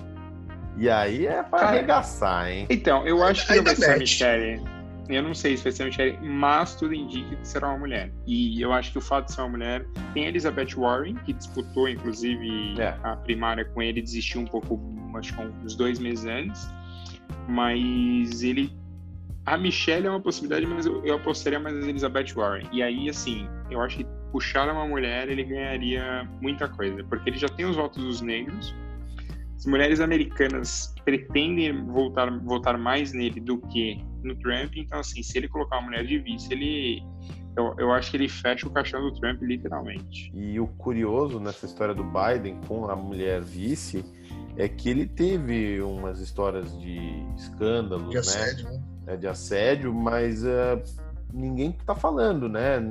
E 0.77 0.89
aí 0.89 1.27
é 1.27 1.43
pra 1.43 1.59
Cara, 1.59 1.71
arregaçar, 1.71 2.49
hein? 2.49 2.67
Então, 2.71 3.07
eu 3.07 3.23
acho 3.23 3.47
que 3.47 3.57
não 3.57 3.65
vai 3.65 3.77
ser 3.77 3.91
a 3.91 3.97
Michelle. 3.97 4.74
Eu 5.09 5.23
não 5.23 5.35
sei 5.35 5.57
se 5.57 5.65
vai 5.65 5.73
ser 5.73 5.83
uma 5.83 5.89
Michelle, 5.89 6.19
mas 6.23 6.77
tudo 6.77 6.95
indica 6.95 7.37
que 7.37 7.47
será 7.47 7.69
uma 7.69 7.79
mulher. 7.79 8.11
E 8.27 8.61
eu 8.61 8.73
acho 8.73 8.93
que 8.93 8.99
o 8.99 9.01
fato 9.01 9.27
de 9.27 9.33
ser 9.33 9.43
uma 9.43 9.51
mulher. 9.51 9.87
Tem 10.15 10.25
a 10.25 10.29
Elizabeth 10.29 10.75
Warren, 10.77 11.15
que 11.27 11.33
disputou, 11.33 11.89
inclusive, 11.89 12.81
é. 12.81 12.97
a 13.03 13.17
primária 13.17 13.65
com 13.65 13.83
ele, 13.83 14.01
desistiu 14.01 14.41
um 14.41 14.47
pouco, 14.47 14.81
acho 15.17 15.35
que 15.35 15.43
uns 15.43 15.75
dois 15.77 15.99
meses 15.99 16.25
antes. 16.25 16.69
Mas 17.49 18.43
ele. 18.43 18.73
A 19.47 19.59
Michelle 19.59 20.07
é 20.07 20.11
uma 20.11 20.21
possibilidade, 20.21 20.67
mas 20.67 20.87
eu, 20.87 21.05
eu 21.05 21.17
apostaria 21.17 21.61
mais 21.61 21.77
na 21.77 21.87
Elizabeth 21.87 22.33
Warren. 22.35 22.67
E 22.73 22.83
aí, 22.83 23.11
assim, 23.11 23.47
eu 23.71 23.83
acho 23.83 23.99
que 23.99 24.07
puxar 24.33 24.73
uma 24.73 24.87
mulher, 24.87 25.29
ele 25.29 25.45
ganharia 25.45 26.27
muita 26.41 26.67
coisa. 26.67 27.05
Porque 27.05 27.29
ele 27.29 27.37
já 27.37 27.49
tem 27.49 27.67
os 27.67 27.77
votos 27.77 28.03
dos 28.03 28.21
negros 28.23 28.75
as 29.65 29.67
mulheres 29.67 29.99
americanas 29.99 30.95
pretendem 31.07 31.87
voltar, 31.87 32.31
votar 32.41 32.77
mais 32.77 33.15
nele 33.15 33.41
do 33.41 33.59
que 33.59 34.05
no 34.23 34.37
Trump, 34.37 34.77
então 34.77 35.01
assim, 35.01 35.23
se 35.23 35.39
ele 35.39 35.49
colocar 35.49 35.79
uma 35.79 35.87
mulher 35.87 36.05
de 36.05 36.19
vice, 36.19 36.53
ele 36.53 37.03
eu, 37.57 37.75
eu 37.79 37.93
acho 37.93 38.11
que 38.11 38.17
ele 38.19 38.29
fecha 38.29 38.67
o 38.67 38.71
caixão 38.71 39.01
do 39.01 39.13
Trump 39.19 39.41
literalmente. 39.41 40.31
E 40.35 40.61
o 40.61 40.67
curioso 40.67 41.41
nessa 41.41 41.65
história 41.65 41.95
do 41.95 42.05
Biden 42.05 42.61
com 42.67 42.91
a 42.91 42.97
mulher 42.97 43.41
vice 43.41 44.05
é 44.57 44.69
que 44.69 44.91
ele 44.91 45.07
teve 45.07 45.81
umas 45.81 46.21
histórias 46.21 46.79
de 46.79 46.99
escândalos, 47.37 48.09
de 48.09 48.15
né? 48.15 48.21
assédio, 48.21 48.65
né? 48.71 48.83
É, 49.07 49.17
de 49.17 49.27
assédio, 49.27 49.95
mas 49.95 50.43
uh, 50.45 50.83
ninguém 51.33 51.73
tá 51.73 51.95
falando, 51.95 52.49
né? 52.51 52.83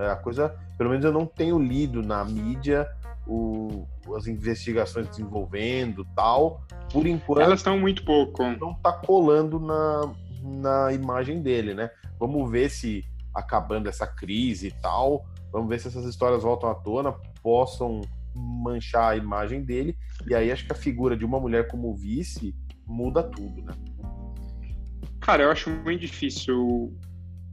É 0.00 0.10
a 0.10 0.16
coisa, 0.16 0.54
pelo 0.76 0.90
menos 0.90 1.04
eu 1.04 1.12
não 1.12 1.24
tenho 1.24 1.58
lido 1.58 2.02
na 2.02 2.24
mídia 2.24 2.86
o, 3.26 3.86
as 4.16 4.26
investigações 4.26 5.08
desenvolvendo 5.08 6.04
tal. 6.14 6.62
Por 6.92 7.06
enquanto. 7.06 7.40
Elas 7.40 7.60
estão 7.60 7.78
muito 7.78 8.04
pouco. 8.04 8.42
Não 8.42 8.74
tá 8.74 8.92
colando 8.92 9.58
na, 9.58 10.12
na 10.42 10.92
imagem 10.92 11.42
dele, 11.42 11.74
né? 11.74 11.90
Vamos 12.18 12.50
ver 12.50 12.70
se 12.70 13.04
acabando 13.34 13.88
essa 13.88 14.06
crise 14.06 14.68
e 14.68 14.70
tal, 14.70 15.26
vamos 15.50 15.68
ver 15.68 15.80
se 15.80 15.88
essas 15.88 16.04
histórias 16.04 16.44
voltam 16.44 16.70
à 16.70 16.74
tona, 16.74 17.12
possam 17.42 18.00
manchar 18.34 19.12
a 19.12 19.16
imagem 19.16 19.64
dele. 19.64 19.96
E 20.28 20.34
aí 20.34 20.52
acho 20.52 20.64
que 20.64 20.72
a 20.72 20.76
figura 20.76 21.16
de 21.16 21.24
uma 21.24 21.40
mulher 21.40 21.66
como 21.68 21.94
vice 21.96 22.54
muda 22.86 23.22
tudo, 23.22 23.62
né? 23.62 23.74
Cara, 25.20 25.44
eu 25.44 25.50
acho 25.50 25.70
muito 25.70 26.00
difícil 26.00 26.96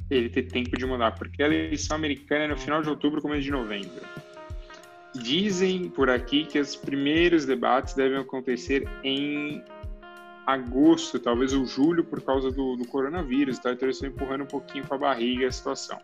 ele 0.09 0.30
ter 0.30 0.43
tempo 0.43 0.78
de 0.78 0.86
mudar, 0.86 1.15
porque 1.15 1.41
a 1.41 1.45
eleição 1.45 1.95
americana 1.95 2.43
é 2.43 2.47
no 2.47 2.57
final 2.57 2.82
de 2.82 2.89
outubro, 2.89 3.22
começo 3.22 3.43
de 3.43 3.51
novembro. 3.51 4.01
Dizem 5.14 5.89
por 5.89 6.09
aqui 6.09 6.45
que 6.45 6.59
os 6.59 6.76
primeiros 6.76 7.45
debates 7.45 7.93
devem 7.93 8.20
acontecer 8.20 8.88
em 9.03 9.64
agosto, 10.45 11.20
talvez 11.20 11.53
ou 11.53 11.66
julho, 11.66 12.03
por 12.03 12.22
causa 12.22 12.49
do, 12.51 12.76
do 12.76 12.86
coronavírus, 12.88 13.59
tá? 13.59 13.72
então 13.72 13.88
eles 13.88 13.97
estão 13.97 14.09
empurrando 14.09 14.43
um 14.43 14.47
pouquinho 14.47 14.86
com 14.88 14.95
a 14.95 14.97
barriga 14.97 15.47
a 15.47 15.51
situação. 15.51 15.99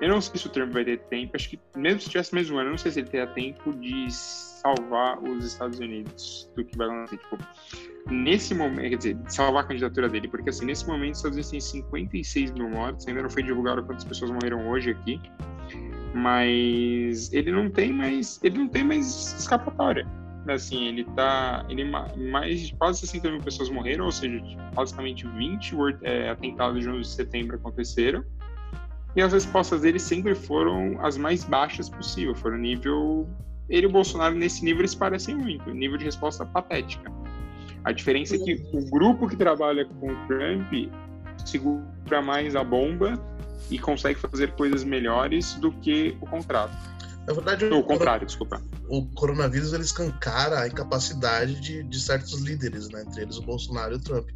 Eu 0.00 0.08
não 0.08 0.20
sei 0.20 0.38
se 0.38 0.46
o 0.46 0.50
Trump 0.50 0.72
vai 0.72 0.84
ter 0.84 0.98
tempo, 1.04 1.32
acho 1.34 1.50
que 1.50 1.58
mesmo 1.76 2.00
se 2.00 2.10
tivesse 2.10 2.34
mesmo 2.34 2.58
ano, 2.58 2.68
eu 2.68 2.72
não 2.72 2.78
sei 2.78 2.90
se 2.90 3.00
ele 3.00 3.08
teria 3.08 3.26
tempo 3.28 3.72
de 3.72 4.06
salvar 4.10 5.22
os 5.22 5.44
Estados 5.44 5.78
Unidos 5.78 6.50
do 6.56 6.64
que 6.64 6.76
vai 6.76 6.88
acontecer. 6.88 7.18
Tipo, 7.18 7.38
nesse 8.10 8.54
momento, 8.54 8.90
quer 8.90 8.96
dizer, 8.96 9.18
salvar 9.28 9.64
a 9.64 9.66
candidatura 9.66 10.08
dele, 10.08 10.28
porque 10.28 10.50
assim, 10.50 10.66
nesse 10.66 10.86
momento 10.86 11.12
os 11.12 11.18
Estados 11.18 11.36
Unidos 11.36 11.50
têm 11.50 11.60
56 11.60 12.52
mil 12.52 12.70
mortos, 12.70 13.06
ainda 13.06 13.22
não 13.22 13.30
foi 13.30 13.42
divulgado 13.42 13.84
quantas 13.84 14.04
pessoas 14.04 14.30
morreram 14.30 14.68
hoje 14.68 14.90
aqui, 14.90 15.20
mas 16.14 17.32
ele 17.32 17.52
não 17.52 17.70
tem 17.70 17.92
mais, 17.92 18.40
ele 18.42 18.58
não 18.58 18.68
tem 18.68 18.84
mais 18.84 19.34
escapatória. 19.38 20.06
Assim, 20.48 20.88
ele 20.88 21.04
tá, 21.16 21.64
ele 21.70 21.84
mais 21.84 22.70
quase 22.72 23.00
60 23.00 23.30
mil 23.30 23.40
pessoas 23.40 23.70
morreram, 23.70 24.04
ou 24.04 24.12
seja, 24.12 24.42
basicamente 24.74 25.26
20 25.26 25.74
é, 26.02 26.28
atentados 26.28 26.82
de 26.82 26.88
11 26.88 27.00
de 27.00 27.08
setembro 27.08 27.56
aconteceram. 27.56 28.22
E 29.16 29.22
as 29.22 29.32
respostas 29.32 29.82
dele 29.82 29.98
sempre 29.98 30.34
foram 30.34 30.98
as 31.04 31.16
mais 31.16 31.44
baixas 31.44 31.88
possível, 31.88 32.34
foram 32.34 32.58
nível 32.58 33.28
ele 33.68 33.86
e 33.86 33.88
o 33.88 33.92
Bolsonaro 33.92 34.34
nesse 34.34 34.64
nível 34.64 34.80
eles 34.80 34.94
parecem 34.94 35.34
muito, 35.34 35.70
nível 35.72 35.96
de 35.96 36.04
resposta 36.04 36.44
patética. 36.44 37.10
A 37.82 37.92
diferença 37.92 38.36
é 38.36 38.38
que 38.38 38.62
o 38.72 38.90
grupo 38.90 39.28
que 39.28 39.36
trabalha 39.36 39.84
com 39.84 40.10
o 40.10 40.26
Trump 40.26 40.72
segura 41.44 42.22
mais 42.22 42.56
a 42.56 42.64
bomba 42.64 43.14
e 43.70 43.78
consegue 43.78 44.18
fazer 44.18 44.52
coisas 44.52 44.84
melhores 44.84 45.54
do 45.54 45.72
que 45.72 46.16
o 46.20 46.26
contrato. 46.26 46.76
Na 47.26 47.32
verdade, 47.32 47.64
o, 47.66 47.78
o 47.78 47.82
contrário, 47.82 48.26
desculpa. 48.26 48.62
O 48.88 49.06
coronavírus 49.14 49.72
ele 49.72 49.82
escancara 49.82 50.60
a 50.60 50.68
incapacidade 50.68 51.58
de, 51.60 51.82
de 51.82 52.00
certos 52.00 52.40
líderes, 52.40 52.90
né? 52.90 53.02
entre 53.02 53.22
eles 53.22 53.38
o 53.38 53.42
Bolsonaro 53.42 53.94
e 53.94 53.96
o 53.96 54.00
Trump. 54.00 54.28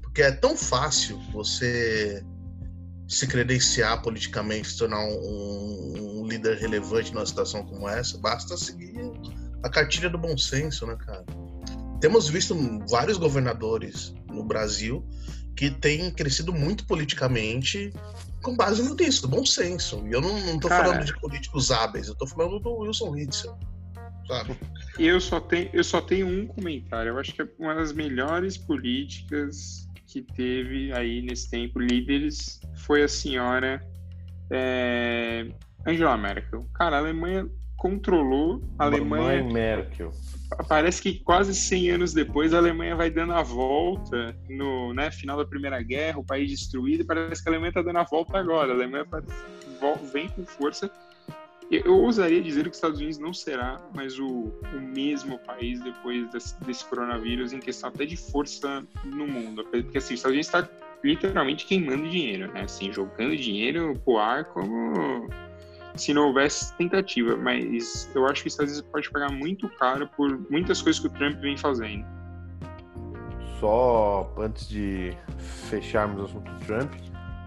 Porque 0.00 0.22
é 0.22 0.30
tão 0.30 0.56
fácil 0.56 1.18
você 1.32 2.24
se 3.08 3.26
credenciar 3.26 4.02
politicamente, 4.02 4.68
se 4.68 4.78
tornar 4.78 5.04
um, 5.04 6.20
um, 6.20 6.26
líder 6.26 6.58
relevante 6.58 7.14
numa 7.14 7.24
situação 7.24 7.64
como 7.64 7.88
essa, 7.88 8.18
basta 8.18 8.56
seguir 8.56 8.94
a 9.62 9.68
cartilha 9.68 10.10
do 10.10 10.18
bom 10.18 10.36
senso, 10.36 10.86
né, 10.86 10.96
cara? 10.96 11.24
Temos 12.00 12.28
visto 12.28 12.54
vários 12.88 13.16
governadores 13.16 14.14
no 14.28 14.44
Brasil 14.44 15.06
que 15.56 15.70
têm 15.70 16.10
crescido 16.10 16.52
muito 16.52 16.84
politicamente 16.86 17.92
com 18.42 18.54
base 18.54 18.82
no 18.82 18.94
disso, 18.94 19.22
do 19.22 19.28
bom 19.28 19.46
senso. 19.46 20.06
E 20.06 20.12
eu 20.12 20.20
não, 20.20 20.38
não 20.44 20.58
tô 20.58 20.68
Cara, 20.68 20.84
falando 20.84 21.04
de 21.04 21.18
políticos 21.18 21.70
hábeis, 21.70 22.08
eu 22.08 22.14
tô 22.14 22.26
falando 22.26 22.60
do 22.60 22.70
Wilson 22.76 23.10
Witzel. 23.10 23.58
sabe? 24.28 24.58
Eu 24.98 25.20
só, 25.20 25.40
tenho, 25.40 25.70
eu 25.72 25.82
só 25.82 26.00
tenho 26.00 26.26
um 26.26 26.46
comentário. 26.46 27.10
Eu 27.10 27.18
acho 27.18 27.34
que 27.34 27.42
é 27.42 27.48
uma 27.58 27.74
das 27.74 27.92
melhores 27.92 28.58
políticas 28.58 29.85
que 30.06 30.22
teve 30.22 30.92
aí 30.92 31.22
nesse 31.22 31.50
tempo, 31.50 31.78
líderes, 31.78 32.60
foi 32.76 33.02
a 33.02 33.08
senhora 33.08 33.80
é, 34.50 35.46
Angela 35.86 36.16
Merkel. 36.16 36.66
Cara, 36.74 36.96
a 36.96 36.98
Alemanha 37.00 37.48
controlou, 37.76 38.62
a 38.78 38.84
Alemanha... 38.84 39.44
Merkel. 39.44 40.12
Parece 40.68 41.02
que 41.02 41.18
quase 41.20 41.54
100 41.54 41.90
anos 41.90 42.12
depois 42.12 42.54
a 42.54 42.58
Alemanha 42.58 42.94
vai 42.94 43.10
dando 43.10 43.32
a 43.32 43.42
volta 43.42 44.34
no 44.48 44.94
né, 44.94 45.10
final 45.10 45.36
da 45.36 45.44
Primeira 45.44 45.82
Guerra, 45.82 46.18
o 46.18 46.24
país 46.24 46.50
destruído, 46.50 47.04
parece 47.04 47.42
que 47.42 47.48
a 47.48 47.52
Alemanha 47.52 47.70
está 47.70 47.82
dando 47.82 47.98
a 47.98 48.04
volta 48.04 48.38
agora. 48.38 48.72
A 48.72 48.74
Alemanha 48.74 49.04
vem 50.12 50.28
com 50.28 50.44
força 50.46 50.90
eu 51.70 51.94
ousaria 51.96 52.40
dizer 52.40 52.64
que 52.64 52.70
os 52.70 52.76
Estados 52.76 52.98
Unidos 52.98 53.18
não 53.18 53.34
será 53.34 53.80
mais 53.94 54.18
o, 54.18 54.52
o 54.72 54.80
mesmo 54.80 55.38
país 55.40 55.80
depois 55.80 56.30
desse, 56.30 56.64
desse, 56.64 56.84
coronavírus 56.84 57.52
em 57.52 57.58
questão 57.58 57.88
até 57.88 58.06
de 58.06 58.16
força 58.16 58.86
no 59.04 59.26
mundo. 59.26 59.64
Porque 59.64 59.98
assim, 59.98 60.14
os 60.14 60.20
Estados 60.20 60.34
Unidos 60.34 60.46
está 60.46 60.68
literalmente 61.02 61.66
queimando 61.66 62.08
dinheiro, 62.08 62.52
né? 62.52 62.62
Assim, 62.62 62.92
jogando 62.92 63.36
dinheiro 63.36 64.00
pro 64.04 64.18
ar 64.18 64.44
como 64.44 65.28
se 65.96 66.14
não 66.14 66.28
houvesse 66.28 66.72
tentativa. 66.76 67.36
Mas 67.36 68.08
eu 68.14 68.26
acho 68.26 68.42
que 68.42 68.48
os 68.48 68.54
Estados 68.54 68.72
Unidos 68.72 68.90
pode 68.92 69.10
pagar 69.10 69.32
muito 69.32 69.68
caro 69.70 70.08
por 70.16 70.38
muitas 70.48 70.80
coisas 70.80 71.00
que 71.00 71.08
o 71.08 71.10
Trump 71.10 71.40
vem 71.40 71.56
fazendo. 71.56 72.06
Só 73.58 74.32
antes 74.38 74.68
de 74.68 75.16
fecharmos 75.68 76.20
o 76.20 76.24
assunto 76.26 76.64
Trump, 76.64 76.92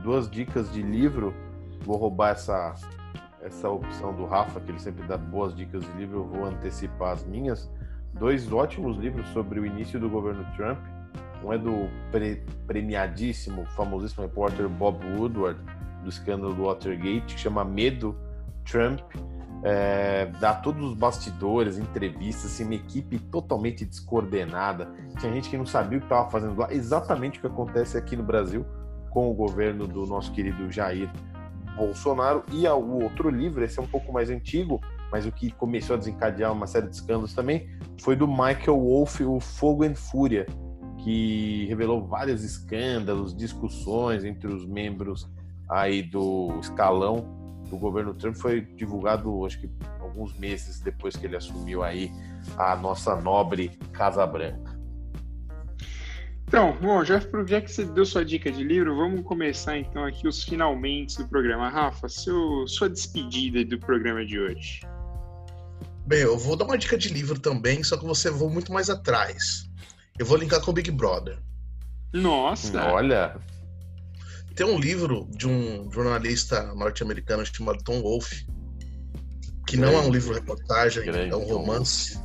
duas 0.04 0.30
dicas 0.30 0.72
de 0.74 0.82
livro. 0.82 1.34
Vou 1.82 1.96
roubar 1.96 2.32
essa 2.32 2.76
essa 3.42 3.70
opção 3.70 4.14
do 4.14 4.26
Rafa, 4.26 4.60
que 4.60 4.72
ele 4.72 4.80
sempre 4.80 5.06
dá 5.08 5.18
boas 5.18 5.56
dicas 5.56 5.84
de 5.84 5.92
livro, 5.94 6.20
eu 6.20 6.26
vou 6.26 6.46
antecipar 6.46 7.14
as 7.14 7.26
minhas. 7.26 7.70
Dois 8.14 8.52
ótimos 8.52 8.98
livros 8.98 9.28
sobre 9.30 9.60
o 9.60 9.66
início 9.66 10.00
do 10.00 10.10
governo 10.10 10.46
Trump. 10.56 10.80
Um 11.44 11.54
é 11.54 11.58
do 11.58 11.90
pre 12.12 12.44
premiadíssimo, 12.68 13.66
famosíssimo 13.68 14.24
repórter 14.24 14.68
Bob 14.68 15.00
Woodward, 15.16 15.60
do 16.04 16.10
escândalo 16.10 16.54
do 16.54 16.64
Watergate, 16.64 17.36
que 17.36 17.40
chama 17.40 17.64
Medo 17.64 18.16
Trump. 18.70 19.00
É, 19.64 20.26
dá 20.40 20.54
todos 20.54 20.92
os 20.92 20.94
bastidores, 20.94 21.78
entrevistas, 21.78 22.52
assim, 22.52 22.64
uma 22.64 22.76
equipe 22.76 23.20
totalmente 23.20 23.86
descoordenada. 23.86 24.90
Tinha 25.20 25.34
gente 25.34 25.50
que 25.50 25.58
não 25.58 25.66
sabia 25.66 25.98
o 25.98 26.02
que 26.02 26.08
estava 26.08 26.30
fazendo 26.30 26.58
lá. 26.58 26.74
Exatamente 26.74 27.38
o 27.40 27.42
que 27.42 27.48
acontece 27.48 27.98
aqui 27.98 28.16
no 28.16 28.24
Brasil 28.24 28.66
com 29.10 29.30
o 29.30 29.34
governo 29.34 29.88
do 29.88 30.06
nosso 30.06 30.32
querido 30.32 30.72
Jair 30.72 31.10
Bolsonaro 31.76 32.44
e 32.52 32.68
o 32.68 33.04
outro 33.04 33.30
livro, 33.30 33.64
esse 33.64 33.80
é 33.80 33.82
um 33.82 33.88
pouco 33.88 34.12
mais 34.12 34.30
antigo, 34.30 34.82
mas 35.12 35.26
o 35.26 35.32
que 35.32 35.52
começou 35.52 35.96
a 35.96 36.00
desencadear 36.00 36.52
uma 36.52 36.68
série 36.68 36.88
de 36.88 36.96
escândalos 36.96 37.34
também 37.34 37.70
foi 38.02 38.16
do 38.16 38.28
Michael 38.28 38.80
Wolff, 38.80 39.24
o 39.24 39.40
Fogo 39.40 39.84
e 39.84 39.96
Fúria, 39.96 40.46
que 41.04 41.66
revelou 41.68 42.06
vários 42.06 42.44
escândalos, 42.44 43.36
discussões 43.36 44.24
entre 44.24 44.48
os 44.48 44.66
membros 44.66 45.30
aí 45.70 46.04
do 46.04 46.60
escalão 46.60 47.38
do 47.70 47.78
governo 47.78 48.14
Trump. 48.14 48.36
Foi 48.36 48.62
divulgado, 48.62 49.46
acho 49.46 49.60
que 49.60 49.70
alguns 50.00 50.38
meses 50.38 50.80
depois 50.80 51.16
que 51.16 51.26
ele 51.26 51.38
assumiu 51.38 51.84
aí 51.84 52.12
a 52.58 52.76
nossa 52.76 53.16
nobre 53.16 53.70
Casa 53.94 54.26
Branca. 54.26 54.79
Então, 56.50 56.76
bom, 56.82 57.06
já, 57.06 57.22
já 57.46 57.62
que 57.62 57.72
você 57.72 57.86
deu 57.86 58.04
sua 58.04 58.26
dica 58.26 58.52
de 58.52 58.64
livro, 58.64 58.96
vamos 58.96 59.22
começar 59.22 59.78
então 59.78 60.04
aqui 60.04 60.28
os 60.28 60.44
finalmente 60.44 61.20
do 61.20 61.28
programa. 61.28 61.70
Rafa, 61.70 62.10
seu, 62.10 62.68
sua 62.68 62.90
despedida 62.90 63.64
do 63.64 63.78
programa 63.78 64.26
de 64.26 64.40
hoje. 64.40 64.82
Bem, 66.08 66.22
eu 66.22 66.36
vou 66.40 66.56
dar 66.56 66.66
uma 66.66 66.76
dica 66.76 66.98
de 66.98 67.10
livro 67.10 67.40
também, 67.40 67.84
só 67.84 67.98
que 67.98 68.04
você 68.04 68.32
vou 68.32 68.50
muito 68.50 68.74
mais 68.74 68.90
atrás. 68.90 69.70
Eu 70.18 70.26
vou 70.26 70.38
linkar 70.38 70.60
com 70.60 70.72
o 70.72 70.74
Big 70.74 70.90
Brother. 70.90 71.38
Nossa! 72.12 72.84
Olha! 72.84 73.40
Tem 74.56 74.66
um 74.66 74.80
livro 74.80 75.28
de 75.30 75.48
um 75.48 75.88
jornalista 75.92 76.74
norte-americano 76.74 77.46
chamado 77.46 77.84
Tom 77.84 78.02
Wolfe, 78.02 78.48
que 79.68 79.78
grande, 79.78 79.94
não 79.94 80.02
é 80.02 80.04
um 80.04 80.12
livro 80.12 80.34
reportagem, 80.34 81.08
é 81.08 81.36
um 81.36 81.46
romance 81.46 82.20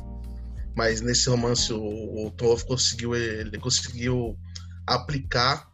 mas 0.75 1.01
nesse 1.01 1.29
romance 1.29 1.71
o, 1.71 2.25
o 2.27 2.31
Tolkien 2.31 2.67
conseguiu 2.67 3.15
ele 3.15 3.57
conseguiu 3.57 4.37
aplicar 4.85 5.69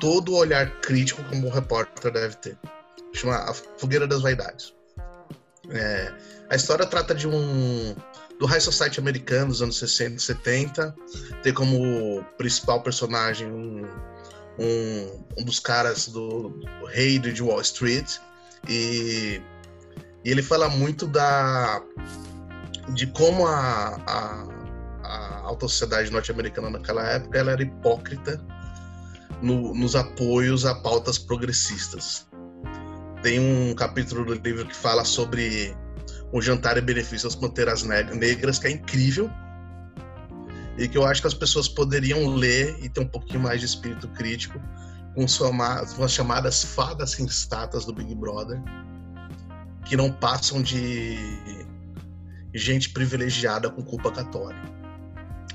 todo 0.00 0.32
o 0.32 0.36
olhar 0.36 0.80
crítico 0.80 1.22
como 1.24 1.46
um 1.46 1.50
repórter 1.50 2.12
deve 2.12 2.36
ter. 2.36 2.58
Chama 3.12 3.36
A 3.36 3.54
Fogueira 3.54 4.06
das 4.06 4.22
Vaidades. 4.22 4.74
É, 5.70 6.12
a 6.48 6.56
história 6.56 6.86
trata 6.86 7.14
de 7.14 7.28
um 7.28 7.94
do 8.38 8.46
High 8.46 8.60
Society 8.60 9.00
americano 9.00 9.48
dos 9.48 9.60
anos 9.60 9.78
60 9.78 10.16
e 10.16 10.20
70. 10.20 10.94
Tem 11.42 11.52
como 11.52 12.24
principal 12.36 12.82
personagem 12.82 13.48
um, 13.48 13.86
um, 14.58 15.24
um 15.38 15.44
dos 15.44 15.58
caras 15.58 16.08
do, 16.08 16.50
do, 16.50 16.86
rei 16.86 17.18
de 17.18 17.42
Wall 17.42 17.60
Street. 17.60 18.18
E, 18.68 19.40
e 20.24 20.30
ele 20.30 20.42
fala 20.42 20.68
muito 20.68 21.06
da 21.06 21.82
de 22.94 23.06
como 23.08 23.46
a, 23.46 24.00
a, 24.06 24.46
a 25.02 25.40
alta 25.44 25.68
sociedade 25.68 26.10
norte-americana 26.10 26.70
naquela 26.70 27.02
época 27.02 27.38
ela 27.38 27.52
era 27.52 27.62
hipócrita 27.62 28.40
no, 29.42 29.74
nos 29.74 29.94
apoios 29.94 30.64
a 30.64 30.74
pautas 30.74 31.18
progressistas. 31.18 32.26
Tem 33.22 33.38
um 33.38 33.74
capítulo 33.74 34.24
do 34.24 34.34
livro 34.34 34.66
que 34.66 34.74
fala 34.74 35.04
sobre 35.04 35.76
o 36.32 36.40
jantar 36.40 36.76
e 36.76 36.80
benefício 36.80 37.26
às 37.26 37.34
panteras 37.34 37.82
negras, 37.82 38.58
que 38.58 38.66
é 38.66 38.70
incrível, 38.70 39.30
e 40.76 40.86
que 40.86 40.96
eu 40.96 41.04
acho 41.04 41.20
que 41.20 41.26
as 41.26 41.34
pessoas 41.34 41.68
poderiam 41.68 42.26
ler 42.26 42.78
e 42.80 42.88
ter 42.88 43.00
um 43.00 43.08
pouquinho 43.08 43.40
mais 43.40 43.60
de 43.60 43.66
espírito 43.66 44.08
crítico 44.08 44.60
com 45.14 46.04
as 46.04 46.12
chamadas 46.12 46.64
fadas 46.64 47.10
sensatas 47.10 47.84
do 47.84 47.92
Big 47.92 48.14
Brother, 48.14 48.62
que 49.84 49.96
não 49.96 50.12
passam 50.12 50.62
de 50.62 51.16
gente 52.54 52.90
privilegiada 52.90 53.70
com 53.70 53.82
culpa 53.82 54.10
católica. 54.10 54.78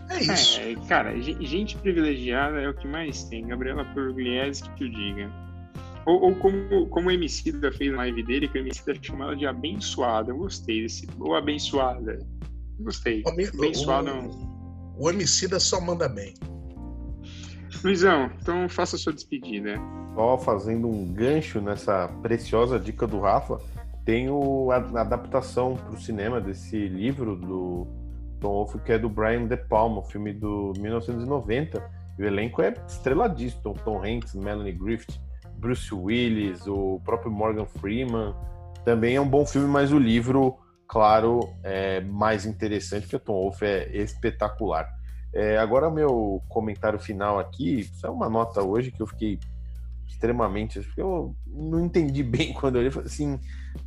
É 0.10 0.22
isso. 0.22 0.60
É, 0.60 0.76
cara, 0.88 1.20
gente 1.20 1.78
privilegiada 1.78 2.62
é 2.62 2.70
o 2.70 2.74
que 2.74 2.88
mais 2.88 3.24
tem. 3.24 3.48
Gabriela 3.48 3.86
Pugliese 3.86 4.64
que 4.72 4.86
o 4.86 4.89
diga. 4.89 5.32
Ou, 6.06 6.22
ou, 6.22 6.36
como, 6.36 6.88
como 6.88 7.08
o 7.08 7.12
Emicida 7.12 7.72
fez 7.72 7.91
na 7.91 7.98
live 7.98 8.24
dele, 8.24 8.48
que 8.48 8.58
o 8.58 8.62
Emicida 8.62 8.94
chamou 9.02 9.28
ela 9.28 9.36
de 9.36 9.48
abençoada. 9.48 10.32
Eu 10.32 10.38
gostei 10.38 10.82
desse. 10.82 11.08
Ou 11.20 11.36
abençoada. 11.36 12.20
Gostei. 12.80 13.24
O, 13.26 13.30
abençoada. 13.30 14.10
É 14.10 14.14
o, 14.14 14.96
o 14.98 15.10
Emicida 15.10 15.60
só 15.60 15.80
manda 15.80 16.10
bem. 16.10 16.34
Luizão, 17.84 18.32
então 18.41 18.70
faça 18.70 18.96
a 18.96 19.00
sua 19.00 19.14
despedida. 19.14 19.76
Só 20.16 20.38
fazendo 20.38 20.88
um 20.88 21.12
gancho 21.12 21.60
nessa 21.60 22.08
preciosa 22.22 22.80
dica 22.80 23.08
do 23.08 23.20
Rafa, 23.20 23.60
tem 24.06 24.30
o, 24.30 24.72
a, 24.72 24.78
a 24.78 25.01
adaptação 25.01 25.76
para 25.76 25.93
o 25.93 25.99
cinema 25.99 26.41
desse 26.41 26.88
livro 26.88 27.36
do 27.36 27.88
Tom 28.39 28.49
Wolfe, 28.49 28.80
que 28.80 28.91
é 28.91 28.99
do 28.99 29.10
Brian 29.10 29.45
De 29.45 29.58
Palma, 29.58 30.01
um 30.01 30.04
filme 30.04 30.34
do 30.34 30.74
1990. 30.78 32.04
E 32.18 32.24
o 32.24 32.26
elenco 32.26 32.62
é 32.62 32.74
estreladíssimo. 32.88 33.74
Tom 33.84 34.04
Hanks, 34.04 34.36
Melanie 34.36 34.74
Griffith, 34.74 35.20
Bruce 35.56 35.93
Willis, 35.93 36.68
o 36.68 36.99
próprio 37.04 37.32
Morgan 37.32 37.66
Freeman. 37.66 38.36
Também 38.84 39.16
é 39.16 39.22
um 39.22 39.28
bom 39.28 39.45
filme, 39.45 39.68
mas 39.68 39.93
o 39.93 39.97
livro, 39.97 40.58
claro, 40.88 41.49
é 41.64 42.01
mais 42.01 42.45
interessante, 42.45 43.04
porque 43.04 43.16
o 43.16 43.20
Tom 43.20 43.34
Wolfe 43.34 43.66
é 43.66 43.97
espetacular. 43.97 44.88
É, 45.34 45.58
agora, 45.58 45.89
meu 45.89 46.43
comentário 46.49 46.99
final 46.99 47.39
aqui, 47.39 47.80
isso 47.80 48.06
é 48.06 48.10
uma 48.10 48.30
nota 48.30 48.62
hoje 48.62 48.91
que 48.91 49.01
eu 49.01 49.08
fiquei 49.08 49.39
extremamente. 50.14 50.80
Porque 50.82 51.01
eu 51.01 51.36
não 51.45 51.84
entendi 51.84 52.24
bem 52.24 52.53
quando 52.53 52.78
eu 52.78 52.84
li. 52.84 52.99
Assim, 52.99 53.39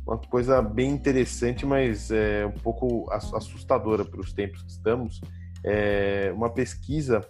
uma 0.05 0.17
coisa 0.17 0.61
bem 0.61 0.91
interessante, 0.91 1.65
mas 1.65 2.11
é 2.11 2.45
um 2.45 2.59
pouco 2.59 3.09
assustadora 3.11 4.05
para 4.05 4.19
os 4.19 4.33
tempos 4.33 4.61
que 4.61 4.71
estamos. 4.71 5.21
É 5.63 6.31
uma 6.35 6.49
pesquisa 6.49 7.27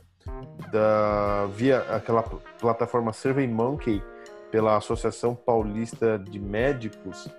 da 0.71 1.45
via 1.55 1.79
aquela 1.79 2.23
plataforma 2.23 3.13
SurveyMonkey 3.13 4.03
pela 4.51 4.75
Associação 4.77 5.33
Paulista 5.33 6.19
de 6.19 6.39
Médicos. 6.39 7.29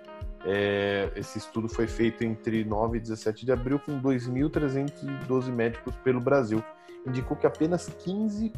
É, 0.45 1.11
esse 1.15 1.37
estudo 1.37 1.67
foi 1.67 1.85
feito 1.85 2.23
entre 2.23 2.63
9 2.63 2.97
e 2.97 3.01
17 3.01 3.45
de 3.45 3.51
abril 3.51 3.79
com 3.79 4.01
2.312 4.01 5.51
médicos 5.51 5.95
pelo 5.97 6.19
Brasil. 6.19 6.63
Indicou 7.05 7.37
que 7.37 7.45
apenas 7.45 7.87
15 7.87 8.51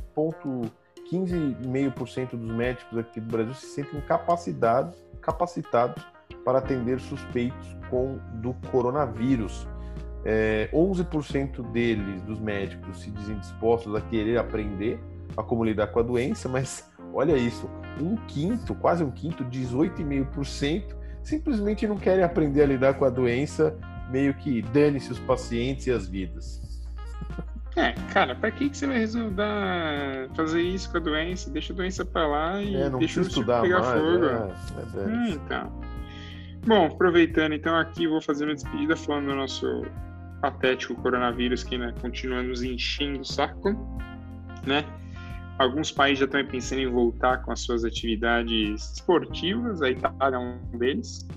15,5% 1.11 2.31
dos 2.31 2.51
médicos 2.51 2.97
aqui 2.97 3.19
do 3.19 3.27
Brasil 3.31 3.53
se 3.53 3.65
sentem 3.67 3.99
capacitados, 4.01 5.03
capacitados 5.21 6.03
para 6.45 6.59
atender 6.59 6.99
suspeitos 6.99 7.77
com 7.89 8.17
do 8.35 8.53
coronavírus. 8.71 9.67
É, 10.23 10.69
11% 10.71 11.71
deles, 11.71 12.21
dos 12.21 12.39
médicos, 12.39 13.01
se 13.01 13.11
dizem 13.11 13.37
dispostos 13.39 13.93
a 13.95 14.01
querer 14.01 14.37
aprender 14.37 14.99
a 15.35 15.43
como 15.43 15.63
lidar 15.63 15.87
com 15.87 15.99
a 15.99 16.03
doença, 16.03 16.47
mas 16.47 16.89
olha 17.13 17.35
isso, 17.35 17.69
um 17.99 18.15
quinto, 18.27 18.75
quase 18.75 19.03
um 19.03 19.11
quinto, 19.11 19.43
18,5%, 19.43 20.95
simplesmente 21.23 21.87
não 21.87 21.97
querem 21.97 22.23
aprender 22.23 22.61
a 22.61 22.65
lidar 22.65 22.93
com 22.93 23.05
a 23.05 23.09
doença 23.09 23.77
meio 24.09 24.33
que 24.33 24.61
dane-se 24.61 25.11
os 25.11 25.19
pacientes 25.19 25.87
e 25.87 25.91
as 25.91 26.07
vidas. 26.07 26.60
É, 27.75 27.93
cara, 28.13 28.35
pra 28.35 28.51
que, 28.51 28.69
que 28.69 28.77
você 28.77 28.85
vai 28.85 28.97
resolver 28.97 30.29
fazer 30.35 30.61
isso 30.61 30.91
com 30.91 30.97
a 30.97 30.99
doença? 30.99 31.49
Deixa 31.49 31.71
a 31.71 31.75
doença 31.75 32.03
pra 32.03 32.27
lá 32.27 32.61
e 32.61 32.75
é, 32.75 32.89
não 32.89 32.99
deixa 32.99 33.21
o 33.21 33.23
estudar 33.23 33.61
pegar 33.61 33.79
mais, 33.79 34.01
fogo. 34.01 34.25
É, 34.25 35.01
é 35.01 35.07
hum, 35.07 35.27
então. 35.29 35.81
Bom, 36.65 36.85
aproveitando 36.87 37.53
então 37.53 37.75
aqui, 37.75 38.07
vou 38.07 38.21
fazer 38.21 38.45
uma 38.45 38.53
despedida 38.53 38.95
falando 38.95 39.27
do 39.27 39.35
nosso 39.35 39.83
patético 40.41 40.95
coronavírus 40.95 41.63
que 41.63 41.77
né, 41.77 41.93
continua 42.01 42.43
nos 42.43 42.61
enchendo 42.61 43.21
o 43.21 43.25
saco, 43.25 43.69
né? 44.65 44.83
Alguns 45.57 45.91
países 45.91 46.19
já 46.19 46.25
estão 46.25 46.45
pensando 46.45 46.81
em 46.81 46.89
voltar 46.89 47.43
com 47.43 47.51
as 47.51 47.61
suas 47.61 47.85
atividades 47.85 48.93
esportivas, 48.93 49.81
a 49.81 49.89
Itália 49.89 50.35
é 50.35 50.39
um 50.39 50.77
deles. 50.77 51.27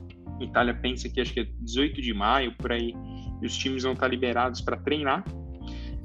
A 0.40 0.44
Itália 0.44 0.74
pensa 0.74 1.08
que 1.08 1.20
acho 1.20 1.32
que 1.32 1.40
é 1.40 1.46
18 1.60 2.00
de 2.00 2.12
maio, 2.12 2.52
por 2.56 2.72
aí, 2.72 2.94
e 3.40 3.46
os 3.46 3.56
times 3.56 3.82
vão 3.82 3.92
estar 3.92 4.08
liberados 4.08 4.60
para 4.60 4.76
treinar. 4.78 5.22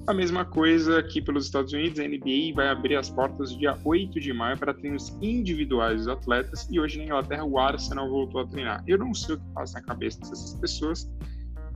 A 0.09 0.13
mesma 0.13 0.43
coisa 0.43 0.97
aqui 0.97 1.21
pelos 1.21 1.45
Estados 1.45 1.71
Unidos, 1.71 1.99
a 1.99 2.03
NBA 2.03 2.55
vai 2.55 2.69
abrir 2.69 2.95
as 2.95 3.11
portas 3.11 3.55
dia 3.55 3.77
8 3.85 4.19
de 4.19 4.33
maio 4.33 4.57
para 4.57 4.73
treinos 4.73 5.15
individuais 5.21 5.97
dos 5.97 6.07
atletas 6.07 6.67
e 6.71 6.79
hoje 6.79 6.97
na 6.97 7.03
Inglaterra 7.03 7.43
o 7.43 7.59
Arsenal 7.59 8.09
voltou 8.09 8.41
a 8.41 8.47
treinar. 8.47 8.83
Eu 8.87 8.97
não 8.97 9.13
sei 9.13 9.35
o 9.35 9.37
que 9.37 9.45
passa 9.53 9.79
na 9.79 9.85
cabeça 9.85 10.19
dessas 10.21 10.55
pessoas, 10.55 11.07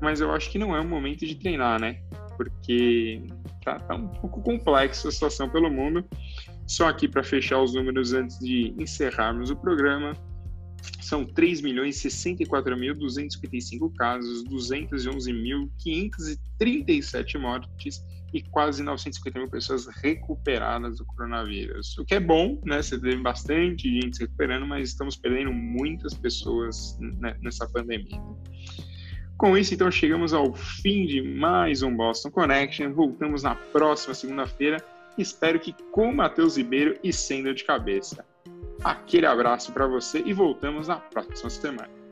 mas 0.02 0.20
eu 0.20 0.32
acho 0.32 0.50
que 0.50 0.58
não 0.58 0.76
é 0.76 0.80
o 0.80 0.84
momento 0.84 1.28
de 1.28 1.36
treinar, 1.36 1.80
né? 1.80 2.02
Porque 2.36 3.22
tá, 3.64 3.78
tá 3.78 3.94
um 3.94 4.08
pouco 4.08 4.42
complexo 4.42 5.10
a 5.10 5.12
situação 5.12 5.48
pelo 5.48 5.70
mundo. 5.70 6.04
Só 6.66 6.88
aqui 6.88 7.08
para 7.08 7.24
fechar 7.24 7.62
os 7.62 7.76
números 7.76 8.14
antes 8.14 8.40
de 8.40 8.74
encerrarmos 8.80 9.52
o 9.52 9.56
programa, 9.56 10.14
são 11.00 11.24
3.064.255 11.24 13.94
casos, 13.94 14.44
211.537 14.46 17.40
mortes 17.40 18.02
e 18.34 18.42
quase 18.42 18.82
950 18.82 19.40
mil 19.40 19.50
pessoas 19.50 19.86
recuperadas 20.02 20.98
do 20.98 21.06
coronavírus. 21.06 21.98
O 21.98 22.06
que 22.06 22.16
é 22.16 22.20
bom, 22.20 22.60
né? 22.66 22.82
Você 22.82 23.00
teve 23.00 23.18
bastante 23.18 23.90
gente 23.90 24.18
se 24.18 24.24
recuperando, 24.24 24.66
mas 24.66 24.90
estamos 24.90 25.16
perdendo 25.16 25.54
muitas 25.54 26.14
pessoas 26.16 26.98
nessa 27.42 27.68
pandemia. 27.70 28.20
Com 29.38 29.58
isso, 29.58 29.74
então, 29.74 29.92
chegamos 29.92 30.34
ao 30.34 30.54
fim 30.54 31.06
de 31.06 31.22
mais 31.22 31.84
um 31.84 31.96
Boston 31.96 32.32
Connection. 32.32 32.94
Voltamos 32.94 33.44
na 33.44 33.56
próxima 33.56 34.14
segunda-feira. 34.14 34.84
Espero 35.18 35.60
que 35.60 35.74
com 35.92 36.12
Matheus 36.12 36.58
Ribeiro 36.58 36.98
e 37.04 37.14
sem 37.14 37.44
dor 37.44 37.54
de 37.54 37.64
cabeça. 37.64 38.26
Aquele 38.84 39.26
abraço 39.26 39.72
para 39.72 39.86
você 39.86 40.24
e 40.26 40.34
voltamos 40.34 40.88
na 40.88 40.98
próxima 40.98 41.50
semana. 41.50 42.03